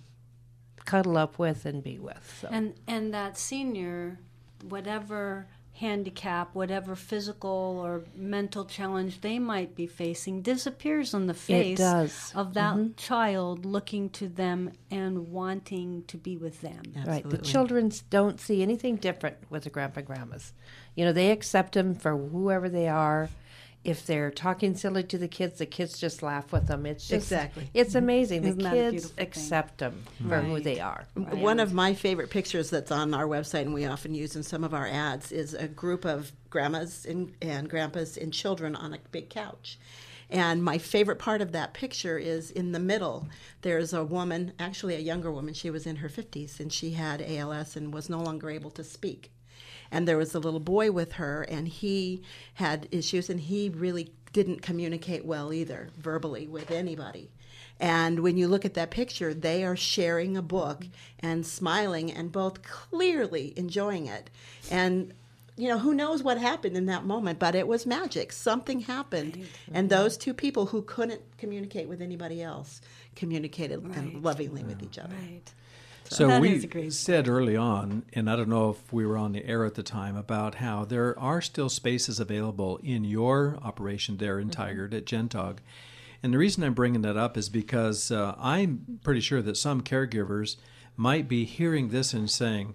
cuddle 0.86 1.18
up 1.18 1.40
with 1.40 1.66
and 1.66 1.84
be 1.84 2.00
with. 2.00 2.40
So. 2.42 2.50
And 2.52 2.76
and 2.88 3.14
that 3.14 3.38
senior, 3.38 4.20
whatever 4.68 5.48
handicap, 5.78 6.56
whatever 6.56 6.96
physical 6.96 7.80
or 7.84 8.04
mental 8.16 8.66
challenge 8.66 9.22
they 9.22 9.38
might 9.38 9.76
be 9.76 9.86
facing, 9.86 10.42
disappears 10.42 11.14
on 11.14 11.28
the 11.28 11.34
face 11.36 11.78
does. 11.78 12.32
of 12.36 12.56
that 12.56 12.76
mm-hmm. 12.76 12.94
child 12.98 13.64
looking 13.64 14.10
to 14.10 14.28
them 14.28 14.72
and 14.90 15.28
wanting 15.30 16.04
to 16.08 16.18
be 16.18 16.36
with 16.36 16.62
them. 16.62 16.82
Right. 16.96 17.06
The 17.06 17.38
Absolutely. 17.38 17.52
children 17.52 17.92
don't 18.10 18.40
see 18.40 18.64
anything 18.64 18.96
different 18.96 19.38
with 19.52 19.66
the 19.66 19.70
grandpa 19.70 20.00
and 20.00 20.08
grandmas. 20.08 20.54
You 20.96 21.06
know, 21.06 21.14
they 21.14 21.30
accept 21.30 21.74
them 21.74 21.94
for 21.94 22.18
whoever 22.18 22.70
they 22.70 22.88
are. 22.88 23.30
If 23.88 24.06
they're 24.06 24.32
talking 24.32 24.76
silly 24.76 25.04
to 25.04 25.18
the 25.18 25.30
kids, 25.30 25.60
the 25.60 25.66
kids 25.66 25.98
just 25.98 26.22
laugh 26.22 26.52
with 26.52 26.68
them. 26.68 26.86
It's 26.86 27.08
just 27.08 27.32
Exactly. 27.32 27.70
It's 27.74 27.92
mm-hmm. 27.92 27.98
amazing. 27.98 28.44
Isn't 28.44 28.62
the 28.62 28.70
kids 28.70 28.92
beautiful 28.92 29.16
thing? 29.16 29.28
accept 29.28 29.78
them 29.78 30.04
for 30.28 30.42
who 30.42 30.60
they 30.60 30.82
are. 30.82 31.06
One 31.16 31.62
of 31.62 31.74
my 31.74 31.94
favorite 31.94 32.30
pictures 32.30 32.70
that's 32.70 32.92
on 32.92 33.14
our 33.14 33.26
website 33.26 33.62
and 33.62 33.74
we 33.74 33.86
often 33.86 34.14
use 34.14 34.36
in 34.36 34.44
some 34.44 34.66
of 34.66 34.74
our 34.74 34.86
ads 34.86 35.32
is 35.32 35.54
a 35.54 35.70
group 35.70 36.04
of 36.04 36.34
grandmas 36.50 37.06
and, 37.06 37.34
and 37.42 37.70
grandpas 37.70 38.18
and 38.18 38.34
children 38.34 38.76
on 38.76 38.94
a 38.94 39.00
big 39.12 39.30
couch. 39.30 39.80
And 40.30 40.62
my 40.62 40.78
favorite 40.78 41.20
part 41.20 41.42
of 41.42 41.54
that 41.54 41.74
picture 41.74 42.18
is 42.18 42.52
in 42.52 42.74
the 42.74 42.80
middle. 42.80 43.30
There's 43.62 43.94
a 43.94 44.04
woman, 44.04 44.52
actually 44.60 44.96
a 44.96 45.00
younger 45.00 45.32
woman. 45.32 45.54
She 45.54 45.70
was 45.70 45.88
in 45.88 45.96
her 45.98 46.10
50s 46.10 46.60
and 46.60 46.74
she 46.74 46.92
had 46.92 47.22
ALS 47.22 47.78
and 47.78 47.94
was 47.94 48.10
no 48.10 48.20
longer 48.20 48.50
able 48.50 48.72
to 48.72 48.84
speak. 48.84 49.32
And 49.92 50.08
there 50.08 50.18
was 50.18 50.36
a 50.36 50.40
little 50.40 50.60
boy 50.60 50.92
with 50.92 51.14
her, 51.14 51.44
and 51.44 51.68
he 51.68 52.22
had 52.56 52.88
issues, 52.92 53.30
and 53.30 53.40
he 53.40 53.70
really 53.70 54.12
didn't 54.34 54.62
communicate 54.62 55.26
well 55.26 55.54
either, 55.54 55.90
verbally, 55.98 56.48
with 56.48 56.72
anybody. 56.72 57.30
And 57.80 58.22
when 58.22 58.38
you 58.38 58.48
look 58.48 58.66
at 58.66 58.74
that 58.74 58.92
picture, 58.92 59.34
they 59.34 59.64
are 59.64 59.76
sharing 59.76 60.36
a 60.36 60.42
book 60.42 60.86
and 61.20 61.46
smiling 61.46 62.12
and 62.12 62.32
both 62.32 62.64
clearly 62.64 63.54
enjoying 63.56 64.08
it. 64.08 64.30
And 64.72 65.14
you 65.58 65.68
know, 65.70 65.80
who 65.80 65.96
knows 65.96 66.22
what 66.22 66.38
happened 66.38 66.78
in 66.78 66.86
that 66.86 67.04
moment, 67.04 67.40
but 67.40 67.56
it 67.56 67.68
was 67.68 67.88
magic. 67.88 68.32
Something 68.32 68.82
happened. 68.82 69.48
And 69.74 69.90
those 69.90 70.16
two 70.16 70.34
people 70.34 70.68
who 70.68 70.84
couldn't 70.84 71.22
communicate 71.40 71.90
with 71.90 72.00
anybody 72.00 72.44
else 72.44 72.80
communicated 73.16 73.84
and 73.84 74.24
lovingly 74.24 74.64
with 74.64 74.84
each 74.84 75.00
other. 75.00 75.16
Right. 75.16 75.52
So 76.10 76.40
we 76.40 76.90
said 76.90 77.28
early 77.28 77.58
on, 77.58 78.04
and 78.14 78.30
I 78.30 78.36
don't 78.36 78.50
know 78.50 78.70
if 78.70 78.94
we 78.94 79.06
were 79.06 79.18
on 79.18 79.34
the 79.34 79.46
air 79.46 79.66
at 79.66 79.76
the 79.76 79.84
time, 79.84 80.16
about 80.16 80.56
how 80.56 80.86
there 80.86 81.18
are 81.20 81.42
still 81.42 81.70
spaces 81.70 82.20
available 82.20 82.78
in 82.84 83.04
your 83.04 83.58
operation 83.62 84.18
there 84.18 84.40
in 84.40 84.50
Tigard 84.50 84.94
at 84.94 85.06
Gentog. 85.06 85.58
And 86.24 86.34
the 86.34 86.38
reason 86.38 86.64
I'm 86.64 86.74
bringing 86.74 87.02
that 87.02 87.18
up 87.18 87.38
is 87.38 87.50
because 87.50 88.12
uh, 88.12 88.36
I'm 88.40 89.00
pretty 89.04 89.22
sure 89.22 89.42
that 89.42 89.58
some 89.58 89.82
caregivers 89.82 90.56
might 90.96 91.28
be 91.28 91.46
hearing 91.46 91.90
this 91.90 92.14
and 92.14 92.30
saying, 92.30 92.74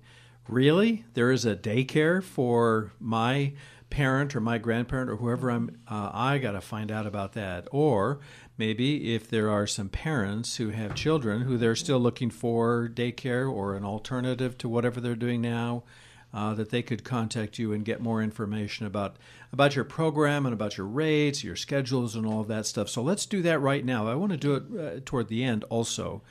"Really, 0.49 1.05
there 1.15 1.33
is 1.33 1.45
a 1.45 1.57
daycare 1.57 2.23
for 2.23 2.93
my 3.01 3.53
parent 3.91 4.35
or 4.35 4.41
my 4.41 4.59
grandparent 4.59 5.11
or 5.11 5.17
whoever 5.17 5.51
I'm. 5.51 5.79
Uh, 5.89 6.11
I 6.13 6.39
got 6.39 6.53
to 6.53 6.61
find 6.61 6.93
out 6.93 7.07
about 7.07 7.33
that." 7.33 7.67
Or 7.73 8.21
maybe 8.63 9.13
if 9.13 9.29
there 9.29 9.51
are 9.51 9.67
some 9.67 9.89
parents 9.89 10.59
who 10.59 10.69
have 10.69 10.95
children 10.95 11.43
who 11.43 11.59
they're 11.59 11.75
still 11.75 11.99
looking 11.99 12.31
for 12.31 12.89
daycare 12.89 13.53
or 13.53 13.75
an 13.75 13.85
alternative 13.85 14.57
to 14.57 14.69
whatever 14.69 15.01
they're 15.01 15.17
doing 15.17 15.41
now. 15.41 15.83
Uh, 16.35 16.55
that 16.55 16.71
they 16.71 16.81
could 16.81 17.05
contact 17.05 17.59
you 17.59 17.75
and 17.75 17.85
get 17.85 18.01
more 18.01 18.23
information 18.23 18.87
about 18.87 19.17
about 19.53 19.77
your 19.77 19.85
program 19.85 20.47
and 20.47 20.55
about 20.55 20.79
your 20.79 20.87
rates, 20.87 21.45
your 21.45 21.55
schedules, 21.55 22.17
and 22.17 22.25
all 22.25 22.41
of 22.41 22.49
that 22.49 22.65
stuff. 22.65 22.89
So 22.89 23.03
let's 23.03 23.27
do 23.27 23.43
that 23.43 23.59
right 23.59 23.85
now. 23.85 24.07
I 24.07 24.15
want 24.15 24.33
to 24.33 24.39
do 24.39 24.55
it 24.55 24.63
uh, 24.65 25.01
toward 25.05 25.29
the 25.29 25.45
end 25.45 25.63
also, 25.65 26.23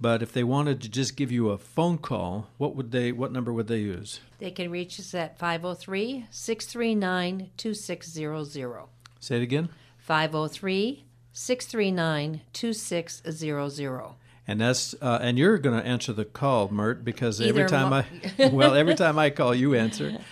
but 0.00 0.24
if 0.24 0.32
they 0.32 0.42
wanted 0.42 0.80
to 0.82 0.88
just 0.88 1.14
give 1.14 1.30
you 1.30 1.50
a 1.50 1.56
phone 1.58 1.98
call, 1.98 2.48
what 2.58 2.74
would 2.74 2.90
they? 2.90 3.12
What 3.12 3.30
number 3.30 3.52
would 3.52 3.68
they 3.68 3.78
use? 3.78 4.18
They 4.40 4.50
can 4.50 4.72
reach 4.72 4.98
us 4.98 5.14
at 5.14 5.38
503 5.38 6.26
639 6.30 7.50
2600. 7.56 8.86
Say 9.20 9.36
it 9.36 9.42
again. 9.42 9.68
503 9.98 11.04
639 11.34 12.40
2600. 12.54 14.14
And 14.46 14.60
that's 14.60 14.94
uh, 15.02 15.18
and 15.20 15.38
you're 15.38 15.58
going 15.58 15.78
to 15.80 15.86
answer 15.86 16.12
the 16.12 16.24
call, 16.24 16.68
Mert, 16.70 17.04
because 17.04 17.40
every 17.40 17.66
time 17.66 17.90
mo- 17.90 18.04
I 18.38 18.48
well 18.52 18.74
every 18.74 18.94
time 18.94 19.18
I 19.18 19.30
call 19.30 19.54
you 19.54 19.74
answer. 19.74 20.18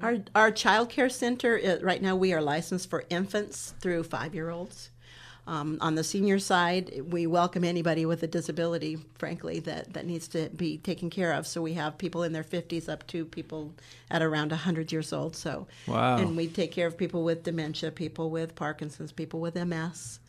Our 0.00 0.18
our 0.34 0.50
child 0.50 0.88
care 0.88 1.10
center 1.10 1.60
uh, 1.62 1.84
right 1.84 2.00
now 2.00 2.16
we 2.16 2.32
are 2.32 2.40
licensed 2.40 2.88
for 2.88 3.04
infants 3.10 3.74
through 3.80 4.04
five 4.04 4.34
year 4.34 4.48
olds. 4.50 4.88
Um, 5.44 5.78
on 5.80 5.96
the 5.96 6.04
senior 6.04 6.38
side, 6.38 7.02
we 7.10 7.26
welcome 7.26 7.64
anybody 7.64 8.06
with 8.06 8.22
a 8.22 8.28
disability, 8.28 8.96
frankly, 9.18 9.58
that, 9.58 9.92
that 9.92 10.06
needs 10.06 10.28
to 10.28 10.48
be 10.50 10.78
taken 10.78 11.10
care 11.10 11.32
of. 11.32 11.48
So 11.48 11.60
we 11.60 11.72
have 11.72 11.98
people 11.98 12.22
in 12.22 12.30
their 12.32 12.44
50s 12.44 12.88
up 12.88 13.04
to 13.08 13.24
people 13.24 13.72
at 14.08 14.22
around 14.22 14.52
100 14.52 14.92
years 14.92 15.12
old. 15.12 15.34
So, 15.34 15.66
Wow. 15.88 16.18
and 16.18 16.36
we 16.36 16.46
take 16.46 16.70
care 16.70 16.86
of 16.86 16.96
people 16.96 17.24
with 17.24 17.42
dementia, 17.42 17.90
people 17.90 18.30
with 18.30 18.54
Parkinson's, 18.54 19.10
people 19.10 19.40
with 19.40 19.56
MS, 19.56 20.20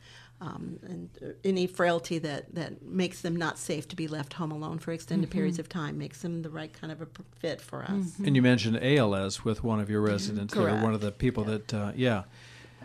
um, 0.44 0.78
and 0.84 1.10
uh, 1.22 1.28
any 1.46 1.68
frailty 1.68 2.20
that, 2.20 2.54
that 2.54 2.84
makes 2.84 3.22
them 3.22 3.36
not 3.36 3.58
safe 3.58 3.88
to 3.88 3.96
be 3.96 4.08
left 4.08 4.34
home 4.34 4.52
alone 4.52 4.78
for 4.78 4.92
extended 4.92 5.32
periods 5.32 5.58
of 5.58 5.70
time, 5.70 5.98
makes 5.98 6.22
them 6.22 6.42
the 6.42 6.50
right 6.50 6.74
kind 6.74 6.92
of 6.92 7.02
a 7.02 7.08
fit 7.40 7.62
for 7.62 7.84
us. 7.84 8.20
And 8.26 8.36
you 8.36 8.42
mentioned 8.42 8.78
ALS 8.82 9.46
with 9.46 9.64
one 9.64 9.80
of 9.80 9.90
your 9.90 10.02
residents, 10.02 10.56
or 10.56 10.70
one 10.70 10.94
of 10.94 11.00
the 11.00 11.12
people 11.12 11.46
that, 11.46 11.74
uh, 11.74 11.94
yeah. 11.96 12.24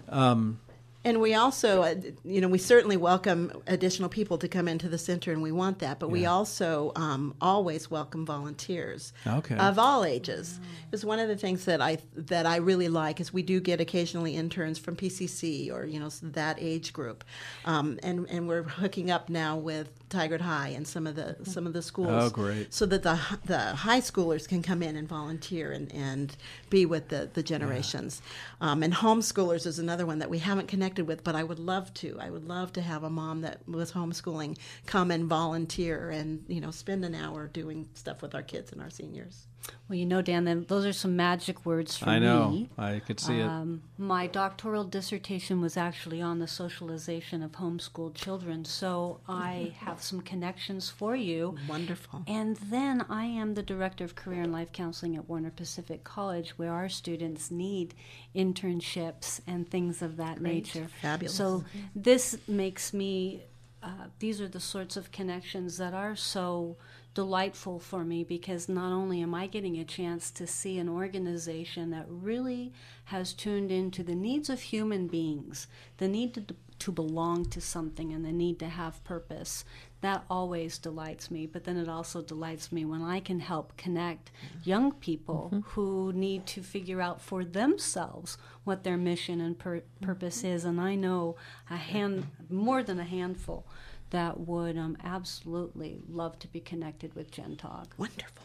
Um, 0.08 0.60
And 1.04 1.20
we 1.20 1.34
also, 1.34 1.82
uh, 1.82 1.94
you 2.24 2.40
know, 2.40 2.48
we 2.48 2.58
certainly 2.58 2.96
welcome 2.96 3.52
additional 3.68 4.08
people 4.08 4.36
to 4.38 4.48
come 4.48 4.66
into 4.66 4.88
the 4.88 4.98
center, 4.98 5.32
and 5.32 5.40
we 5.40 5.52
want 5.52 5.78
that. 5.78 6.00
But 6.00 6.10
we 6.10 6.26
also 6.26 6.92
um, 6.96 7.34
always 7.40 7.88
welcome 7.90 8.26
volunteers 8.26 9.12
Okay. 9.26 9.56
of 9.56 9.78
all 9.78 10.04
ages. 10.04 10.58
It's 10.92 11.04
one 11.04 11.20
of 11.20 11.28
the 11.28 11.36
things 11.36 11.64
that 11.66 11.80
I 11.80 11.98
that 12.16 12.46
I 12.46 12.56
really 12.56 12.88
like 12.88 13.20
is 13.20 13.32
we 13.32 13.42
do 13.42 13.60
get 13.60 13.80
occasionally 13.80 14.34
interns 14.34 14.78
from 14.78 14.96
PCC 14.96 15.72
or 15.72 15.84
you 15.84 16.00
know 16.00 16.08
that 16.22 16.56
age 16.60 16.92
group, 16.92 17.24
um, 17.64 17.98
and 18.02 18.26
and 18.28 18.48
we're 18.48 18.64
hooking 18.64 19.10
up 19.10 19.28
now 19.28 19.56
with 19.56 19.88
Tigard 20.08 20.40
High 20.40 20.68
and 20.68 20.86
some 20.86 21.06
of 21.06 21.16
the 21.16 21.36
some 21.42 21.66
of 21.66 21.72
the 21.72 21.82
schools. 21.82 22.08
Oh, 22.10 22.30
great. 22.30 22.72
So 22.72 22.86
that 22.86 23.02
the 23.02 23.18
the 23.44 23.58
high 23.58 24.00
schoolers 24.00 24.48
can 24.48 24.62
come 24.62 24.82
in 24.82 24.96
and 24.96 25.08
volunteer 25.08 25.72
and, 25.72 25.92
and 25.92 26.36
be 26.70 26.86
with 26.86 27.08
the 27.08 27.28
the 27.32 27.42
generations, 27.42 28.22
um, 28.60 28.82
and 28.82 28.94
homeschoolers 28.94 29.66
is 29.66 29.78
another 29.78 30.06
one 30.06 30.20
that 30.20 30.30
we 30.30 30.38
haven't 30.38 30.68
connected 30.68 31.06
with, 31.06 31.24
but 31.24 31.34
I 31.34 31.42
would 31.42 31.58
love 31.58 31.92
to. 31.94 32.18
I 32.20 32.30
would 32.30 32.44
love 32.46 32.72
to 32.74 32.80
have 32.80 33.02
a 33.02 33.10
mom 33.10 33.40
that 33.42 33.68
was 33.68 33.92
homeschooling 33.92 34.56
come 34.86 35.10
and 35.10 35.24
volunteer 35.26 36.10
and 36.10 36.44
you 36.48 36.60
know 36.60 36.70
spend 36.70 37.04
an 37.04 37.14
hour 37.14 37.48
doing 37.48 37.88
stuff 37.94 38.22
with 38.22 38.34
our 38.34 38.42
kids 38.42 38.72
and 38.72 38.80
our 38.80 38.90
seniors. 38.90 39.47
Well, 39.88 39.98
you 39.98 40.04
know, 40.04 40.20
Dan, 40.20 40.44
then 40.44 40.66
those 40.68 40.84
are 40.84 40.92
some 40.92 41.16
magic 41.16 41.64
words 41.64 41.96
for 41.96 42.10
I 42.10 42.18
know. 42.18 42.50
me. 42.50 42.68
I 42.76 43.00
could 43.00 43.18
see 43.18 43.40
it. 43.40 43.46
Um, 43.46 43.82
my 43.96 44.26
doctoral 44.26 44.84
dissertation 44.84 45.60
was 45.62 45.76
actually 45.76 46.20
on 46.20 46.38
the 46.38 46.46
socialization 46.46 47.42
of 47.42 47.52
homeschooled 47.52 48.14
children, 48.14 48.66
so 48.66 49.20
I 49.26 49.74
have 49.78 50.02
some 50.02 50.20
connections 50.20 50.90
for 50.90 51.16
you. 51.16 51.56
Wonderful. 51.68 52.22
And 52.26 52.56
then 52.56 53.04
I 53.08 53.24
am 53.24 53.54
the 53.54 53.62
director 53.62 54.04
of 54.04 54.14
career 54.14 54.42
and 54.42 54.52
life 54.52 54.72
counseling 54.72 55.16
at 55.16 55.28
Warner 55.28 55.50
Pacific 55.50 56.04
College, 56.04 56.50
where 56.58 56.72
our 56.72 56.90
students 56.90 57.50
need 57.50 57.94
internships 58.36 59.40
and 59.46 59.68
things 59.70 60.02
of 60.02 60.18
that 60.18 60.40
nature. 60.40 60.88
Fabulous. 61.00 61.34
So 61.34 61.64
this 61.94 62.36
makes 62.46 62.92
me, 62.92 63.42
uh, 63.82 64.08
these 64.18 64.40
are 64.40 64.48
the 64.48 64.60
sorts 64.60 64.98
of 64.98 65.10
connections 65.12 65.78
that 65.78 65.94
are 65.94 66.14
so 66.14 66.76
delightful 67.18 67.80
for 67.80 68.04
me 68.04 68.22
because 68.22 68.68
not 68.68 68.92
only 68.92 69.20
am 69.20 69.34
I 69.34 69.48
getting 69.48 69.76
a 69.76 69.84
chance 69.84 70.30
to 70.30 70.46
see 70.46 70.78
an 70.78 70.88
organization 70.88 71.90
that 71.90 72.06
really 72.08 72.72
has 73.06 73.32
tuned 73.32 73.72
into 73.72 74.04
the 74.04 74.14
needs 74.14 74.48
of 74.48 74.60
human 74.60 75.08
beings, 75.08 75.66
the 75.96 76.06
need 76.06 76.32
to, 76.34 76.54
to 76.78 76.92
belong 76.92 77.44
to 77.46 77.60
something 77.60 78.12
and 78.12 78.24
the 78.24 78.30
need 78.30 78.60
to 78.60 78.68
have 78.68 79.02
purpose. 79.02 79.64
That 80.00 80.26
always 80.30 80.78
delights 80.78 81.28
me, 81.28 81.44
but 81.44 81.64
then 81.64 81.76
it 81.76 81.88
also 81.88 82.22
delights 82.22 82.70
me 82.70 82.84
when 82.84 83.02
I 83.02 83.18
can 83.18 83.40
help 83.40 83.76
connect 83.76 84.30
young 84.62 84.92
people 84.92 85.50
mm-hmm. 85.52 85.68
who 85.70 86.12
need 86.12 86.46
to 86.46 86.62
figure 86.62 87.00
out 87.00 87.20
for 87.20 87.44
themselves 87.44 88.38
what 88.62 88.84
their 88.84 88.96
mission 88.96 89.40
and 89.40 89.58
pur- 89.58 89.82
purpose 90.00 90.38
mm-hmm. 90.44 90.54
is. 90.54 90.64
And 90.64 90.80
I 90.80 90.94
know 90.94 91.34
a 91.68 91.78
hand, 91.78 92.28
more 92.48 92.84
than 92.84 93.00
a 93.00 93.04
handful, 93.04 93.66
that 94.10 94.40
would 94.40 94.76
um, 94.78 94.96
absolutely 95.04 96.00
love 96.08 96.38
to 96.40 96.48
be 96.48 96.60
connected 96.60 97.14
with 97.14 97.30
Gentog. 97.30 97.86
Wonderful. 97.98 98.44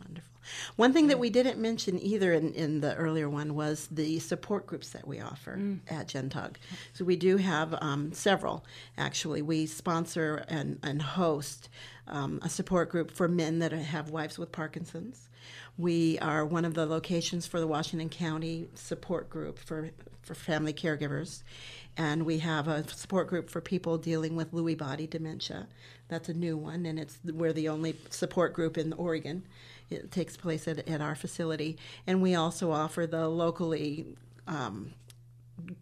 Wonderful. 0.00 0.30
One 0.76 0.92
thing 0.92 1.08
that 1.08 1.18
we 1.18 1.30
didn't 1.30 1.58
mention 1.58 2.00
either 2.00 2.32
in, 2.32 2.52
in 2.54 2.80
the 2.80 2.94
earlier 2.96 3.28
one 3.28 3.54
was 3.54 3.88
the 3.90 4.18
support 4.18 4.66
groups 4.66 4.90
that 4.90 5.06
we 5.06 5.20
offer 5.20 5.58
at 5.88 6.08
Gentog. 6.08 6.56
So 6.92 7.04
we 7.04 7.16
do 7.16 7.36
have 7.36 7.74
um, 7.80 8.12
several, 8.12 8.64
actually. 8.96 9.42
We 9.42 9.66
sponsor 9.66 10.44
and, 10.48 10.78
and 10.82 11.00
host 11.00 11.68
um, 12.06 12.40
a 12.42 12.48
support 12.48 12.90
group 12.90 13.10
for 13.10 13.28
men 13.28 13.58
that 13.60 13.72
have 13.72 14.10
wives 14.10 14.38
with 14.38 14.50
Parkinson's. 14.50 15.28
We 15.78 16.18
are 16.18 16.44
one 16.44 16.64
of 16.64 16.74
the 16.74 16.86
locations 16.86 17.46
for 17.46 17.60
the 17.60 17.66
Washington 17.66 18.08
County 18.08 18.68
support 18.74 19.30
group 19.30 19.58
for, 19.58 19.90
for 20.30 20.34
family 20.34 20.72
caregivers. 20.72 21.42
And 21.96 22.24
we 22.24 22.38
have 22.38 22.68
a 22.68 22.88
support 22.88 23.26
group 23.26 23.50
for 23.50 23.60
people 23.60 23.98
dealing 23.98 24.36
with 24.36 24.52
Lewy 24.52 24.78
body 24.78 25.06
dementia. 25.06 25.66
That's 26.08 26.28
a 26.28 26.34
new 26.34 26.56
one, 26.56 26.86
and 26.86 26.98
it's 26.98 27.18
we're 27.24 27.52
the 27.52 27.68
only 27.68 27.96
support 28.10 28.52
group 28.52 28.78
in 28.78 28.92
Oregon. 28.92 29.44
It 29.90 30.12
takes 30.12 30.36
place 30.36 30.68
at, 30.68 30.88
at 30.88 31.00
our 31.00 31.14
facility, 31.14 31.78
and 32.06 32.22
we 32.22 32.36
also 32.36 32.70
offer 32.70 33.06
the 33.06 33.28
locally 33.28 34.06
um, 34.46 34.92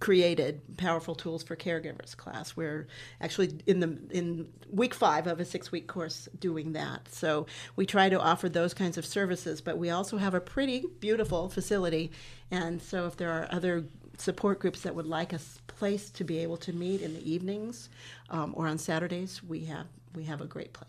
created 0.01 0.61
powerful 0.77 1.15
tools 1.15 1.43
for 1.43 1.57
caregivers 1.57 2.17
class 2.17 2.57
we're 2.57 2.87
actually 3.21 3.59
in 3.67 3.81
the 3.81 3.99
in 4.11 4.49
week 4.71 4.95
five 4.95 5.27
of 5.27 5.41
a 5.41 5.45
six 5.45 5.71
week 5.73 5.87
course 5.87 6.29
doing 6.39 6.73
that 6.73 7.09
so 7.09 7.47
we 7.77 7.87
try 7.87 8.09
to 8.09 8.21
offer 8.21 8.49
those 8.49 8.75
kinds 8.75 8.99
of 8.99 9.05
services 9.05 9.61
but 9.61 9.79
we 9.79 9.91
also 9.91 10.17
have 10.17 10.35
a 10.35 10.41
pretty 10.41 10.85
beautiful 11.01 11.49
facility 11.49 12.11
and 12.51 12.81
so 12.83 13.07
if 13.07 13.17
there 13.17 13.31
are 13.31 13.47
other 13.51 13.85
support 14.21 14.59
groups 14.59 14.83
that 14.83 14.95
would 14.95 15.07
like 15.07 15.33
a 15.33 15.41
place 15.67 16.11
to 16.11 16.25
be 16.25 16.39
able 16.39 16.57
to 16.57 16.73
meet 16.73 17.01
in 17.01 17.15
the 17.15 17.31
evenings 17.31 17.89
um, 18.31 18.53
or 18.57 18.67
on 18.67 18.79
saturdays 18.79 19.43
we 19.43 19.61
have 19.65 19.87
we 20.15 20.25
have 20.25 20.41
a 20.41 20.47
great 20.47 20.73
place 20.73 20.89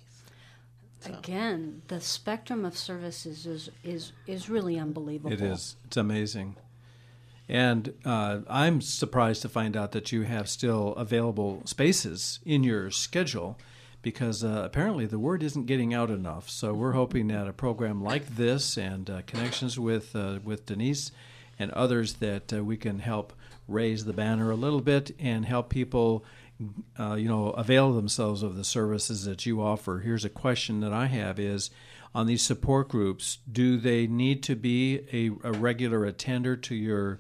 Again, 1.05 1.82
the 1.88 2.01
spectrum 2.01 2.65
of 2.65 2.77
services 2.77 3.45
is, 3.45 3.69
is, 3.84 4.11
is 4.27 4.49
really 4.49 4.77
unbelievable. 4.77 5.32
It 5.32 5.41
is. 5.41 5.75
It's 5.86 5.97
amazing. 5.97 6.57
And 7.47 7.93
uh, 8.05 8.39
I'm 8.49 8.82
surprised 8.82 9.41
to 9.43 9.49
find 9.49 9.77
out 9.77 9.91
that 9.93 10.11
you 10.11 10.23
have 10.23 10.49
still 10.49 10.93
available 10.95 11.61
spaces 11.65 12.39
in 12.45 12.63
your 12.63 12.91
schedule 12.91 13.57
because 14.01 14.43
uh, 14.43 14.61
apparently 14.63 15.05
the 15.05 15.19
word 15.19 15.41
isn't 15.41 15.65
getting 15.65 15.93
out 15.93 16.09
enough. 16.09 16.49
So 16.49 16.73
we're 16.73 16.91
hoping 16.91 17.27
that 17.30 17.47
a 17.47 17.53
program 17.53 18.03
like 18.03 18.36
this 18.36 18.77
and 18.77 19.09
uh, 19.09 19.21
connections 19.25 19.80
with, 19.80 20.15
uh, 20.15 20.39
with 20.43 20.65
Denise 20.65 21.11
and 21.60 21.72
others 21.72 22.14
that 22.16 22.51
uh, 22.53 22.64
we 22.64 22.78
can 22.78 22.99
help 22.99 23.34
raise 23.68 24.05
the 24.05 24.14
banner 24.14 24.49
a 24.49 24.55
little 24.55 24.82
bit 24.82 25.12
and 25.20 25.45
help 25.45 25.70
people 25.70 26.26
uh, 26.99 27.14
you 27.14 27.28
know 27.28 27.51
avail 27.51 27.93
themselves 27.93 28.41
of 28.43 28.55
the 28.55 28.64
services 28.64 29.26
that 29.26 29.45
you 29.45 29.62
offer. 29.62 29.99
Here's 29.99 30.26
a 30.26 30.30
question 30.30 30.80
that 30.82 30.91
i 30.91 31.05
have 31.05 31.39
is 31.39 31.70
on 32.16 32.26
these 32.26 32.41
support 32.41 32.89
groups 32.89 33.38
do 33.49 33.78
they 33.78 34.07
need 34.07 34.41
to 34.43 34.55
be 34.55 35.01
a, 35.14 35.47
a 35.47 35.51
regular 35.51 36.05
attender 36.05 36.55
to 36.55 36.76
your 36.76 37.20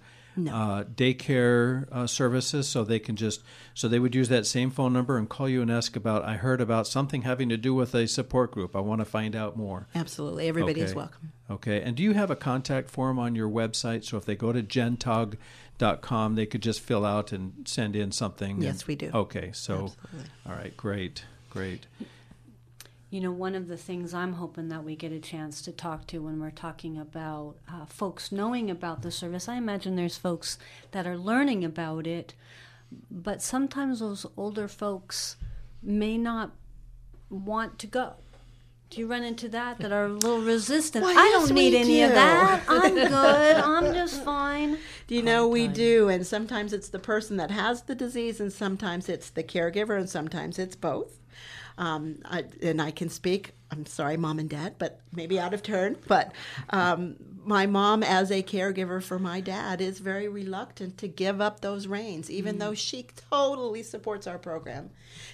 uh, 0.49 0.83
daycare 0.83 1.85
uh, 1.91 2.07
services? 2.07 2.67
So 2.67 2.83
they 2.83 2.99
can 2.99 3.15
just 3.15 3.43
so 3.73 3.87
they 3.87 3.99
would 3.99 4.15
use 4.15 4.29
that 4.29 4.45
same 4.45 4.71
phone 4.71 4.93
number 4.93 5.17
and 5.17 5.29
call 5.29 5.49
you 5.49 5.61
and 5.61 5.71
ask 5.71 5.95
about 5.95 6.23
i 6.23 6.35
heard 6.35 6.61
about 6.61 6.87
something 6.87 7.21
having 7.23 7.49
to 7.49 7.57
do 7.57 7.73
with 7.73 7.93
a 7.93 8.07
support 8.07 8.51
group. 8.51 8.75
I 8.75 8.79
want 8.79 8.99
to 8.99 9.05
find 9.05 9.35
out 9.35 9.55
more. 9.57 9.87
Absolutely. 9.95 10.47
Everybody 10.47 10.81
is 10.81 10.91
Okay. 10.91 10.97
welcome 10.97 11.31
Okay. 11.49 11.81
And 11.81 11.95
do 11.95 12.03
you 12.03 12.13
have 12.13 12.29
a 12.29 12.35
contact 12.35 12.89
form 12.89 13.17
on 13.17 13.35
your 13.35 13.49
website? 13.49 14.03
So 14.05 14.17
if 14.17 14.25
they 14.25 14.35
go 14.35 14.51
to 14.51 14.61
gentog.com, 14.61 16.35
they 16.35 16.45
could 16.45 16.61
just 16.61 16.79
fill 16.79 17.05
out 17.05 17.31
and 17.31 17.67
send 17.67 17.95
in 17.95 18.11
something? 18.11 18.61
Yes, 18.61 18.81
and- 18.81 18.87
we 18.87 18.95
do. 18.95 19.09
Okay. 19.13 19.51
So, 19.53 19.85
Absolutely. 19.85 20.29
all 20.45 20.53
right. 20.53 20.77
Great. 20.77 21.25
Great. 21.49 21.87
You 23.09 23.21
know, 23.21 23.31
one 23.31 23.55
of 23.55 23.67
the 23.67 23.77
things 23.77 24.13
I'm 24.13 24.33
hoping 24.33 24.67
that 24.69 24.83
we 24.83 24.95
get 24.95 25.11
a 25.11 25.19
chance 25.19 25.63
to 25.63 25.71
talk 25.71 26.05
to 26.07 26.19
when 26.19 26.39
we're 26.39 26.51
talking 26.51 26.95
about 26.95 27.55
uh, 27.67 27.85
folks 27.87 28.31
knowing 28.31 28.69
about 28.69 29.01
the 29.01 29.09
service, 29.09 29.49
I 29.49 29.55
imagine 29.55 29.95
there's 29.95 30.19
folks 30.19 30.59
that 30.91 31.07
are 31.07 31.17
learning 31.17 31.65
about 31.65 32.05
it, 32.05 32.35
but 33.09 33.41
sometimes 33.41 33.99
those 33.99 34.27
older 34.37 34.67
folks 34.67 35.37
may 35.81 36.19
not 36.19 36.51
want 37.31 37.79
to 37.79 37.87
go. 37.87 38.13
Do 38.89 38.99
you 39.01 39.07
run 39.07 39.23
into 39.23 39.47
that 39.49 39.77
that 39.79 39.91
are 39.91 40.05
a 40.05 40.09
little 40.09 40.41
resistant? 40.41 41.03
Why, 41.03 41.11
I 41.11 41.13
yes, 41.13 41.47
don't 41.47 41.55
need 41.55 41.73
we 41.73 41.79
any 41.79 42.01
of 42.01 42.11
that. 42.13 42.63
I'm 42.67 42.95
good. 42.95 43.11
I'm 43.57 43.93
just 43.93 44.23
fine. 44.23 44.79
Do 45.05 45.13
you 45.13 45.21
know 45.21 45.47
we 45.47 45.67
do? 45.67 46.09
And 46.09 46.25
sometimes 46.25 46.73
it's 46.73 46.89
the 46.89 46.97
person 46.97 47.37
that 47.37 47.51
has 47.51 47.83
the 47.83 47.93
disease, 47.93 48.39
and 48.39 48.51
sometimes 48.51 49.07
it's 49.07 49.29
the 49.29 49.43
caregiver, 49.43 49.97
and 49.97 50.09
sometimes 50.09 50.57
it's 50.57 50.75
both. 50.75 51.19
Um, 51.77 52.17
I, 52.25 52.45
and 52.63 52.81
I 52.81 52.89
can 52.89 53.09
speak. 53.09 53.53
I'm 53.71 53.85
sorry, 53.85 54.17
mom 54.17 54.39
and 54.39 54.49
dad, 54.49 54.75
but 54.79 55.01
maybe 55.13 55.39
out 55.39 55.53
of 55.53 55.61
turn. 55.61 55.95
But 56.07 56.33
um, 56.71 57.15
my 57.45 57.65
mom, 57.65 58.03
as 58.03 58.31
a 58.31 58.43
caregiver 58.43 59.01
for 59.01 59.17
my 59.19 59.39
dad, 59.41 59.81
is 59.81 59.99
very 59.99 60.27
reluctant 60.27 60.97
to 60.99 61.07
give 61.07 61.39
up 61.41 61.59
those 61.61 61.87
reins, 61.87 62.29
even 62.29 62.59
though 62.59 62.73
she 62.73 63.07
totally 63.31 63.83
supports 63.83 64.27
our 64.27 64.37
program 64.37 64.89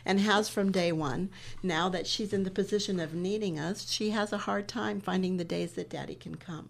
and 0.05 0.19
has 0.19 0.47
from 0.49 0.71
day 0.71 0.91
one. 0.91 1.29
Now 1.63 1.89
that 1.89 2.07
she's 2.07 2.33
in 2.33 2.43
the 2.43 2.51
position 2.51 2.99
of 2.99 3.13
needing 3.13 3.59
us, 3.59 3.89
she 3.89 4.11
has 4.11 4.31
a 4.33 4.37
hard 4.39 4.67
time 4.67 5.01
finding 5.01 5.37
the 5.37 5.43
days 5.43 5.73
that 5.73 5.89
daddy 5.89 6.15
can 6.15 6.35
come. 6.35 6.69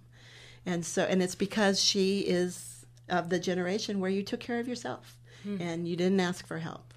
And 0.65 0.85
so, 0.85 1.03
and 1.03 1.21
it's 1.21 1.35
because 1.35 1.83
she 1.83 2.19
is 2.21 2.85
of 3.07 3.29
the 3.29 3.39
generation 3.39 3.99
where 3.99 4.09
you 4.09 4.23
took 4.23 4.39
care 4.39 4.59
of 4.59 4.67
yourself 4.67 5.17
Hmm. 5.43 5.61
and 5.61 5.87
you 5.87 5.95
didn't 5.95 6.19
ask 6.19 6.47
for 6.47 6.57
help. 6.57 6.91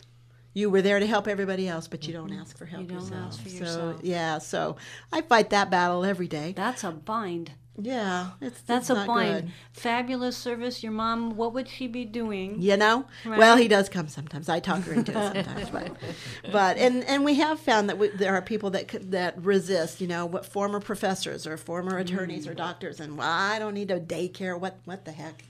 You 0.54 0.70
were 0.70 0.80
there 0.80 0.98
to 0.98 1.06
help 1.06 1.28
everybody 1.28 1.68
else, 1.68 1.86
but 1.86 2.06
you 2.06 2.14
don't 2.14 2.32
ask 2.32 2.56
for 2.56 2.64
help 2.64 2.84
Mm-hmm. 2.84 2.92
You 2.94 2.98
don't 3.00 3.08
yourself. 3.10 3.28
ask 3.28 3.42
for 3.42 3.66
So, 3.66 3.98
yeah, 4.02 4.38
so 4.38 4.76
I 5.12 5.20
fight 5.20 5.50
that 5.50 5.70
battle 5.70 6.04
every 6.04 6.26
day. 6.28 6.54
That's 6.56 6.82
a 6.82 6.90
bind. 6.90 7.52
Yeah, 7.80 8.30
it's 8.40 8.60
That's 8.62 8.90
it's 8.90 8.98
a 8.98 9.06
bind. 9.06 9.42
good. 9.44 9.52
Fabulous 9.72 10.36
service. 10.36 10.82
Your 10.82 10.90
mom, 10.90 11.36
what 11.36 11.54
would 11.54 11.68
she 11.68 11.86
be 11.86 12.04
doing? 12.04 12.60
You 12.60 12.76
know, 12.76 13.04
Right. 13.24 13.38
well, 13.38 13.56
he 13.56 13.68
does 13.68 13.88
come 13.88 14.08
sometimes. 14.08 14.48
I 14.48 14.58
talk 14.58 14.82
her 14.82 14.92
into 14.94 15.12
it 15.12 15.46
sometimes, 15.46 15.70
but, 15.70 15.92
but 16.52 16.76
and 16.76 17.04
and 17.04 17.24
we 17.24 17.34
have 17.34 17.60
found 17.60 17.88
that 17.88 17.96
we, 17.96 18.08
there 18.08 18.34
are 18.34 18.42
people 18.42 18.70
that 18.70 18.88
could- 18.88 19.12
that 19.12 19.40
resist. 19.40 20.00
You 20.00 20.08
know, 20.08 20.26
what 20.26 20.44
former 20.44 20.80
professors 20.80 21.46
or 21.46 21.56
former 21.56 21.98
attorneys 21.98 22.46
Mm. 22.46 22.50
or 22.50 22.54
doctors, 22.54 22.98
and 22.98 23.16
well, 23.16 23.28
I 23.30 23.58
don't 23.60 23.74
need 23.74 23.90
a 23.92 24.00
daycare. 24.00 24.58
What 24.58 24.78
what 24.84 25.04
the 25.04 25.12
heck? 25.12 25.44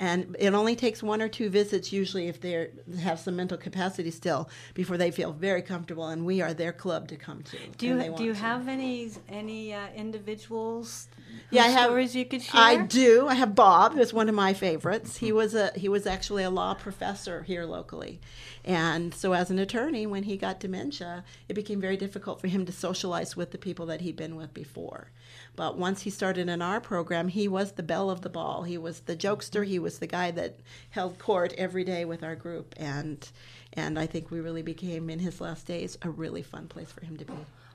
And 0.00 0.36
it 0.38 0.54
only 0.54 0.76
takes 0.76 1.02
one 1.02 1.20
or 1.20 1.28
two 1.28 1.50
visits, 1.50 1.92
usually, 1.92 2.28
if 2.28 2.40
they 2.40 2.68
have 3.00 3.18
some 3.18 3.34
mental 3.34 3.58
capacity 3.58 4.12
still, 4.12 4.48
before 4.74 4.96
they 4.96 5.10
feel 5.10 5.32
very 5.32 5.60
comfortable. 5.60 6.06
And 6.06 6.24
we 6.24 6.40
are 6.40 6.54
their 6.54 6.72
club 6.72 7.08
to 7.08 7.16
come 7.16 7.42
to. 7.42 7.58
Do 7.76 7.86
you 7.86 8.14
do 8.16 8.24
you 8.24 8.32
to. 8.32 8.38
have 8.38 8.68
any 8.68 9.10
any 9.28 9.74
uh, 9.74 9.88
individuals? 9.96 11.08
Yeah, 11.50 11.64
I 11.64 11.68
have 11.68 11.86
stories 11.86 12.14
you 12.14 12.24
could 12.26 12.42
share. 12.42 12.60
I 12.60 12.76
do. 12.76 13.26
I 13.26 13.34
have 13.34 13.56
Bob, 13.56 13.94
who's 13.94 14.12
one 14.12 14.28
of 14.28 14.36
my 14.36 14.54
favorites. 14.54 15.16
He 15.16 15.32
was 15.32 15.54
a 15.54 15.72
he 15.74 15.88
was 15.88 16.06
actually 16.06 16.44
a 16.44 16.50
law 16.50 16.74
professor 16.74 17.42
here 17.42 17.64
locally, 17.64 18.20
and 18.64 19.12
so 19.12 19.32
as 19.32 19.50
an 19.50 19.58
attorney, 19.58 20.06
when 20.06 20.22
he 20.22 20.36
got 20.36 20.60
dementia, 20.60 21.24
it 21.48 21.54
became 21.54 21.80
very 21.80 21.96
difficult 21.96 22.40
for 22.40 22.46
him 22.46 22.64
to 22.66 22.72
socialize 22.72 23.36
with 23.36 23.50
the 23.50 23.58
people 23.58 23.86
that 23.86 24.00
he'd 24.02 24.16
been 24.16 24.36
with 24.36 24.54
before. 24.54 25.10
But 25.58 25.76
once 25.76 26.02
he 26.02 26.10
started 26.10 26.48
in 26.48 26.62
our 26.62 26.80
program, 26.80 27.26
he 27.26 27.48
was 27.48 27.72
the 27.72 27.82
belle 27.82 28.10
of 28.10 28.20
the 28.20 28.28
ball. 28.28 28.62
He 28.62 28.78
was 28.78 29.00
the 29.00 29.16
jokester. 29.16 29.66
He 29.66 29.80
was 29.80 29.98
the 29.98 30.06
guy 30.06 30.30
that 30.30 30.54
held 30.90 31.18
court 31.18 31.52
every 31.58 31.82
day 31.82 32.04
with 32.04 32.22
our 32.22 32.36
group, 32.36 32.76
and 32.76 33.28
and 33.72 33.98
I 33.98 34.06
think 34.06 34.30
we 34.30 34.38
really 34.38 34.62
became 34.62 35.10
in 35.10 35.18
his 35.18 35.40
last 35.40 35.66
days 35.66 35.98
a 36.02 36.10
really 36.10 36.42
fun 36.42 36.68
place 36.68 36.92
for 36.92 37.04
him 37.04 37.16
to 37.16 37.24
be. 37.24 37.32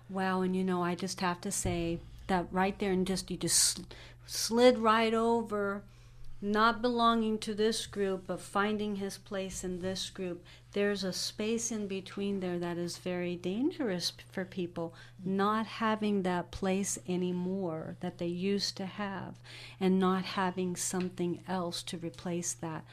Wow, 0.10 0.44
and 0.44 0.56
you 0.56 0.64
know, 0.64 0.82
I 0.82 0.96
just 0.96 1.20
have 1.20 1.42
to 1.42 1.52
say 1.52 2.00
that 2.28 2.46
right 2.52 2.80
there, 2.80 2.94
and 2.94 3.06
just 3.06 3.30
you 3.30 3.36
just 3.36 3.82
slid 4.26 4.78
right 4.78 5.14
over, 5.14 5.82
not 6.44 6.82
belonging 6.82 7.38
to 7.38 7.54
this 7.54 7.86
group, 7.86 8.26
but 8.28 8.42
finding 8.42 8.98
his 8.98 9.18
place 9.18 9.64
in 9.64 9.80
this 9.80 10.10
group. 10.10 10.44
There's 10.74 11.06
a 11.06 11.14
space 11.14 11.72
in 11.72 11.88
between 11.88 12.42
there 12.42 12.60
that 12.60 12.78
is 12.78 12.98
very 12.98 13.38
dangerous 13.38 14.12
for 14.30 14.44
people, 14.44 14.94
not 15.24 15.66
having 15.66 16.24
that 16.24 16.52
place 16.52 17.00
anymore 17.08 17.96
that 18.02 18.18
they 18.18 18.28
used 18.28 18.76
to 18.76 18.86
have, 18.86 19.40
and 19.80 20.00
not 20.00 20.26
having 20.26 20.76
something 20.76 21.42
else 21.48 21.82
to 21.84 21.98
replace 21.98 22.52
that. 22.56 22.84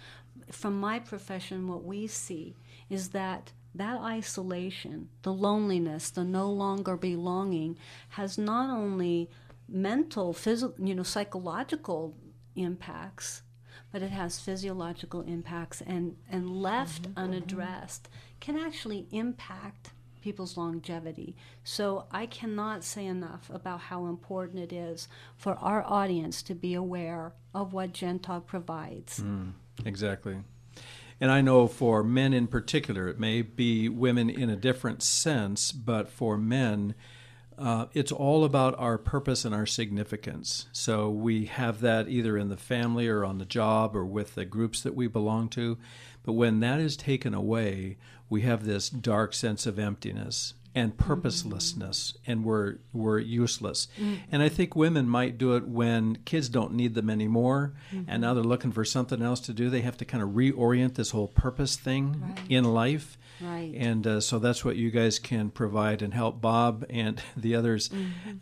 From 0.53 0.79
my 0.79 1.01
profession, 1.01 1.67
what 1.67 1.83
we 1.83 2.07
see 2.07 2.55
is 2.89 3.09
that 3.09 3.51
that 3.75 3.99
isolation, 4.01 5.09
the 5.23 5.33
loneliness, 5.33 6.11
the 6.11 6.23
no 6.23 6.49
longer 6.49 6.97
belonging, 6.97 7.79
has 8.11 8.39
not 8.39 8.71
only 8.71 9.29
mental, 9.69 10.33
physical, 10.33 10.75
you 10.85 10.95
know, 10.95 11.03
psychological 11.03 12.15
impacts, 12.57 13.43
but 13.93 14.03
it 14.03 14.11
has 14.11 14.41
physiological 14.41 15.23
impacts, 15.23 15.81
and 15.81 16.17
and 16.31 16.51
left 16.51 17.03
mm-hmm. 17.03 17.19
unaddressed 17.19 18.09
can 18.41 18.59
actually 18.59 19.07
impact 19.11 19.91
people's 20.21 20.57
longevity. 20.57 21.35
So 21.65 22.07
I 22.11 22.27
cannot 22.27 22.85
say 22.85 23.07
enough 23.07 23.51
about 23.53 23.81
how 23.81 24.07
important 24.07 24.59
it 24.61 24.73
is 24.73 25.09
for 25.37 25.55
our 25.57 25.83
audience 25.87 26.43
to 26.45 26.55
be 26.55 26.75
aware 26.75 27.33
of 27.55 27.73
what 27.73 27.93
Gentog 27.93 28.47
provides. 28.47 29.21
Mm, 29.21 29.53
exactly. 29.85 30.39
And 31.21 31.31
I 31.31 31.43
know 31.43 31.67
for 31.67 32.03
men 32.03 32.33
in 32.33 32.47
particular, 32.47 33.09
it 33.09 33.21
may 33.21 33.43
be 33.43 33.89
women 33.89 34.31
in 34.31 34.49
a 34.49 34.57
different 34.57 35.03
sense, 35.03 35.71
but 35.71 36.09
for 36.09 36.39
men, 36.39 36.95
uh, 37.61 37.87
it's 37.93 38.13
all 38.13 38.45
about 38.45 38.79
our 38.79 38.99
purpose 38.99 39.45
and 39.45 39.55
our 39.55 39.67
significance. 39.67 40.67
So 40.73 41.11
we 41.11 41.47
have 41.47 41.81
that 41.81 42.09
either 42.09 42.37
in 42.37 42.49
the 42.49 42.57
family 42.57 43.07
or 43.09 43.25
on 43.25 43.39
the 43.39 43.45
job 43.45 43.95
or 43.95 44.05
with 44.05 44.35
the 44.35 44.45
groups 44.45 44.81
that 44.83 44.95
we 44.95 45.07
belong 45.07 45.49
to. 45.51 45.79
But 46.23 46.33
when 46.33 46.61
that 46.61 46.81
is 46.81 46.97
taken 46.97 47.35
away, 47.35 47.97
we 48.29 48.43
have 48.43 48.65
this 48.65 48.89
dark 48.89 49.35
sense 49.35 49.67
of 49.67 49.79
emptiness 49.79 50.55
and 50.75 50.97
purposelessness, 50.97 52.13
mm-hmm. 52.13 52.31
and 52.31 52.45
we're 52.45 52.77
we're 52.93 53.19
useless. 53.19 53.89
Mm. 54.01 54.19
And 54.31 54.43
I 54.43 54.49
think 54.49 54.77
women 54.77 55.09
might 55.09 55.37
do 55.37 55.57
it 55.57 55.67
when 55.67 56.19
kids 56.25 56.49
don't 56.49 56.75
need 56.75 56.95
them 56.95 57.11
anymore, 57.11 57.73
and 57.91 58.07
mm-hmm. 58.07 58.21
now 58.21 58.35
they're 58.35 58.45
looking 58.45 58.71
for 58.73 58.85
something 58.85 59.21
else 59.21 59.41
to 59.41 59.53
do. 59.53 59.69
They 59.69 59.81
have 59.81 59.97
to 59.99 60.05
kind 60.05 60.23
of 60.23 60.31
reorient 60.31 60.95
this 60.95 61.11
whole 61.11 61.29
purpose 61.29 61.77
thing 61.77 62.21
Right. 62.21 62.39
in 62.49 62.65
life. 62.65 63.19
Right. 63.43 63.73
And 63.77 64.07
uh, 64.07 64.21
so 64.21 64.39
that's 64.39 64.65
what 64.65 64.77
you 64.77 64.91
guys 64.91 65.19
can 65.19 65.51
provide 65.51 66.03
and 66.03 66.13
help 66.15 66.41
Bob 66.41 66.85
and 66.91 67.23
the 67.37 67.55
others 67.55 67.91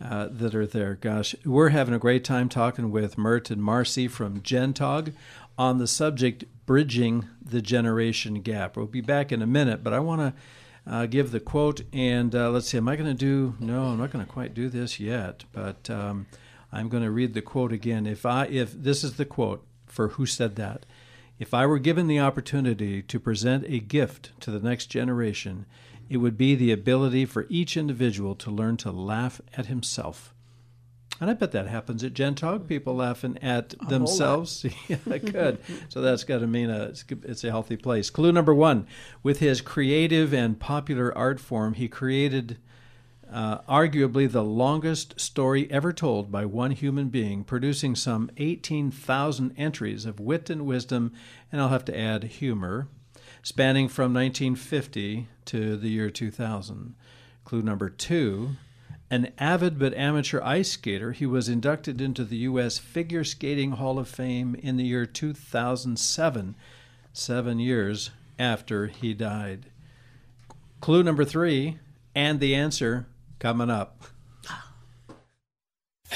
uh, 0.01 0.27
that 0.31 0.55
are 0.55 0.67
there. 0.67 0.95
Gosh, 0.95 1.35
we're 1.45 1.69
having 1.69 1.93
a 1.93 1.99
great 1.99 2.23
time 2.23 2.49
talking 2.49 2.91
with 2.91 3.17
Mert 3.17 3.49
and 3.49 3.63
Marcy 3.63 4.07
from 4.07 4.41
Gentog 4.41 5.13
on 5.57 5.77
the 5.77 5.87
subject 5.87 6.45
bridging 6.65 7.27
the 7.41 7.61
generation 7.61 8.41
gap. 8.41 8.77
We'll 8.77 8.85
be 8.85 9.01
back 9.01 9.31
in 9.31 9.41
a 9.41 9.47
minute, 9.47 9.83
but 9.83 9.93
I 9.93 9.99
want 9.99 10.21
to 10.21 10.91
uh, 10.91 11.05
give 11.05 11.31
the 11.31 11.39
quote. 11.39 11.81
And 11.91 12.33
uh, 12.33 12.49
let's 12.51 12.67
see, 12.67 12.77
am 12.77 12.87
I 12.87 12.95
going 12.95 13.09
to 13.09 13.13
do? 13.13 13.55
No, 13.59 13.85
I'm 13.85 13.97
not 13.97 14.11
going 14.11 14.25
to 14.25 14.31
quite 14.31 14.53
do 14.53 14.69
this 14.69 14.99
yet, 14.99 15.43
but 15.51 15.89
um, 15.89 16.27
I'm 16.71 16.89
going 16.89 17.03
to 17.03 17.11
read 17.11 17.33
the 17.33 17.41
quote 17.41 17.73
again. 17.73 18.05
If 18.05 18.25
I, 18.25 18.45
if 18.45 18.71
this 18.71 19.03
is 19.03 19.15
the 19.15 19.25
quote 19.25 19.65
for 19.89 20.09
who 20.09 20.25
said 20.25 20.55
that. 20.55 20.85
If 21.39 21.53
I 21.53 21.65
were 21.65 21.79
given 21.79 22.07
the 22.07 22.19
opportunity 22.19 23.01
to 23.01 23.19
present 23.19 23.63
a 23.65 23.79
gift 23.79 24.31
to 24.41 24.51
the 24.51 24.59
next 24.59 24.87
generation, 24.87 25.65
it 26.09 26.17
would 26.17 26.37
be 26.37 26.53
the 26.53 26.73
ability 26.73 27.25
for 27.25 27.47
each 27.49 27.77
individual 27.77 28.35
to 28.35 28.51
learn 28.51 28.75
to 28.77 28.91
laugh 28.91 29.39
at 29.55 29.67
himself. 29.67 30.35
And 31.21 31.29
I 31.29 31.33
bet 31.33 31.51
that 31.53 31.67
happens 31.67 32.03
at 32.03 32.13
Gentog, 32.13 32.67
people 32.67 32.95
laughing 32.95 33.37
at 33.41 33.69
themselves. 33.87 34.65
yeah, 34.87 34.97
good. 35.17 35.59
so 35.87 36.01
that's 36.01 36.25
got 36.25 36.39
to 36.39 36.47
mean 36.47 36.69
a, 36.69 36.83
it's, 36.83 37.05
it's 37.23 37.43
a 37.45 37.51
healthy 37.51 37.77
place. 37.77 38.09
Clue 38.09 38.33
number 38.33 38.53
one 38.53 38.85
with 39.23 39.39
his 39.39 39.61
creative 39.61 40.33
and 40.33 40.59
popular 40.59 41.17
art 41.17 41.39
form, 41.39 41.73
he 41.73 41.87
created 41.87 42.57
uh, 43.31 43.59
arguably 43.69 44.31
the 44.31 44.43
longest 44.43 45.19
story 45.19 45.69
ever 45.71 45.93
told 45.93 46.31
by 46.31 46.45
one 46.45 46.71
human 46.71 47.09
being, 47.09 47.43
producing 47.43 47.95
some 47.95 48.31
18,000 48.37 49.53
entries 49.57 50.05
of 50.05 50.19
wit 50.19 50.49
and 50.49 50.65
wisdom, 50.65 51.11
and 51.51 51.61
I'll 51.61 51.69
have 51.69 51.85
to 51.85 51.97
add 51.97 52.23
humor, 52.23 52.87
spanning 53.43 53.87
from 53.87 54.13
1950 54.13 55.27
to 55.45 55.77
the 55.77 55.89
year 55.89 56.09
2000. 56.09 56.95
Clue 57.45 57.61
number 57.61 57.89
two 57.89 58.55
an 59.11 59.31
avid 59.39 59.79
but 59.79 59.93
amateur 59.95 60.39
ice 60.41 60.71
skater, 60.71 61.13
he 61.13 61.25
was 61.25 61.49
inducted 61.49 61.99
into 61.99 62.23
the 62.23 62.37
U.S. 62.37 62.77
Figure 62.77 63.23
Skating 63.23 63.71
Hall 63.71 63.97
of 63.97 64.07
Fame 64.07 64.53
in 64.55 64.77
the 64.77 64.83
year 64.83 65.07
2007, 65.07 66.55
seven 67.11 67.59
years 67.59 68.11
after 68.37 68.87
he 68.87 69.15
died. 69.15 69.65
Clue 70.79 71.01
number 71.01 71.25
three, 71.25 71.79
and 72.13 72.39
the 72.39 72.53
answer 72.53 73.07
coming 73.39 73.69
up. 73.69 74.03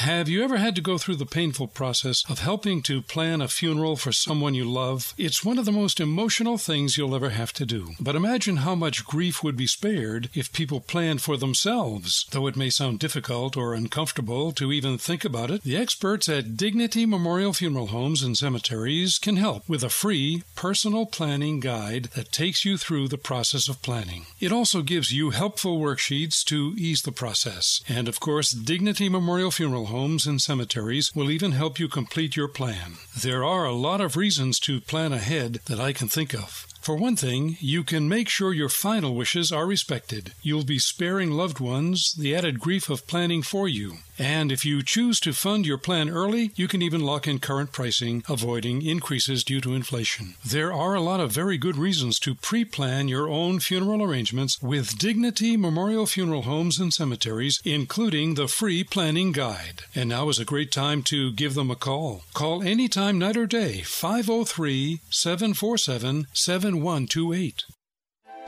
Have 0.04 0.28
you 0.28 0.44
ever 0.44 0.58
had 0.58 0.76
to 0.76 0.82
go 0.82 0.98
through 0.98 1.16
the 1.16 1.26
painful 1.26 1.68
process 1.68 2.26
of 2.30 2.40
helping 2.40 2.82
to 2.84 3.02
plan 3.02 3.42
a 3.42 3.48
funeral 3.48 3.96
for 3.96 4.12
someone 4.12 4.54
you 4.54 4.70
love? 4.70 5.14
It's 5.18 5.46
one 5.46 5.58
of 5.58 5.64
the 5.64 5.72
most 5.72 6.02
emotional 6.02 6.58
things 6.58 6.98
you'll 6.98 7.16
ever 7.16 7.30
have 7.30 7.54
to 7.54 7.66
do. 7.66 7.92
But 8.02 8.18
imagine 8.18 8.58
how 8.58 8.76
much 8.76 9.06
grief 9.06 9.42
would 9.46 9.56
be 9.56 9.66
spared 9.66 10.30
if 10.34 10.52
people 10.52 10.82
planned 10.82 11.22
for 11.22 11.38
themselves. 11.38 12.26
Though 12.32 12.48
it 12.48 12.58
may 12.58 12.70
sound 12.70 13.00
difficult 13.00 13.56
or 13.56 13.74
uncomfortable 13.74 14.52
to 14.52 14.74
even 14.74 14.98
think 14.98 15.24
about 15.24 15.50
it, 15.50 15.64
the 15.64 15.78
experts 15.78 16.28
at 16.28 16.58
Dignity 16.58 17.06
Memorial 17.06 17.54
Funeral 17.54 17.88
Homes 17.88 18.24
and 18.24 18.38
Cemeteries 18.38 19.18
can 19.18 19.38
help 19.38 19.70
with 19.70 19.86
a 19.86 19.90
free 19.90 20.44
personal 20.54 21.06
planning 21.06 21.62
guide 21.62 22.10
that 22.14 22.34
takes 22.34 22.66
you 22.66 22.78
through 22.78 23.08
the 23.08 23.18
process 23.18 23.70
of 23.70 23.82
planning. 23.82 24.26
It 24.42 24.52
also 24.52 24.82
gives 24.82 25.14
you 25.14 25.30
helpful 25.30 25.80
worksheets 25.80 26.44
to 26.48 26.76
ease 26.78 27.04
the 27.04 27.14
process. 27.14 27.80
And 27.88 28.10
of 28.10 28.20
course, 28.20 28.52
Dignity 28.52 29.08
Memorial 29.08 29.50
Funeral 29.50 29.93
and 29.94 30.42
Cemeteries 30.42 31.12
will 31.14 31.30
even 31.30 31.52
help 31.52 31.80
you 31.80 31.88
complete 31.88 32.36
your 32.36 32.48
plan. 32.48 32.94
There 33.16 33.44
are 33.44 33.66
a 33.66 33.74
lot 33.74 34.02
of 34.02 34.18
reasons 34.18 34.60
to 34.62 34.82
plan 34.82 35.14
ahead 35.14 35.60
that 35.68 35.80
I 35.80 35.94
can 35.94 36.08
think 36.08 36.34
of. 36.34 36.66
For 36.84 36.98
one 36.98 37.16
thing, 37.16 37.56
you 37.62 37.86
can 37.86 38.10
make 38.10 38.28
sure 38.28 38.52
your 38.52 38.68
final 38.68 39.16
wishes 39.16 39.54
are 39.54 39.66
respected. 39.66 40.34
You'll 40.42 40.66
be 40.66 40.80
sparing 40.80 41.32
loved 41.32 41.62
ones 41.62 42.12
the 42.12 42.36
added 42.36 42.60
grief 42.60 42.90
of 42.90 43.08
planning 43.08 43.42
for 43.42 43.70
you. 43.70 44.00
And 44.20 44.52
if 44.52 44.64
you 44.66 44.84
choose 44.84 45.20
to 45.22 45.34
fund 45.34 45.66
your 45.66 45.78
plan 45.78 46.10
early, 46.10 46.52
you 46.56 46.68
can 46.68 46.82
even 46.82 47.02
lock 47.02 47.26
in 47.26 47.40
current 47.40 47.72
pricing, 47.72 48.22
avoiding 48.30 48.86
increases 48.86 49.44
due 49.44 49.62
to 49.62 49.74
inflation. 49.74 50.36
There 50.46 50.72
are 50.74 50.94
a 50.94 51.02
lot 51.02 51.20
of 51.22 51.32
very 51.32 51.58
good 51.58 51.78
reasons 51.78 52.20
to 52.20 52.36
pre 52.36 52.66
plan 52.66 53.08
your 53.08 53.30
own 53.30 53.60
funeral 53.62 54.04
arrangements 54.04 54.62
with 54.62 55.00
Dignity 55.00 55.56
Memorial 55.56 56.06
Funeral 56.06 56.44
Homes 56.44 56.80
and 56.80 56.94
Cemeteries, 56.94 57.62
including 57.64 58.36
the 58.36 58.50
free 58.50 58.84
planning 58.84 59.32
guide. 59.32 59.84
And 59.96 60.10
now 60.10 60.28
is 60.28 60.38
a 60.38 60.46
great 60.46 60.72
time 60.72 61.02
to 61.04 61.32
give 61.32 61.54
them 61.56 61.72
a 61.72 61.76
call. 61.76 62.24
Call 62.34 62.62
anytime, 62.62 63.18
night 63.18 63.38
or 63.38 63.48
day, 63.48 63.82
503 63.82 65.00
747 65.10 66.73
7128. 66.74 67.64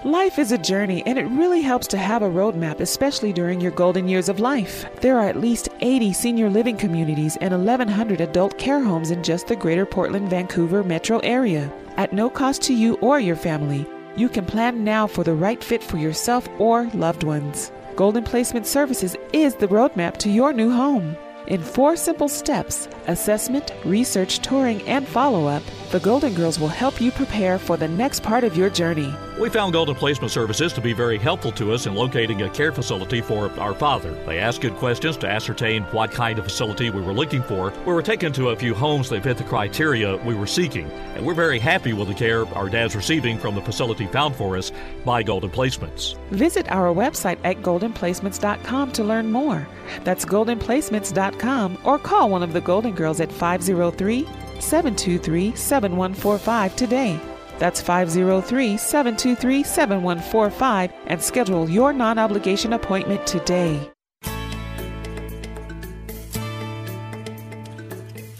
Life 0.03 0.37
is 0.37 0.51
a 0.51 0.57
journey, 0.57 1.01
and 1.05 1.17
it 1.17 1.25
really 1.25 1.61
helps 1.61 1.87
to 1.87 1.97
have 1.97 2.21
a 2.21 2.29
roadmap, 2.29 2.79
especially 2.79 3.33
during 3.33 3.59
your 3.59 3.71
golden 3.71 4.07
years 4.07 4.29
of 4.29 4.39
life. 4.39 4.85
There 5.01 5.17
are 5.17 5.27
at 5.27 5.39
least 5.39 5.69
80 5.79 6.13
senior 6.13 6.49
living 6.49 6.77
communities 6.77 7.37
and 7.37 7.51
1,100 7.51 8.21
adult 8.21 8.57
care 8.57 8.83
homes 8.83 9.09
in 9.09 9.23
just 9.23 9.47
the 9.47 9.55
greater 9.55 9.85
Portland 9.85 10.29
Vancouver 10.29 10.83
metro 10.83 11.19
area. 11.19 11.71
At 11.97 12.13
no 12.13 12.29
cost 12.29 12.61
to 12.63 12.73
you 12.73 12.95
or 12.95 13.19
your 13.19 13.35
family, 13.35 13.87
you 14.15 14.29
can 14.29 14.45
plan 14.45 14.83
now 14.83 15.07
for 15.07 15.23
the 15.23 15.33
right 15.33 15.63
fit 15.63 15.83
for 15.83 15.97
yourself 15.97 16.47
or 16.59 16.89
loved 16.93 17.23
ones. 17.23 17.71
Golden 17.95 18.23
Placement 18.23 18.67
Services 18.67 19.15
is 19.33 19.55
the 19.55 19.67
roadmap 19.67 20.17
to 20.17 20.29
your 20.29 20.53
new 20.53 20.69
home. 20.69 21.15
In 21.47 21.61
four 21.61 21.95
simple 21.95 22.27
steps 22.27 22.87
assessment, 23.07 23.71
research, 23.85 24.39
touring, 24.39 24.81
and 24.87 25.07
follow 25.07 25.45
up 25.45 25.61
The 25.91 25.99
Golden 25.99 26.33
Girls 26.33 26.59
will 26.59 26.67
help 26.67 26.99
you 26.99 27.11
prepare 27.11 27.59
for 27.59 27.77
the 27.77 27.87
next 27.87 28.23
part 28.23 28.43
of 28.43 28.57
your 28.57 28.71
journey. 28.71 29.13
We 29.39 29.49
found 29.49 29.73
Golden 29.73 29.93
Placement 29.93 30.31
Services 30.31 30.73
to 30.73 30.81
be 30.81 30.93
very 30.93 31.19
helpful 31.19 31.51
to 31.51 31.71
us 31.73 31.85
in 31.85 31.93
locating 31.93 32.41
a 32.41 32.49
care 32.49 32.71
facility 32.71 33.21
for 33.21 33.51
our 33.59 33.75
father. 33.75 34.11
They 34.25 34.39
asked 34.39 34.61
good 34.61 34.75
questions 34.77 35.17
to 35.17 35.27
ascertain 35.27 35.83
what 35.83 36.09
kind 36.09 36.39
of 36.39 36.45
facility 36.45 36.89
we 36.89 37.01
were 37.01 37.13
looking 37.13 37.43
for. 37.43 37.71
We 37.85 37.93
were 37.93 38.01
taken 38.01 38.33
to 38.33 38.49
a 38.49 38.55
few 38.55 38.73
homes 38.73 39.09
that 39.09 39.21
fit 39.21 39.37
the 39.37 39.43
criteria 39.43 40.17
we 40.17 40.33
were 40.33 40.47
seeking, 40.47 40.89
and 41.15 41.23
we're 41.23 41.35
very 41.35 41.59
happy 41.59 41.93
with 41.93 42.07
the 42.07 42.15
care 42.15 42.47
our 42.55 42.69
dad's 42.69 42.95
receiving 42.95 43.37
from 43.37 43.53
the 43.53 43.61
facility 43.61 44.07
found 44.07 44.35
for 44.35 44.57
us 44.57 44.71
by 45.03 45.21
Golden 45.21 45.51
Placements. 45.51 46.17
Visit 46.31 46.71
our 46.71 46.93
website 46.93 47.37
at 47.43 47.57
goldenplacements.com 47.57 48.91
to 48.93 49.03
learn 49.03 49.31
more. 49.31 49.67
That's 50.03 50.25
goldenplacements.com 50.25 51.34
or 51.83 51.99
call 51.99 52.29
one 52.29 52.43
of 52.43 52.53
the 52.53 52.61
Golden 52.61 52.93
Girls 52.93 53.19
at 53.19 53.31
503 53.31 54.25
723 54.59 55.55
7145 55.55 56.75
today. 56.75 57.19
That's 57.57 57.81
503 57.81 58.77
723 58.77 59.63
7145 59.63 60.93
and 61.07 61.21
schedule 61.21 61.69
your 61.69 61.93
non 61.93 62.19
obligation 62.19 62.73
appointment 62.73 63.25
today. 63.25 63.91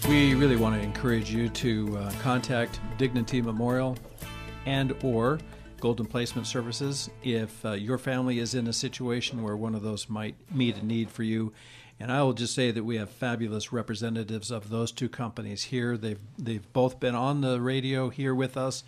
We 0.08 0.34
really 0.34 0.56
want 0.56 0.76
to 0.76 0.80
encourage 0.80 1.30
you 1.30 1.48
to 1.48 1.98
uh, 1.98 2.12
contact 2.20 2.78
Dignity 2.96 3.42
Memorial 3.42 3.96
and 4.64 4.94
or 5.02 5.40
Golden 5.80 6.06
Placement 6.06 6.46
Services 6.46 7.10
if 7.22 7.64
uh, 7.64 7.72
your 7.72 7.98
family 7.98 8.38
is 8.38 8.54
in 8.54 8.66
a 8.68 8.72
situation 8.72 9.42
where 9.42 9.56
one 9.56 9.74
of 9.74 9.82
those 9.82 10.08
might 10.08 10.36
meet 10.54 10.76
a 10.76 10.84
need 10.84 11.10
for 11.10 11.22
you. 11.22 11.52
And 11.98 12.12
I 12.12 12.22
will 12.22 12.34
just 12.34 12.54
say 12.54 12.70
that 12.70 12.84
we 12.84 12.96
have 12.96 13.08
fabulous 13.08 13.72
representatives 13.72 14.50
of 14.50 14.68
those 14.68 14.92
two 14.92 15.08
companies 15.08 15.64
here. 15.64 15.96
They've 15.96 16.20
they've 16.38 16.72
both 16.72 17.00
been 17.00 17.14
on 17.14 17.40
the 17.40 17.60
radio 17.60 18.10
here 18.10 18.34
with 18.34 18.56
us, 18.56 18.84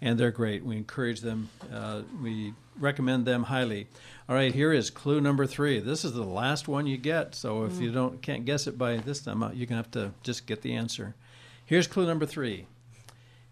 and 0.00 0.18
they're 0.18 0.30
great. 0.30 0.64
We 0.64 0.76
encourage 0.76 1.20
them. 1.20 1.48
Uh, 1.72 2.02
we 2.22 2.54
recommend 2.78 3.26
them 3.26 3.44
highly. 3.44 3.88
All 4.28 4.36
right, 4.36 4.54
here 4.54 4.72
is 4.72 4.90
clue 4.90 5.20
number 5.20 5.44
three. 5.44 5.80
This 5.80 6.04
is 6.04 6.12
the 6.12 6.22
last 6.22 6.68
one 6.68 6.86
you 6.86 6.96
get. 6.96 7.34
So 7.34 7.64
if 7.64 7.80
you 7.80 7.90
don't 7.90 8.22
can't 8.22 8.44
guess 8.44 8.68
it 8.68 8.78
by 8.78 8.96
this 8.98 9.22
time, 9.22 9.42
uh, 9.42 9.50
you're 9.50 9.66
gonna 9.66 9.82
have 9.82 9.90
to 9.92 10.12
just 10.22 10.46
get 10.46 10.62
the 10.62 10.74
answer. 10.74 11.16
Here's 11.64 11.88
clue 11.88 12.06
number 12.06 12.26
three. 12.26 12.66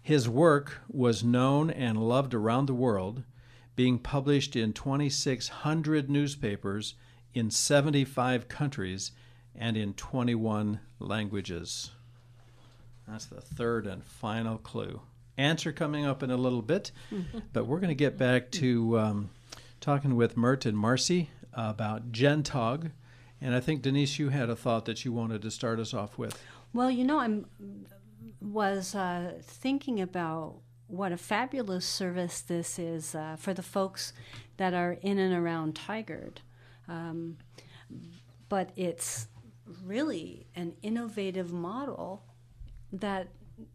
His 0.01 0.27
work 0.27 0.79
was 0.87 1.23
known 1.23 1.69
and 1.69 1.97
loved 1.97 2.33
around 2.33 2.65
the 2.65 2.73
world, 2.73 3.23
being 3.75 3.99
published 3.99 4.55
in 4.55 4.73
2,600 4.73 6.09
newspapers 6.09 6.95
in 7.33 7.49
75 7.49 8.47
countries 8.47 9.11
and 9.55 9.77
in 9.77 9.93
21 9.93 10.79
languages. 10.99 11.91
That's 13.07 13.25
the 13.25 13.41
third 13.41 13.87
and 13.87 14.03
final 14.03 14.57
clue. 14.57 15.01
Answer 15.37 15.71
coming 15.71 16.05
up 16.05 16.23
in 16.23 16.31
a 16.31 16.37
little 16.37 16.61
bit, 16.61 16.91
but 17.53 17.65
we're 17.65 17.79
going 17.79 17.89
to 17.89 17.95
get 17.95 18.17
back 18.17 18.51
to 18.51 18.99
um, 18.99 19.29
talking 19.79 20.15
with 20.15 20.37
Mert 20.37 20.65
and 20.65 20.77
Marcy 20.77 21.29
about 21.53 22.11
Gentog. 22.11 22.91
And 23.41 23.55
I 23.55 23.59
think, 23.59 23.81
Denise, 23.81 24.19
you 24.19 24.29
had 24.29 24.49
a 24.49 24.55
thought 24.55 24.85
that 24.85 25.03
you 25.03 25.11
wanted 25.11 25.41
to 25.41 25.51
start 25.51 25.79
us 25.79 25.93
off 25.93 26.17
with. 26.17 26.39
Well, 26.73 26.91
you 26.91 27.03
know, 27.03 27.19
I'm 27.19 27.45
was 28.39 28.95
uh, 28.95 29.33
thinking 29.41 30.01
about 30.01 30.55
what 30.87 31.11
a 31.11 31.17
fabulous 31.17 31.85
service 31.85 32.41
this 32.41 32.77
is 32.77 33.15
uh, 33.15 33.35
for 33.37 33.53
the 33.53 33.63
folks 33.63 34.13
that 34.57 34.73
are 34.73 34.97
in 35.01 35.17
and 35.17 35.33
around 35.33 35.75
Tigard. 35.75 36.37
Um, 36.91 37.37
but 38.49 38.71
it's 38.75 39.27
really 39.85 40.45
an 40.55 40.73
innovative 40.81 41.53
model 41.53 42.23
that 42.91 43.27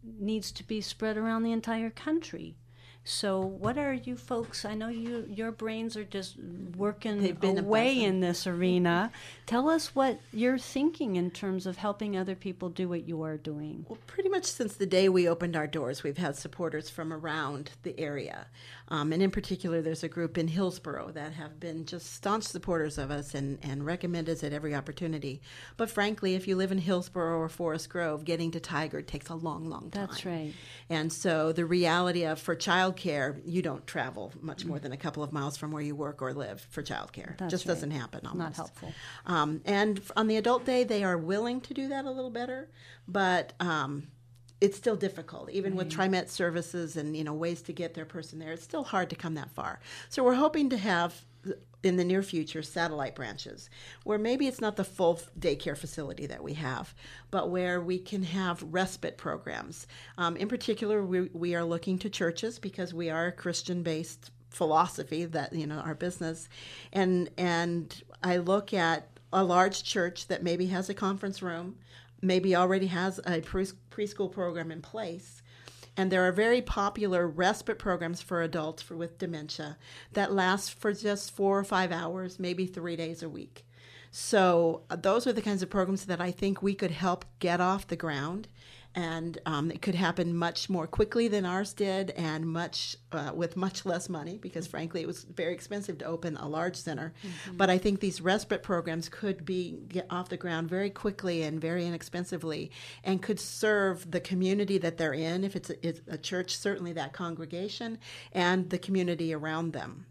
needs 0.03 0.51
to 0.51 0.63
be 0.63 0.81
spread 0.81 1.17
around 1.17 1.43
the 1.43 1.51
entire 1.51 1.89
country. 1.89 2.55
So, 3.03 3.39
what 3.39 3.77
are 3.77 3.93
you 3.93 4.17
folks? 4.17 4.65
I 4.65 4.73
know 4.73 4.89
you 4.89 5.25
your 5.29 5.53
brains 5.53 5.95
are 5.95 6.03
just 6.03 6.35
working 6.75 7.37
away 7.57 8.03
in 8.03 8.19
this 8.19 8.45
arena. 8.45 9.13
Tell 9.45 9.69
us 9.69 9.95
what 9.95 10.19
you're 10.33 10.57
thinking 10.57 11.15
in 11.15 11.31
terms 11.31 11.65
of 11.65 11.77
helping 11.77 12.17
other 12.17 12.35
people 12.35 12.67
do 12.67 12.89
what 12.89 13.07
you 13.07 13.21
are 13.21 13.37
doing. 13.37 13.85
Well, 13.87 13.97
pretty 14.07 14.27
much 14.27 14.43
since 14.43 14.73
the 14.73 14.85
day 14.85 15.07
we 15.07 15.25
opened 15.25 15.55
our 15.55 15.67
doors, 15.67 16.03
we've 16.03 16.17
had 16.17 16.35
supporters 16.35 16.89
from 16.89 17.13
around 17.13 17.71
the 17.83 17.97
area. 17.97 18.47
Um, 18.89 19.11
and 19.11 19.21
in 19.21 19.31
particular, 19.31 19.81
there's 19.81 20.03
a 20.03 20.07
group 20.07 20.37
in 20.37 20.47
Hillsboro 20.47 21.11
that 21.11 21.33
have 21.33 21.59
been 21.59 21.85
just 21.85 22.13
staunch 22.13 22.43
supporters 22.43 22.97
of 22.97 23.11
us 23.11 23.35
and, 23.35 23.59
and 23.61 23.85
recommend 23.85 24.29
us 24.29 24.43
at 24.43 24.53
every 24.53 24.73
opportunity. 24.73 25.41
But 25.75 25.89
frankly, 25.89 26.35
if 26.35 26.47
you 26.47 26.55
live 26.55 26.71
in 26.71 26.77
Hillsboro 26.77 27.37
or 27.37 27.49
Forest 27.49 27.89
Grove, 27.89 28.23
getting 28.23 28.51
to 28.51 28.59
Tigard 28.59 29.07
takes 29.07 29.29
a 29.29 29.35
long, 29.35 29.69
long 29.69 29.91
time. 29.91 30.07
That's 30.07 30.25
right. 30.25 30.53
And 30.89 31.11
so 31.11 31.51
the 31.51 31.65
reality 31.65 32.23
of 32.23 32.39
for 32.39 32.55
childcare, 32.55 33.41
you 33.45 33.61
don't 33.61 33.85
travel 33.85 34.31
much 34.41 34.65
more 34.65 34.79
than 34.79 34.91
a 34.91 34.97
couple 34.97 35.23
of 35.23 35.33
miles 35.33 35.57
from 35.57 35.71
where 35.71 35.83
you 35.83 35.95
work 35.95 36.21
or 36.21 36.33
live 36.33 36.61
for 36.69 36.81
childcare. 36.81 37.37
That's 37.37 37.51
Just 37.51 37.65
right. 37.65 37.73
doesn't 37.73 37.91
happen. 37.91 38.25
Almost. 38.25 38.37
Not 38.37 38.55
helpful. 38.55 38.93
Um, 39.25 39.61
and 39.65 40.01
on 40.15 40.27
the 40.27 40.37
adult 40.37 40.65
day, 40.65 40.83
they 40.83 41.03
are 41.03 41.17
willing 41.17 41.61
to 41.61 41.73
do 41.73 41.89
that 41.89 42.05
a 42.05 42.11
little 42.11 42.31
better, 42.31 42.69
but 43.07 43.53
um, 43.59 44.07
it's 44.59 44.77
still 44.77 44.95
difficult. 44.95 45.51
Even 45.51 45.75
with 45.75 45.89
TriMet 45.89 46.29
services 46.29 46.97
and 46.97 47.15
you 47.15 47.23
know 47.23 47.33
ways 47.33 47.61
to 47.63 47.73
get 47.73 47.93
their 47.93 48.05
person 48.05 48.39
there, 48.39 48.51
it's 48.51 48.63
still 48.63 48.83
hard 48.83 49.09
to 49.09 49.15
come 49.15 49.35
that 49.35 49.51
far. 49.51 49.79
So 50.09 50.23
we're 50.23 50.35
hoping 50.35 50.69
to 50.69 50.77
have 50.77 51.25
in 51.83 51.95
the 51.95 52.03
near 52.03 52.23
future 52.23 52.63
satellite 52.63 53.15
branches 53.15 53.69
where 54.03 54.17
maybe 54.17 54.47
it's 54.47 54.59
not 54.59 54.75
the 54.75 54.83
full 54.83 55.21
daycare 55.39 55.77
facility 55.77 56.25
that 56.25 56.43
we 56.43 56.53
have 56.53 56.93
but 57.31 57.49
where 57.49 57.79
we 57.79 57.99
can 57.99 58.23
have 58.23 58.63
respite 58.63 59.17
programs 59.17 59.87
um, 60.17 60.35
in 60.35 60.47
particular 60.47 61.03
we, 61.03 61.29
we 61.33 61.55
are 61.55 61.63
looking 61.63 61.97
to 61.99 62.09
churches 62.09 62.59
because 62.59 62.93
we 62.93 63.09
are 63.09 63.27
a 63.27 63.31
christian 63.31 63.83
based 63.83 64.31
philosophy 64.49 65.23
that 65.23 65.53
you 65.53 65.67
know 65.67 65.77
our 65.77 65.95
business 65.95 66.49
and 66.91 67.29
and 67.37 68.03
i 68.23 68.37
look 68.37 68.73
at 68.73 69.07
a 69.31 69.43
large 69.43 69.83
church 69.83 70.27
that 70.27 70.43
maybe 70.43 70.67
has 70.67 70.89
a 70.89 70.93
conference 70.93 71.41
room 71.41 71.77
maybe 72.21 72.55
already 72.55 72.87
has 72.87 73.19
a 73.25 73.41
pre- 73.41 73.65
preschool 73.91 74.31
program 74.31 74.71
in 74.71 74.81
place 74.81 75.41
and 75.97 76.11
there 76.11 76.27
are 76.27 76.31
very 76.31 76.61
popular 76.61 77.27
respite 77.27 77.79
programs 77.79 78.21
for 78.21 78.43
adults 78.43 78.83
for, 78.83 78.95
with 78.95 79.17
dementia 79.17 79.77
that 80.13 80.31
last 80.31 80.75
for 80.75 80.93
just 80.93 81.35
four 81.35 81.57
or 81.57 81.63
five 81.63 81.91
hours, 81.91 82.39
maybe 82.39 82.67
three 82.67 82.95
days 82.95 83.23
a 83.23 83.29
week. 83.29 83.65
So 84.11 84.83
uh, 84.91 84.95
those 84.95 85.25
are 85.25 85.33
the 85.33 85.41
kinds 85.41 85.63
of 85.63 85.71
programs 85.71 86.05
that 86.05 86.21
I 86.21 86.29
think 86.31 86.61
we 86.61 86.75
could 86.75 86.91
help 86.91 87.25
get 87.39 87.59
off 87.59 87.87
the 87.87 87.95
ground, 87.95 88.47
and 88.97 89.37
um, 89.45 89.69
it 89.69 89.83
could 89.83 89.93
happen 89.93 90.35
much 90.35 90.71
more 90.71 90.87
quickly 90.87 91.27
than 91.27 91.45
ours 91.45 91.71
did, 91.71 92.09
and 92.11 92.47
much 92.47 92.97
uh, 93.11 93.31
with 93.31 93.55
much 93.55 93.85
less 93.85 94.09
money 94.09 94.39
because 94.39 94.65
frankly 94.65 95.01
it 95.01 95.05
was 95.05 95.23
very 95.23 95.53
expensive 95.53 95.99
to 95.99 96.05
open 96.05 96.35
a 96.37 96.47
large 96.47 96.75
center. 96.75 97.13
But 97.53 97.69
I 97.69 97.77
think 97.77 97.99
these 97.99 98.21
respite 98.21 98.63
programs 98.63 99.07
could 99.07 99.45
be 99.45 99.77
get 99.87 100.07
off 100.09 100.29
the 100.29 100.37
ground 100.37 100.67
very 100.67 100.89
quickly 100.89 101.43
and 101.43 101.61
very 101.61 101.85
inexpensively, 101.85 102.71
and 103.03 103.21
could 103.21 103.39
serve 103.39 104.09
the 104.09 104.19
community 104.19 104.79
that 104.79 104.97
they're 104.97 105.13
in. 105.13 105.43
If 105.43 105.55
it's 105.55 105.69
a, 105.69 105.87
it's 105.87 106.01
a 106.07 106.17
church, 106.17 106.57
certainly 106.57 106.93
that 106.93 107.13
congregation 107.13 107.99
and 108.31 108.67
the 108.71 108.79
community 108.79 109.31
around 109.31 109.73
them. 109.73 110.07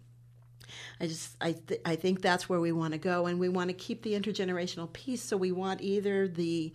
I 1.00 1.08
just 1.08 1.36
I 1.40 1.52
th- 1.52 1.80
I 1.84 1.96
think 1.96 2.22
that's 2.22 2.48
where 2.48 2.60
we 2.60 2.70
want 2.70 2.92
to 2.92 2.98
go, 2.98 3.26
and 3.26 3.40
we 3.40 3.48
want 3.48 3.68
to 3.70 3.74
keep 3.74 4.02
the 4.02 4.12
intergenerational 4.12 4.92
piece. 4.92 5.22
So 5.22 5.36
we 5.36 5.50
want 5.50 5.80
either 5.80 6.28
the 6.28 6.72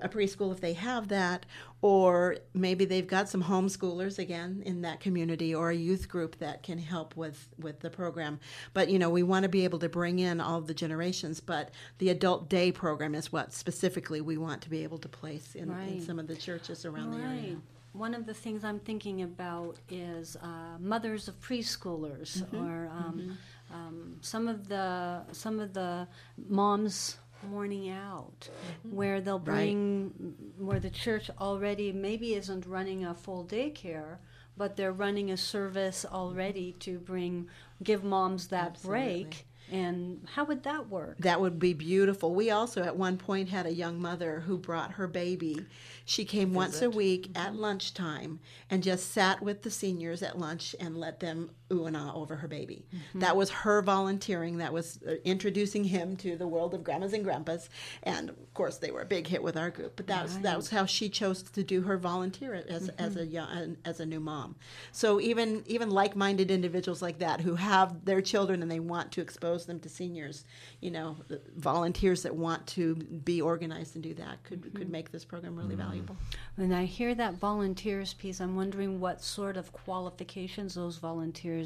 a 0.00 0.08
preschool 0.08 0.52
if 0.52 0.60
they 0.60 0.72
have 0.74 1.08
that, 1.08 1.46
or 1.82 2.36
maybe 2.54 2.84
they've 2.84 3.06
got 3.06 3.28
some 3.28 3.42
homeschoolers 3.44 4.18
again 4.18 4.62
in 4.64 4.82
that 4.82 5.00
community, 5.00 5.54
or 5.54 5.70
a 5.70 5.74
youth 5.74 6.08
group 6.08 6.38
that 6.38 6.62
can 6.62 6.78
help 6.78 7.16
with 7.16 7.48
with 7.58 7.80
the 7.80 7.90
program. 7.90 8.38
But 8.72 8.88
you 8.88 8.98
know 8.98 9.10
we 9.10 9.22
want 9.22 9.42
to 9.42 9.48
be 9.48 9.64
able 9.64 9.78
to 9.80 9.88
bring 9.88 10.18
in 10.18 10.40
all 10.40 10.60
the 10.60 10.74
generations. 10.74 11.40
But 11.40 11.70
the 11.98 12.08
adult 12.10 12.48
day 12.48 12.72
program 12.72 13.14
is 13.14 13.32
what 13.32 13.52
specifically 13.52 14.20
we 14.20 14.38
want 14.38 14.62
to 14.62 14.70
be 14.70 14.82
able 14.84 14.98
to 14.98 15.08
place 15.08 15.54
in, 15.54 15.70
in 15.70 16.00
some 16.00 16.18
of 16.18 16.26
the 16.28 16.36
churches 16.36 16.84
around 16.84 17.12
the 17.12 17.18
area. 17.18 17.40
Right. 17.42 17.56
One 17.92 18.14
of 18.14 18.24
the 18.24 18.32
things 18.32 18.64
I'm 18.64 18.78
thinking 18.80 19.20
about 19.22 19.76
is 19.90 20.36
uh, 20.36 20.78
mothers 20.80 21.28
of 21.28 21.38
preschoolers, 21.40 22.38
Mm-hmm. 22.42 22.56
or 22.56 22.88
um, 22.88 23.38
um, 23.70 24.16
some 24.22 24.48
of 24.48 24.68
the 24.68 25.22
some 25.32 25.60
of 25.60 25.72
the 25.74 26.06
moms 26.48 27.16
morning 27.44 27.90
out, 27.90 28.48
where 28.82 29.20
they'll 29.20 29.38
Mm-hmm. 29.40 29.50
Right. 29.50 29.64
bring 29.64 30.34
where 30.58 30.80
the 30.80 30.90
church 30.90 31.30
already 31.40 31.92
maybe 31.92 32.34
isn't 32.34 32.66
running 32.66 33.04
a 33.04 33.14
full 33.14 33.44
daycare, 33.44 34.18
but 34.56 34.76
they're 34.76 34.92
running 34.92 35.30
a 35.30 35.36
service 35.36 36.04
already 36.04 36.72
to 36.80 36.98
bring 36.98 37.48
give 37.82 38.04
moms 38.04 38.48
that 38.48 38.80
break. 38.82 39.46
And 39.70 40.26
how 40.34 40.44
would 40.44 40.64
that 40.64 40.88
work? 40.90 41.16
That 41.20 41.40
would 41.40 41.58
be 41.58 41.72
beautiful. 41.72 42.34
We 42.34 42.50
also, 42.50 42.82
at 42.82 42.96
one 42.96 43.16
point, 43.16 43.48
had 43.48 43.64
a 43.64 43.72
young 43.72 44.02
mother 44.02 44.40
who 44.40 44.58
brought 44.58 44.92
her 44.92 45.06
baby. 45.06 45.64
She 46.04 46.26
came 46.26 46.52
once 46.52 46.82
a 46.82 46.90
week 46.90 47.30
at 47.34 47.54
lunchtime 47.54 48.40
and 48.68 48.82
just 48.82 49.12
sat 49.12 49.40
with 49.40 49.62
the 49.62 49.70
seniors 49.70 50.22
at 50.22 50.38
lunch 50.38 50.76
and 50.78 50.98
let 50.98 51.20
them 51.20 51.52
ooh 51.72 51.86
and 51.86 51.96
ah 51.96 52.12
over 52.14 52.36
her 52.36 52.48
baby. 52.48 52.84
Mm-hmm. 52.94 53.20
That 53.20 53.36
was 53.36 53.50
her 53.50 53.82
volunteering. 53.82 54.58
That 54.58 54.72
was 54.72 54.98
uh, 55.08 55.14
introducing 55.24 55.84
him 55.84 56.16
to 56.18 56.36
the 56.36 56.46
world 56.46 56.74
of 56.74 56.84
grandmas 56.84 57.12
and 57.12 57.24
grandpas. 57.24 57.68
And 58.02 58.30
of 58.30 58.54
course, 58.54 58.78
they 58.78 58.90
were 58.90 59.02
a 59.02 59.06
big 59.06 59.26
hit 59.26 59.42
with 59.42 59.56
our 59.56 59.70
group. 59.70 59.96
But 59.96 60.06
that 60.08 60.22
was 60.24 60.38
that 60.40 60.56
was 60.56 60.70
how 60.70 60.86
she 60.86 61.08
chose 61.08 61.42
to 61.42 61.62
do 61.62 61.82
her 61.82 61.96
volunteer 61.96 62.54
as 62.54 62.88
as 62.90 63.16
a 63.16 63.20
mm-hmm. 63.20 63.32
young 63.32 63.76
as 63.84 64.00
a 64.00 64.06
new 64.06 64.20
mom. 64.20 64.56
So 64.92 65.20
even 65.20 65.64
even 65.66 65.90
like 65.90 66.14
minded 66.16 66.50
individuals 66.50 67.02
like 67.02 67.18
that 67.18 67.40
who 67.40 67.54
have 67.54 68.04
their 68.04 68.20
children 68.20 68.62
and 68.62 68.70
they 68.70 68.80
want 68.80 69.12
to 69.12 69.20
expose 69.20 69.66
them 69.66 69.80
to 69.80 69.88
seniors, 69.88 70.44
you 70.80 70.90
know, 70.90 71.16
uh, 71.30 71.36
volunteers 71.56 72.22
that 72.22 72.34
want 72.34 72.66
to 72.68 72.96
be 72.96 73.40
organized 73.40 73.94
and 73.94 74.02
do 74.02 74.14
that 74.14 74.42
could 74.44 74.62
could 74.74 74.82
mm-hmm. 74.84 74.92
make 74.92 75.10
this 75.10 75.24
program 75.24 75.56
really 75.56 75.74
valuable. 75.74 76.16
When 76.56 76.72
I 76.72 76.84
hear 76.84 77.14
that 77.14 77.34
volunteers 77.34 78.14
piece, 78.14 78.40
I'm 78.40 78.56
wondering 78.56 79.00
what 79.00 79.22
sort 79.22 79.56
of 79.56 79.72
qualifications 79.72 80.74
those 80.74 80.96
volunteers 80.98 81.61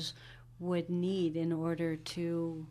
would 0.59 0.89
need 0.89 1.37
in 1.37 1.53
order 1.53 1.97
to 1.97 2.67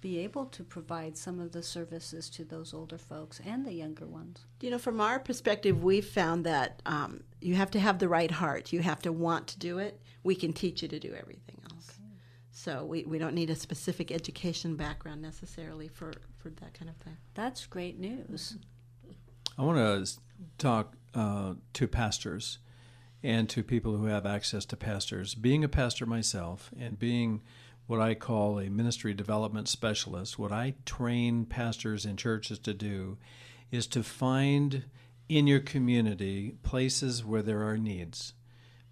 be 0.00 0.18
able 0.18 0.46
to 0.46 0.62
provide 0.62 1.16
some 1.16 1.40
of 1.40 1.52
the 1.52 1.62
services 1.62 2.30
to 2.30 2.44
those 2.44 2.72
older 2.72 2.98
folks 2.98 3.40
and 3.44 3.66
the 3.66 3.72
younger 3.72 4.06
ones. 4.06 4.46
You 4.60 4.70
know, 4.70 4.78
from 4.78 5.00
our 5.00 5.18
perspective, 5.18 5.82
we've 5.82 6.06
found 6.06 6.44
that 6.44 6.80
um, 6.86 7.24
you 7.40 7.54
have 7.54 7.70
to 7.72 7.80
have 7.80 7.98
the 7.98 8.08
right 8.08 8.30
heart. 8.30 8.72
You 8.72 8.80
have 8.82 9.02
to 9.02 9.12
want 9.12 9.48
to 9.48 9.58
do 9.58 9.78
it. 9.78 10.00
We 10.22 10.34
can 10.34 10.52
teach 10.52 10.82
you 10.82 10.88
to 10.88 10.98
do 10.98 11.14
everything 11.18 11.60
else. 11.70 11.98
So 12.52 12.84
we, 12.84 13.04
we 13.04 13.18
don't 13.18 13.34
need 13.34 13.50
a 13.50 13.56
specific 13.56 14.10
education 14.12 14.76
background 14.76 15.22
necessarily 15.22 15.88
for, 15.88 16.12
for 16.38 16.50
that 16.50 16.74
kind 16.74 16.88
of 16.88 16.96
thing. 16.96 17.16
That's 17.34 17.66
great 17.66 17.98
news. 17.98 18.56
I 19.58 19.62
want 19.62 19.78
to 19.78 20.12
talk 20.58 20.94
uh, 21.14 21.54
to 21.72 21.88
pastors 21.88 22.58
and 23.26 23.48
to 23.48 23.64
people 23.64 23.96
who 23.96 24.06
have 24.06 24.24
access 24.24 24.64
to 24.64 24.76
pastors. 24.76 25.34
Being 25.34 25.64
a 25.64 25.68
pastor 25.68 26.06
myself 26.06 26.70
and 26.78 26.96
being 26.96 27.42
what 27.88 28.00
I 28.00 28.14
call 28.14 28.60
a 28.60 28.70
ministry 28.70 29.14
development 29.14 29.66
specialist, 29.66 30.38
what 30.38 30.52
I 30.52 30.76
train 30.84 31.44
pastors 31.44 32.06
in 32.06 32.16
churches 32.16 32.60
to 32.60 32.72
do 32.72 33.18
is 33.72 33.88
to 33.88 34.04
find 34.04 34.84
in 35.28 35.48
your 35.48 35.58
community 35.58 36.54
places 36.62 37.24
where 37.24 37.42
there 37.42 37.68
are 37.68 37.76
needs, 37.76 38.34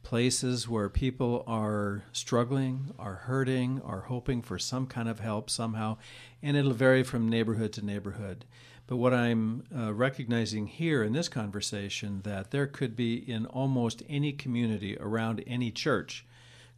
places 0.03 0.69
where 0.69 0.89
people 0.89 1.45
are 1.47 2.03
struggling, 2.11 2.93
are 2.99 3.15
hurting, 3.15 3.81
are 3.83 4.01
hoping 4.01 4.43
for 4.43 4.59
some 4.59 4.89
kind 4.89 5.09
of 5.09 5.21
help 5.21 5.49
somehow, 5.49 5.97
and 6.43 6.57
it'll 6.57 6.73
vary 6.73 7.05
from 7.05 7.29
neighborhood 7.29 7.73
to 7.75 7.87
neighborhood. 7.87 8.45
But 8.87 8.97
what 8.97 9.15
I'm 9.15 9.65
uh, 9.75 9.95
recognizing 9.95 10.67
here 10.67 11.03
in 11.03 11.13
this 11.13 11.29
conversation 11.29 12.21
that 12.25 12.51
there 12.51 12.67
could 12.67 12.95
be 12.95 13.15
in 13.15 13.47
almost 13.47 14.03
any 14.09 14.33
community 14.33 14.97
around 14.99 15.43
any 15.47 15.71
church 15.71 16.27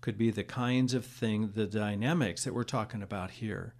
could 0.01 0.17
be 0.17 0.31
the 0.31 0.45
kinds 0.45 0.95
of 0.95 1.05
thing, 1.05 1.53
the 1.55 1.67
dynamics 1.67 2.45
that 2.45 2.55
we're 2.55 2.63
talking 2.65 3.03
about 3.03 3.33
here. 3.33 3.75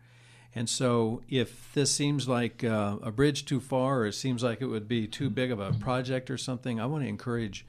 And 0.57 0.69
so, 0.69 1.23
if 1.29 1.73
this 1.75 1.93
seems 1.93 2.27
like 2.27 2.65
uh, 2.65 2.97
a 3.03 3.13
bridge 3.13 3.45
too 3.45 3.61
far, 3.61 4.01
or 4.01 4.07
it 4.07 4.15
seems 4.15 4.43
like 4.43 4.63
it 4.63 4.67
would 4.67 4.89
be 4.89 5.07
too 5.07 5.29
big 5.29 5.53
of 5.53 5.61
a 5.61 5.73
project 5.73 6.31
or 6.31 6.39
something, 6.39 6.81
I 6.81 6.87
want 6.87 7.05
to 7.05 7.09
encourage 7.09 7.67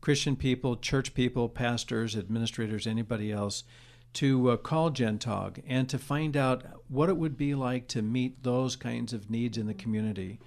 Christian 0.00 0.36
people, 0.36 0.76
church 0.76 1.12
people, 1.12 1.50
pastors, 1.50 2.16
administrators, 2.16 2.86
anybody 2.86 3.30
else 3.30 3.62
to 4.14 4.50
uh, 4.50 4.56
call 4.56 4.90
Gentog 4.90 5.62
and 5.66 5.88
to 5.88 5.98
find 5.98 6.36
out 6.36 6.64
what 6.88 7.08
it 7.08 7.16
would 7.16 7.36
be 7.36 7.54
like 7.54 7.86
to 7.88 8.02
meet 8.02 8.42
those 8.42 8.76
kinds 8.76 9.12
of 9.12 9.30
needs 9.30 9.56
in 9.56 9.66
the 9.66 9.74
community. 9.74 10.40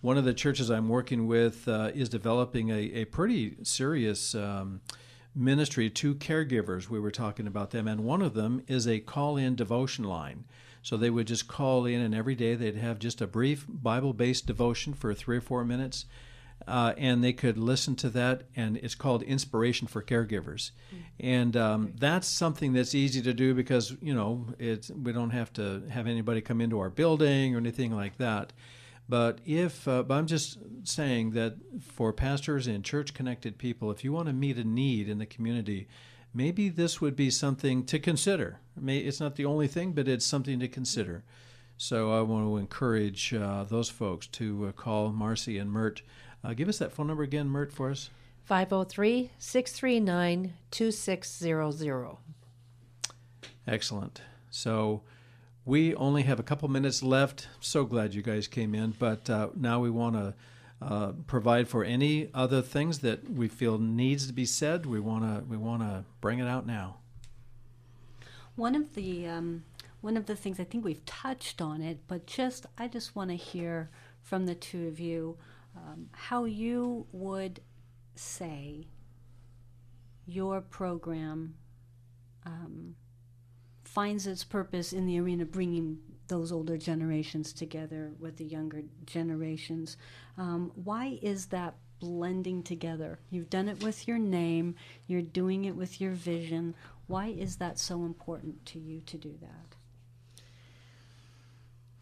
One 0.00 0.18
of 0.18 0.24
the 0.24 0.34
churches 0.34 0.70
I'm 0.70 0.88
working 0.88 1.26
with 1.26 1.66
uh, 1.66 1.90
is 1.94 2.08
developing 2.08 2.70
a, 2.70 2.78
a 2.78 3.04
pretty 3.06 3.56
serious 3.62 4.34
um, 4.34 4.80
ministry 5.34 5.90
to 5.90 6.14
caregivers. 6.14 6.88
We 6.88 7.00
were 7.00 7.10
talking 7.10 7.46
about 7.46 7.70
them, 7.70 7.88
and 7.88 8.04
one 8.04 8.22
of 8.22 8.34
them 8.34 8.62
is 8.66 8.86
a 8.86 9.00
call 9.00 9.36
in 9.36 9.54
devotion 9.54 10.04
line. 10.04 10.44
So 10.82 10.96
they 10.96 11.10
would 11.10 11.26
just 11.26 11.48
call 11.48 11.84
in, 11.84 12.00
and 12.00 12.14
every 12.14 12.34
day 12.36 12.54
they'd 12.54 12.76
have 12.76 12.98
just 12.98 13.20
a 13.20 13.26
brief 13.26 13.66
Bible 13.68 14.12
based 14.12 14.46
devotion 14.46 14.94
for 14.94 15.12
three 15.14 15.38
or 15.38 15.40
four 15.40 15.64
minutes. 15.64 16.06
Uh, 16.66 16.94
and 16.96 17.22
they 17.22 17.32
could 17.32 17.56
listen 17.56 17.94
to 17.94 18.08
that, 18.10 18.42
and 18.56 18.76
it's 18.78 18.96
called 18.96 19.22
Inspiration 19.22 19.86
for 19.86 20.02
Caregivers, 20.02 20.72
and 21.20 21.56
um, 21.56 21.92
that's 21.96 22.26
something 22.26 22.72
that's 22.72 22.92
easy 22.92 23.22
to 23.22 23.32
do 23.32 23.54
because 23.54 23.94
you 24.00 24.12
know 24.12 24.46
it's 24.58 24.90
we 24.90 25.12
don't 25.12 25.30
have 25.30 25.52
to 25.52 25.82
have 25.90 26.08
anybody 26.08 26.40
come 26.40 26.60
into 26.60 26.80
our 26.80 26.90
building 26.90 27.54
or 27.54 27.58
anything 27.58 27.94
like 27.94 28.16
that. 28.16 28.52
But 29.08 29.38
if, 29.46 29.86
uh, 29.86 30.02
but 30.02 30.14
I'm 30.14 30.26
just 30.26 30.58
saying 30.82 31.30
that 31.32 31.54
for 31.80 32.12
pastors 32.12 32.66
and 32.66 32.84
church 32.84 33.14
connected 33.14 33.58
people, 33.58 33.90
if 33.90 34.02
you 34.02 34.12
want 34.12 34.26
to 34.26 34.32
meet 34.32 34.56
a 34.56 34.64
need 34.64 35.08
in 35.08 35.18
the 35.18 35.26
community, 35.26 35.86
maybe 36.34 36.68
this 36.68 37.00
would 37.00 37.14
be 37.14 37.30
something 37.30 37.84
to 37.86 37.98
consider. 37.98 38.58
It's 38.84 39.20
not 39.20 39.36
the 39.36 39.44
only 39.44 39.68
thing, 39.68 39.92
but 39.92 40.08
it's 40.08 40.26
something 40.26 40.58
to 40.58 40.68
consider. 40.68 41.22
So 41.78 42.12
I 42.12 42.22
want 42.22 42.46
to 42.46 42.56
encourage 42.56 43.32
uh, 43.34 43.64
those 43.64 43.88
folks 43.88 44.26
to 44.28 44.68
uh, 44.68 44.72
call 44.72 45.12
Marcy 45.12 45.58
and 45.58 45.70
Mert. 45.70 46.02
Uh, 46.46 46.54
give 46.54 46.68
us 46.68 46.78
that 46.78 46.92
phone 46.92 47.08
number 47.08 47.24
again, 47.24 47.48
Mert, 47.48 47.72
for 47.72 47.90
us. 47.90 48.08
503 48.44 49.32
639 49.36 50.52
2600. 50.70 52.16
Excellent. 53.66 54.20
So 54.48 55.02
we 55.64 55.92
only 55.96 56.22
have 56.22 56.38
a 56.38 56.44
couple 56.44 56.68
minutes 56.68 57.02
left. 57.02 57.48
So 57.58 57.84
glad 57.84 58.14
you 58.14 58.22
guys 58.22 58.46
came 58.46 58.76
in, 58.76 58.92
but 58.96 59.28
uh, 59.28 59.48
now 59.56 59.80
we 59.80 59.90
want 59.90 60.14
to 60.14 60.34
uh, 60.80 61.12
provide 61.26 61.66
for 61.66 61.82
any 61.82 62.28
other 62.32 62.62
things 62.62 63.00
that 63.00 63.28
we 63.28 63.48
feel 63.48 63.78
needs 63.78 64.28
to 64.28 64.32
be 64.32 64.46
said. 64.46 64.86
We 64.86 65.00
want 65.00 65.24
to 65.24 65.44
we 65.48 65.56
want 65.56 65.82
to 65.82 66.04
bring 66.20 66.38
it 66.38 66.46
out 66.46 66.64
now. 66.64 66.98
One 68.54 68.76
of 68.76 68.94
the 68.94 69.26
um, 69.26 69.64
one 70.00 70.16
of 70.16 70.26
the 70.26 70.36
things 70.36 70.60
I 70.60 70.64
think 70.64 70.84
we've 70.84 71.04
touched 71.04 71.60
on 71.60 71.82
it, 71.82 71.98
but 72.06 72.26
just 72.26 72.66
I 72.78 72.86
just 72.86 73.16
want 73.16 73.30
to 73.30 73.36
hear 73.36 73.90
from 74.22 74.46
the 74.46 74.54
two 74.54 74.86
of 74.86 75.00
you 75.00 75.36
um, 75.76 76.08
how 76.12 76.44
you 76.44 77.06
would 77.12 77.60
say 78.14 78.86
your 80.26 80.60
program 80.60 81.54
um, 82.44 82.96
finds 83.84 84.26
its 84.26 84.44
purpose 84.44 84.92
in 84.92 85.06
the 85.06 85.18
arena 85.18 85.44
bringing 85.44 85.98
those 86.28 86.50
older 86.50 86.76
generations 86.76 87.52
together 87.52 88.12
with 88.18 88.36
the 88.36 88.44
younger 88.44 88.82
generations. 89.04 89.96
Um, 90.36 90.72
why 90.74 91.18
is 91.22 91.46
that 91.46 91.76
blending 92.00 92.62
together? 92.62 93.20
You've 93.30 93.50
done 93.50 93.68
it 93.68 93.82
with 93.82 94.08
your 94.08 94.18
name, 94.18 94.74
you're 95.06 95.22
doing 95.22 95.64
it 95.64 95.76
with 95.76 96.00
your 96.00 96.12
vision. 96.12 96.74
Why 97.06 97.28
is 97.28 97.56
that 97.56 97.78
so 97.78 98.04
important 98.04 98.66
to 98.66 98.80
you 98.80 99.00
to 99.02 99.16
do 99.16 99.34
that? 99.40 99.76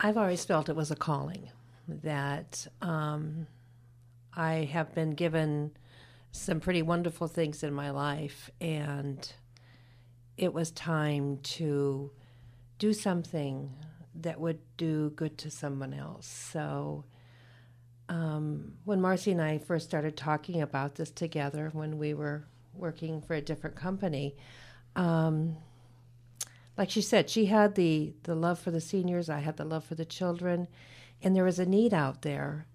I've 0.01 0.17
always 0.17 0.45
felt 0.45 0.69
it 0.69 0.77
was 0.77 0.91
a 0.91 0.97
calling 0.97 1.51
that 1.87 2.67
um, 2.81 3.47
I 4.37 4.69
have 4.73 4.95
been 4.95 5.11
given 5.11 5.73
some 6.33 6.61
pretty 6.61 6.83
wonderful 6.83 7.29
things 7.29 7.63
in 7.63 7.73
my 7.73 7.91
life, 7.91 8.51
and 8.61 9.33
it 10.37 10.53
was 10.53 10.71
time 10.73 11.39
to 11.43 12.11
do 12.79 12.93
something 12.93 13.73
that 14.17 14.41
would 14.41 14.59
do 14.77 15.11
good 15.11 15.39
to 15.39 15.51
someone 15.51 15.95
else. 15.95 16.27
So, 16.27 17.05
um, 18.09 18.75
when 18.85 19.01
Marcy 19.01 19.31
and 19.31 19.41
I 19.41 19.59
first 19.59 19.87
started 19.87 20.17
talking 20.17 20.61
about 20.61 20.97
this 20.97 21.11
together, 21.11 21.71
when 21.73 21.99
we 21.99 22.15
were 22.15 22.45
working 22.75 23.23
for 23.23 23.35
a 23.35 23.41
different 23.41 23.77
company, 23.77 24.37
um, 24.97 25.57
like 26.77 26.91
she 26.91 27.03
said, 27.03 27.31
she 27.31 27.47
had 27.47 27.77
the, 27.77 28.13
the 28.25 28.35
love 28.35 28.59
for 28.59 28.71
the 28.71 28.81
seniors, 28.81 29.31
I 29.31 29.39
had 29.39 29.57
the 29.57 29.65
love 29.65 29.85
for 29.85 29.95
the 29.95 30.05
children, 30.05 30.67
and 31.23 31.35
there 31.35 31.45
was 31.45 31.59
a 31.59 31.67
need 31.67 31.95
out 31.95 32.23
there. 32.23 32.67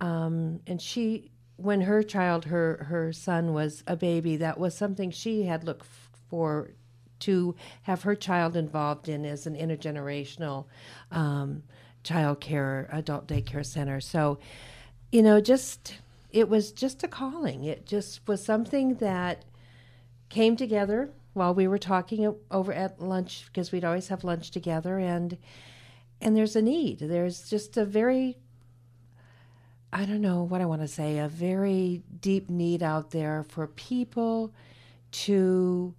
Um, 0.00 0.60
and 0.66 0.80
she, 0.80 1.30
when 1.56 1.82
her 1.82 2.02
child, 2.02 2.46
her, 2.46 2.86
her 2.88 3.12
son 3.12 3.52
was 3.52 3.82
a 3.86 3.96
baby, 3.96 4.36
that 4.36 4.58
was 4.58 4.76
something 4.76 5.10
she 5.10 5.44
had 5.44 5.64
looked 5.64 5.86
for 6.28 6.70
to 7.20 7.54
have 7.82 8.02
her 8.02 8.14
child 8.14 8.56
involved 8.56 9.08
in 9.08 9.24
as 9.24 9.46
an 9.46 9.56
intergenerational 9.56 10.66
um, 11.10 11.62
child 12.02 12.40
care, 12.40 12.88
adult 12.92 13.26
daycare 13.26 13.64
center. 13.64 14.00
So, 14.00 14.38
you 15.10 15.22
know, 15.22 15.40
just 15.40 15.94
it 16.30 16.48
was 16.48 16.72
just 16.72 17.02
a 17.02 17.08
calling. 17.08 17.64
It 17.64 17.86
just 17.86 18.26
was 18.28 18.44
something 18.44 18.96
that 18.96 19.44
came 20.28 20.56
together 20.56 21.10
while 21.32 21.54
we 21.54 21.68
were 21.68 21.78
talking 21.78 22.34
over 22.50 22.72
at 22.72 23.00
lunch 23.00 23.44
because 23.46 23.72
we'd 23.72 23.84
always 23.84 24.08
have 24.08 24.24
lunch 24.24 24.50
together 24.50 24.98
and 24.98 25.36
and 26.20 26.34
there's 26.34 26.56
a 26.56 26.62
need 26.62 26.98
there's 26.98 27.48
just 27.48 27.76
a 27.76 27.84
very 27.84 28.38
i 29.92 30.04
don't 30.04 30.20
know 30.20 30.42
what 30.42 30.60
i 30.60 30.66
want 30.66 30.80
to 30.80 30.88
say 30.88 31.18
a 31.18 31.28
very 31.28 32.02
deep 32.20 32.50
need 32.50 32.82
out 32.82 33.10
there 33.10 33.44
for 33.48 33.66
people 33.66 34.52
to 35.10 35.94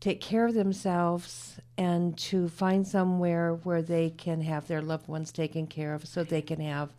take 0.00 0.20
care 0.20 0.46
of 0.46 0.54
themselves 0.54 1.60
and 1.78 2.16
to 2.18 2.48
find 2.48 2.86
somewhere 2.86 3.54
where 3.62 3.82
they 3.82 4.10
can 4.10 4.40
have 4.40 4.66
their 4.66 4.82
loved 4.82 5.08
ones 5.08 5.30
taken 5.32 5.66
care 5.66 5.94
of 5.94 6.06
so 6.06 6.24
they 6.24 6.42
can 6.42 6.60
have 6.60 6.90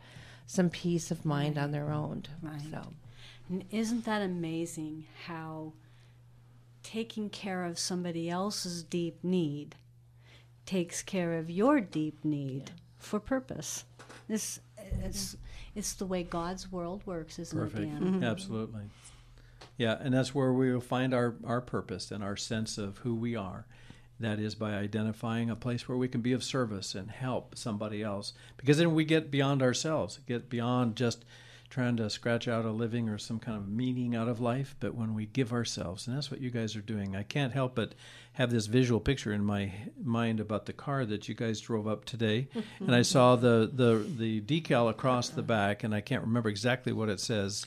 some 0.45 0.69
peace 0.69 1.11
of 1.11 1.25
mind 1.25 1.55
right. 1.55 1.63
on 1.63 1.71
their 1.71 1.91
own 1.91 2.23
right. 2.41 2.61
so 2.71 2.81
and 3.49 3.63
isn't 3.71 4.05
that 4.05 4.21
amazing 4.21 5.05
how 5.25 5.73
taking 6.83 7.29
care 7.29 7.63
of 7.63 7.79
somebody 7.79 8.29
else's 8.29 8.83
deep 8.83 9.23
need 9.23 9.75
takes 10.65 11.01
care 11.01 11.37
of 11.37 11.49
your 11.49 11.79
deep 11.79 12.23
need 12.23 12.71
for 12.97 13.19
purpose. 13.19 13.85
This 14.27 14.59
it's 15.01 15.35
it's 15.75 15.93
the 15.93 16.05
way 16.05 16.23
God's 16.23 16.71
world 16.71 17.01
works, 17.05 17.39
isn't 17.39 17.57
Perfect. 17.57 17.83
it, 17.83 17.85
Dan? 17.87 18.01
Mm-hmm. 18.01 18.23
Absolutely. 18.23 18.83
Yeah, 19.77 19.97
and 19.99 20.13
that's 20.13 20.35
where 20.35 20.53
we 20.53 20.71
will 20.71 20.81
find 20.81 21.13
our, 21.13 21.35
our 21.45 21.61
purpose 21.61 22.11
and 22.11 22.23
our 22.23 22.37
sense 22.37 22.77
of 22.77 22.99
who 22.99 23.15
we 23.15 23.35
are. 23.35 23.65
That 24.19 24.39
is 24.39 24.55
by 24.55 24.73
identifying 24.73 25.49
a 25.49 25.55
place 25.55 25.89
where 25.89 25.97
we 25.97 26.07
can 26.07 26.21
be 26.21 26.33
of 26.33 26.43
service 26.43 26.93
and 26.95 27.09
help 27.09 27.57
somebody 27.57 28.03
else. 28.03 28.33
Because 28.57 28.77
then 28.77 28.93
we 28.93 29.03
get 29.03 29.31
beyond 29.31 29.61
ourselves, 29.63 30.19
get 30.27 30.49
beyond 30.49 30.95
just 30.95 31.25
trying 31.73 31.97
to 31.97 32.07
scratch 32.07 32.47
out 32.47 32.65
a 32.65 32.69
living 32.69 33.09
or 33.09 33.17
some 33.17 33.39
kind 33.39 33.57
of 33.57 33.67
meaning 33.67 34.15
out 34.15 34.27
of 34.27 34.39
life, 34.39 34.75
but 34.79 34.93
when 34.93 35.15
we 35.15 35.25
give 35.25 35.51
ourselves, 35.51 36.05
and 36.05 36.15
that's 36.15 36.29
what 36.29 36.39
you 36.39 36.51
guys 36.51 36.75
are 36.75 36.81
doing. 36.81 37.15
I 37.15 37.23
can't 37.23 37.51
help 37.51 37.73
but 37.73 37.95
have 38.33 38.51
this 38.51 38.67
visual 38.67 38.99
picture 38.99 39.33
in 39.33 39.43
my 39.43 39.71
mind 39.99 40.39
about 40.39 40.67
the 40.67 40.73
car 40.73 41.03
that 41.05 41.27
you 41.27 41.33
guys 41.33 41.59
drove 41.59 41.87
up 41.87 42.05
today, 42.05 42.47
and 42.79 42.93
I 42.95 43.01
saw 43.01 43.35
the, 43.35 43.67
the 43.73 44.05
the 44.17 44.41
decal 44.41 44.87
across 44.87 45.29
the 45.29 45.41
back, 45.41 45.83
and 45.83 45.95
I 45.95 46.01
can't 46.01 46.21
remember 46.21 46.49
exactly 46.49 46.93
what 46.93 47.09
it 47.09 47.19
says. 47.19 47.65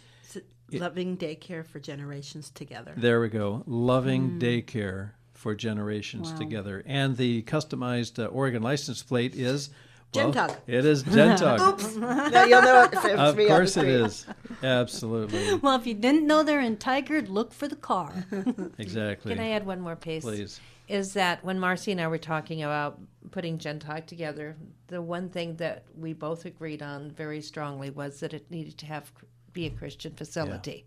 Loving 0.73 1.17
daycare 1.17 1.65
for 1.67 1.81
generations 1.81 2.51
together. 2.51 2.93
There 2.97 3.21
we 3.21 3.29
go. 3.29 3.63
Loving 3.67 4.39
daycare 4.39 5.11
for 5.35 5.55
generations 5.57 6.31
Wow. 6.31 6.39
together. 6.39 6.83
And 6.87 7.17
the 7.17 7.43
customized 7.43 8.23
uh, 8.23 8.27
Oregon 8.27 8.63
license 8.63 9.03
plate 9.03 9.35
is 9.37 9.71
well, 10.15 10.33
Gentog. 10.33 10.57
It 10.67 10.85
is 10.85 11.03
Gentog. 11.03 11.97
now 12.33 12.45
you'll 12.45 12.63
know 12.63 12.83
it 12.85 12.93
if 12.93 13.05
it's 13.05 13.19
of 13.21 13.37
me 13.37 13.45
on 13.45 13.49
the 13.49 13.55
course 13.57 13.77
it 13.77 13.81
street. 13.81 13.89
is. 13.89 14.27
Absolutely. 14.63 15.55
Well, 15.63 15.77
if 15.79 15.87
you 15.87 15.95
didn't 15.95 16.27
know 16.27 16.43
they're 16.43 16.61
in 16.61 16.77
Tigard, 16.77 17.29
look 17.29 17.53
for 17.53 17.69
the 17.69 17.77
car. 17.77 18.13
Exactly. 18.79 19.35
Can 19.35 19.43
I 19.43 19.51
add 19.51 19.67
one 19.67 19.81
more 19.81 19.97
piece? 19.97 20.25
Please. 20.25 20.61
Is 20.89 21.15
that 21.15 21.45
when 21.45 21.59
Marcy 21.59 21.93
and 21.93 22.01
I 22.01 22.07
were 22.07 22.19
talking 22.19 22.63
about 22.63 23.01
putting 23.33 23.59
Gentog 23.59 24.07
together, 24.07 24.57
the 24.87 25.03
one 25.03 25.29
thing 25.29 25.57
that 25.57 25.85
we 25.97 26.13
both 26.13 26.45
agreed 26.45 26.83
on 26.83 27.11
very 27.11 27.41
strongly 27.41 27.91
was 27.91 28.21
that 28.21 28.33
it 28.33 28.51
needed 28.51 28.79
to 28.79 28.87
have 28.87 29.13
be 29.53 29.67
a 29.67 29.71
Christian 29.71 30.13
facility. 30.15 30.87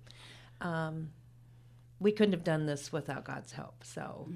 Um, 0.61 1.09
we 1.99 2.11
couldn't 2.11 2.33
have 2.33 2.43
done 2.43 2.65
this 2.65 2.91
without 2.93 3.25
God's 3.25 3.51
help. 3.51 3.83
So, 3.83 4.29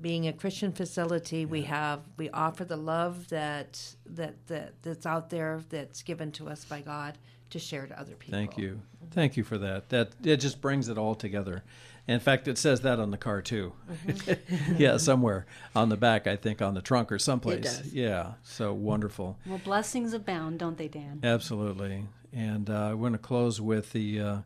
being 0.00 0.26
a 0.26 0.32
Christian 0.32 0.72
facility, 0.72 1.44
we 1.44 1.62
have 1.62 2.00
we 2.16 2.30
offer 2.30 2.64
the 2.64 2.76
love 2.76 3.28
that 3.28 3.94
that 4.06 4.46
that 4.46 4.82
that's 4.82 5.06
out 5.06 5.30
there 5.30 5.60
that's 5.68 6.02
given 6.02 6.32
to 6.32 6.48
us 6.48 6.64
by 6.64 6.80
God 6.80 7.18
to 7.50 7.58
share 7.58 7.86
to 7.86 7.98
other 7.98 8.14
people. 8.14 8.38
Thank 8.38 8.56
you. 8.56 8.80
Thank 9.10 9.36
you 9.36 9.44
for 9.44 9.58
that. 9.58 9.88
That 9.90 10.12
it 10.24 10.36
just 10.36 10.60
brings 10.60 10.88
it 10.88 10.98
all 10.98 11.14
together. 11.14 11.62
In 12.08 12.18
fact, 12.18 12.48
it 12.48 12.58
says 12.58 12.80
that 12.80 12.98
on 12.98 13.10
the 13.10 13.18
car 13.18 13.42
too. 13.42 13.72
Mm-hmm. 14.06 14.76
yeah, 14.78 14.96
somewhere 14.96 15.46
on 15.76 15.90
the 15.90 15.96
back, 15.96 16.26
I 16.26 16.36
think 16.36 16.62
on 16.62 16.74
the 16.74 16.82
trunk 16.82 17.12
or 17.12 17.18
someplace. 17.18 17.62
does. 17.62 17.92
Yeah, 17.92 18.32
so 18.42 18.72
wonderful. 18.72 19.38
well, 19.46 19.60
blessings 19.62 20.12
abound, 20.12 20.58
don't 20.58 20.78
they, 20.78 20.88
Dan? 20.88 21.20
Absolutely. 21.22 22.06
And 22.32 22.70
uh, 22.70 22.90
I 22.90 22.94
want 22.94 23.14
to 23.14 23.18
close 23.18 23.60
with 23.60 23.92
the 23.92 24.20
uh, 24.20 24.36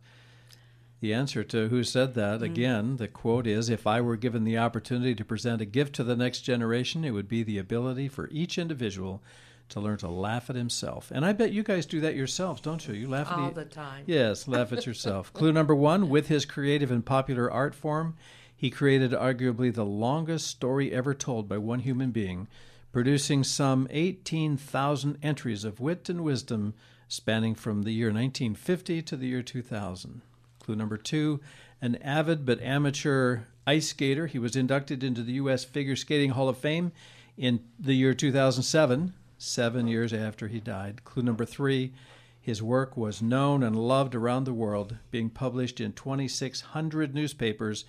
the 1.05 1.13
answer 1.13 1.45
to 1.45 1.69
who 1.69 1.85
said 1.85 2.15
that. 2.15 2.37
Mm-hmm. 2.37 2.45
Again, 2.45 2.97
the 2.97 3.09
quote 3.09 3.47
is 3.47 3.69
If 3.69 3.87
I 3.87 4.01
were 4.01 4.17
given 4.17 4.45
the 4.45 4.57
opportunity 4.57 5.15
to 5.15 5.25
present 5.25 5.61
a 5.61 5.67
gift 5.67 5.95
to 5.97 6.03
the 6.03 6.17
next 6.17 6.41
generation, 6.41 7.05
it 7.05 7.11
would 7.11 7.29
be 7.29 7.43
the 7.43 7.59
ability 7.59 8.09
for 8.09 8.31
each 8.31 8.57
individual 8.57 9.23
to 9.69 9.81
learn 9.81 9.99
to 9.99 10.09
laugh 10.09 10.49
at 10.49 10.57
himself. 10.57 11.13
And 11.15 11.27
I 11.27 11.35
bet 11.35 11.53
you 11.53 11.63
guys 11.63 11.85
do 11.85 12.01
that 12.01 12.15
yourselves, 12.15 12.63
don't 12.63 12.89
you? 12.89 12.95
You 12.95 13.07
laugh 13.07 13.31
at 13.31 13.39
All 13.39 13.51
the 13.51 13.67
time. 13.67 14.05
Yes, 14.07 14.49
laugh 14.49 14.73
at 14.73 14.87
yourself. 14.87 15.31
Clue 15.35 15.53
number 15.53 15.75
one 15.75 16.09
with 16.15 16.29
his 16.29 16.47
creative 16.47 16.91
and 16.91 17.05
popular 17.05 17.51
art 17.53 17.75
form, 17.75 18.17
he 18.57 18.71
created 18.71 19.13
arguably 19.13 19.75
the 19.75 19.85
longest 19.85 20.47
story 20.47 20.91
ever 20.91 21.13
told 21.13 21.51
by 21.51 21.59
one 21.59 21.81
human 21.81 22.13
being, 22.13 22.49
producing 22.93 23.45
some 23.45 23.87
18,000 23.91 25.19
entries 25.23 25.65
of 25.65 25.81
wit 25.81 26.09
and 26.09 26.25
wisdom 26.25 26.73
spanning 27.09 27.55
from 27.55 27.83
the 27.83 27.93
year 27.93 28.09
1950 28.09 29.03
to 29.03 29.17
the 29.19 29.27
year 29.27 29.43
2000. 29.43 30.23
Clue 30.65 30.77
number 30.77 30.97
two 30.97 31.41
an 31.83 31.97
avid 31.97 32.47
but 32.47 32.59
amateur 32.63 33.41
ice 33.67 33.89
skater. 33.89 34.27
He 34.27 34.39
was 34.39 34.57
inducted 34.57 35.05
into 35.05 35.23
the 35.23 35.35
U.S. 35.35 35.63
Figure 35.63 35.95
Skating 35.95 36.31
Hall 36.31 36.49
of 36.49 36.57
Fame 36.57 36.91
in 37.37 37.61
the 37.79 37.93
year 37.93 38.15
2007, 38.15 39.13
seven 39.37 39.87
years 39.87 40.15
after 40.15 40.49
he 40.49 40.61
died. 40.61 41.05
Clue 41.05 41.23
number 41.23 41.45
three 41.45 41.93
his 42.41 42.63
work 42.63 42.97
was 42.97 43.21
known 43.21 43.63
and 43.63 43.77
loved 43.77 44.15
around 44.15 44.45
the 44.45 44.55
world, 44.55 44.97
being 45.11 45.29
published 45.29 45.81
in 45.81 45.93
2,600 45.93 47.15
newspapers 47.15 47.85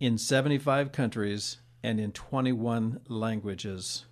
in 0.00 0.18
75 0.18 0.90
countries 0.90 1.58
and 1.82 2.00
in 2.00 2.10
21 2.10 3.00
languages. 3.08 4.04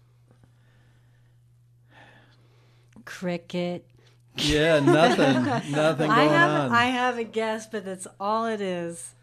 Cricket. 3.05 3.89
Yeah, 4.37 4.81
nothing, 4.81 5.45
nothing 5.73 6.11
I 6.11 6.17
going 6.17 6.29
have 6.31 6.71
on. 6.71 6.73
I 6.73 6.87
have 6.87 7.19
a 7.19 7.25
guess, 7.25 7.67
but 7.67 7.85
that's 7.85 8.07
all 8.19 8.47
it 8.47 8.61
is. 8.61 9.15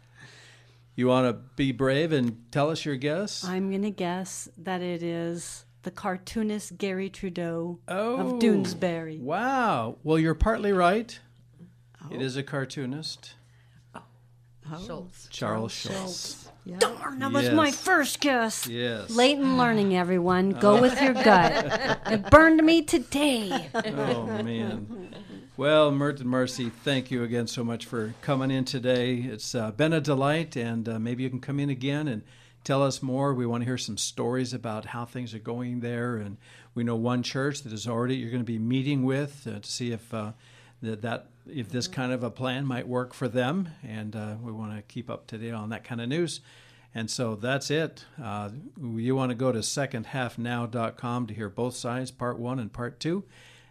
You 0.94 1.08
want 1.08 1.26
to 1.26 1.32
be 1.56 1.72
brave 1.72 2.12
and 2.12 2.44
tell 2.50 2.70
us 2.70 2.84
your 2.84 2.96
guess? 2.96 3.44
I'm 3.44 3.70
gonna 3.70 3.90
guess 3.90 4.48
that 4.58 4.82
it 4.82 5.02
is 5.02 5.64
the 5.82 5.90
cartoonist 5.90 6.78
Garry 6.78 7.10
Trudeau 7.10 7.78
oh, 7.88 8.16
of 8.16 8.32
Doonesbury. 8.38 9.20
Wow. 9.20 9.96
Well, 10.02 10.18
you're 10.18 10.34
partly 10.34 10.72
right. 10.72 11.18
It 12.10 12.18
oh. 12.18 12.20
is 12.20 12.36
a 12.36 12.42
cartoonist, 12.42 13.34
Oh. 14.70 14.78
Schulz. 14.86 15.28
Charles 15.30 15.72
Schulz. 15.72 16.41
Darn, 16.78 17.18
that 17.18 17.32
was 17.32 17.50
my 17.50 17.72
first 17.72 18.20
guess. 18.20 18.68
Yes. 18.68 19.10
Late 19.10 19.38
in 19.38 19.58
learning, 19.58 19.96
everyone. 19.96 20.50
Go 20.50 20.80
with 20.80 21.00
your 21.00 21.14
gut. 21.14 21.98
It 22.06 22.30
burned 22.30 22.62
me 22.62 22.82
today. 22.82 23.68
Oh 23.74 24.26
man. 24.42 25.14
Well, 25.56 25.90
Mert 25.90 26.20
and 26.20 26.28
Marcy, 26.28 26.70
thank 26.70 27.10
you 27.10 27.22
again 27.24 27.46
so 27.46 27.64
much 27.64 27.86
for 27.86 28.14
coming 28.22 28.50
in 28.50 28.64
today. 28.64 29.16
It's 29.16 29.54
uh, 29.54 29.70
been 29.72 29.92
a 29.92 30.00
delight, 30.00 30.56
and 30.56 30.88
uh, 30.88 30.98
maybe 30.98 31.22
you 31.24 31.30
can 31.30 31.40
come 31.40 31.58
in 31.60 31.68
again 31.68 32.08
and 32.08 32.22
tell 32.64 32.82
us 32.82 33.02
more. 33.02 33.34
We 33.34 33.46
want 33.46 33.62
to 33.62 33.66
hear 33.66 33.78
some 33.78 33.98
stories 33.98 34.54
about 34.54 34.86
how 34.86 35.04
things 35.04 35.34
are 35.34 35.38
going 35.38 35.80
there, 35.80 36.16
and 36.16 36.36
we 36.74 36.84
know 36.84 36.96
one 36.96 37.22
church 37.22 37.62
that 37.62 37.72
is 37.72 37.86
already 37.86 38.16
you're 38.16 38.30
going 38.30 38.42
to 38.42 38.44
be 38.44 38.58
meeting 38.58 39.04
with 39.04 39.46
uh, 39.46 39.60
to 39.60 39.70
see 39.70 39.92
if 39.92 40.12
uh, 40.14 40.32
that 40.82 41.02
that 41.02 41.26
if 41.46 41.68
this 41.70 41.88
kind 41.88 42.12
of 42.12 42.22
a 42.22 42.30
plan 42.30 42.66
might 42.66 42.86
work 42.86 43.14
for 43.14 43.28
them, 43.28 43.68
and 43.82 44.14
uh, 44.14 44.34
we 44.42 44.52
want 44.52 44.76
to 44.76 44.82
keep 44.82 45.10
up 45.10 45.26
to 45.28 45.38
date 45.38 45.52
on 45.52 45.70
that 45.70 45.84
kind 45.84 46.00
of 46.00 46.08
news. 46.08 46.40
And 46.94 47.10
so 47.10 47.36
that's 47.36 47.70
it. 47.70 48.04
Uh, 48.22 48.50
you 48.80 49.16
want 49.16 49.30
to 49.30 49.34
go 49.34 49.50
to 49.50 49.60
secondhalfnow.com 49.60 51.26
to 51.26 51.34
hear 51.34 51.48
both 51.48 51.74
sides, 51.74 52.10
part 52.10 52.38
one 52.38 52.58
and 52.58 52.72
part 52.72 53.00
two. 53.00 53.24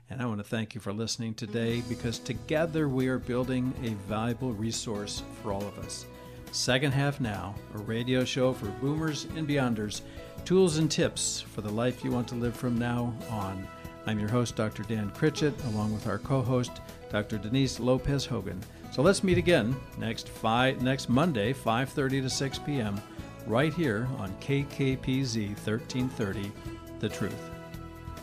And 0.09 0.22
I 0.22 0.26
want 0.26 0.39
to 0.39 0.43
thank 0.43 0.76
you 0.76 0.82
for 0.82 0.91
listening 0.91 1.36
today 1.36 1.82
because 1.88 2.20
together 2.20 2.89
we 2.89 3.07
are 3.07 3.20
building 3.20 3.74
a 3.84 3.91
valuable 4.09 4.53
resource 4.53 5.24
for 5.41 5.53
all 5.53 5.62
of 5.62 5.78
us. 5.80 6.05
Second 6.51 6.91
Half 6.91 7.22
Now, 7.22 7.55
a 7.76 7.78
radio 7.78 8.26
show 8.26 8.51
for 8.51 8.66
boomers 8.82 9.26
and 9.38 9.47
beyonders, 9.47 10.01
tools 10.43 10.78
and 10.78 10.91
tips 10.91 11.39
for 11.39 11.62
the 11.62 11.72
life 11.72 12.03
you 12.03 12.12
want 12.12 12.28
to 12.30 12.36
live 12.36 12.57
from 12.57 12.78
now 12.78 13.14
on. 13.30 13.66
I'm 14.07 14.19
your 14.19 14.29
host, 14.29 14.55
Dr. 14.55 14.83
Dan 14.83 15.11
Critchett, 15.11 15.53
along 15.65 15.93
with 15.93 16.07
our 16.07 16.17
co-host, 16.17 16.81
Dr. 17.11 17.37
Denise 17.37 17.79
Lopez 17.79 18.25
Hogan. 18.25 18.59
So 18.91 19.01
let's 19.01 19.23
meet 19.23 19.37
again 19.37 19.75
next 19.97 20.29
next 20.43 21.07
Monday, 21.09 21.53
5:30 21.53 22.21
to 22.23 22.29
6 22.29 22.59
p.m., 22.59 22.99
right 23.45 23.73
here 23.73 24.07
on 24.17 24.31
KKPZ 24.41 25.49
1330, 25.65 26.51
The 26.99 27.09
Truth. 27.09 27.49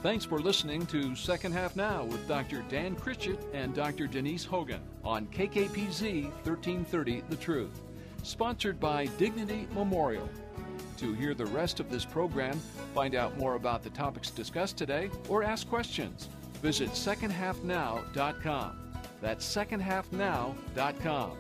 Thanks 0.03 0.25
for 0.25 0.41
listening 0.41 0.87
to 0.87 1.17
Second 1.17 1.53
Half 1.53 1.75
Now 1.75 2.05
with 2.05 2.27
Dr. 2.29 2.65
Dan 2.69 2.95
Critchett 2.95 3.45
and 3.53 3.75
Dr. 3.75 4.07
Denise 4.07 4.45
Hogan 4.45 4.81
on 5.05 5.27
KKPZ 5.27 6.25
1330 6.45 7.23
The 7.29 7.37
Truth. 7.37 7.83
Sponsored 8.23 8.79
by 8.79 9.07
Dignity 9.17 9.67
Memorial. 9.75 10.29
To 10.99 11.15
hear 11.15 11.33
the 11.33 11.47
rest 11.47 11.79
of 11.79 11.91
this 11.91 12.05
program, 12.05 12.59
find 12.93 13.15
out 13.15 13.39
more 13.39 13.55
about 13.55 13.85
the 13.85 13.91
topics 13.91 14.31
discussed 14.31 14.77
today, 14.77 15.11
or 15.29 15.45
ask 15.45 15.69
questions, 15.69 16.29
visit 16.61 16.91
secondhalfnow.com. 16.91 18.93
That's 19.21 19.47
secondhalfnow.com. 19.47 21.31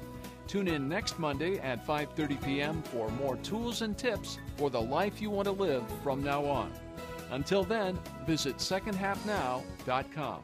Tune 0.46 0.68
in 0.68 0.88
next 0.88 1.18
Monday 1.18 1.58
at 1.58 1.86
5:30 1.86 2.44
p.m. 2.44 2.82
for 2.84 3.08
more 3.10 3.36
tools 3.36 3.82
and 3.82 3.98
tips 3.98 4.38
for 4.56 4.70
the 4.70 4.80
life 4.80 5.20
you 5.20 5.30
want 5.30 5.46
to 5.46 5.52
live 5.52 5.84
from 6.02 6.22
now 6.22 6.44
on. 6.44 6.72
Until 7.30 7.64
then, 7.64 7.98
visit 8.26 8.56
secondhalfnow.com. 8.56 10.42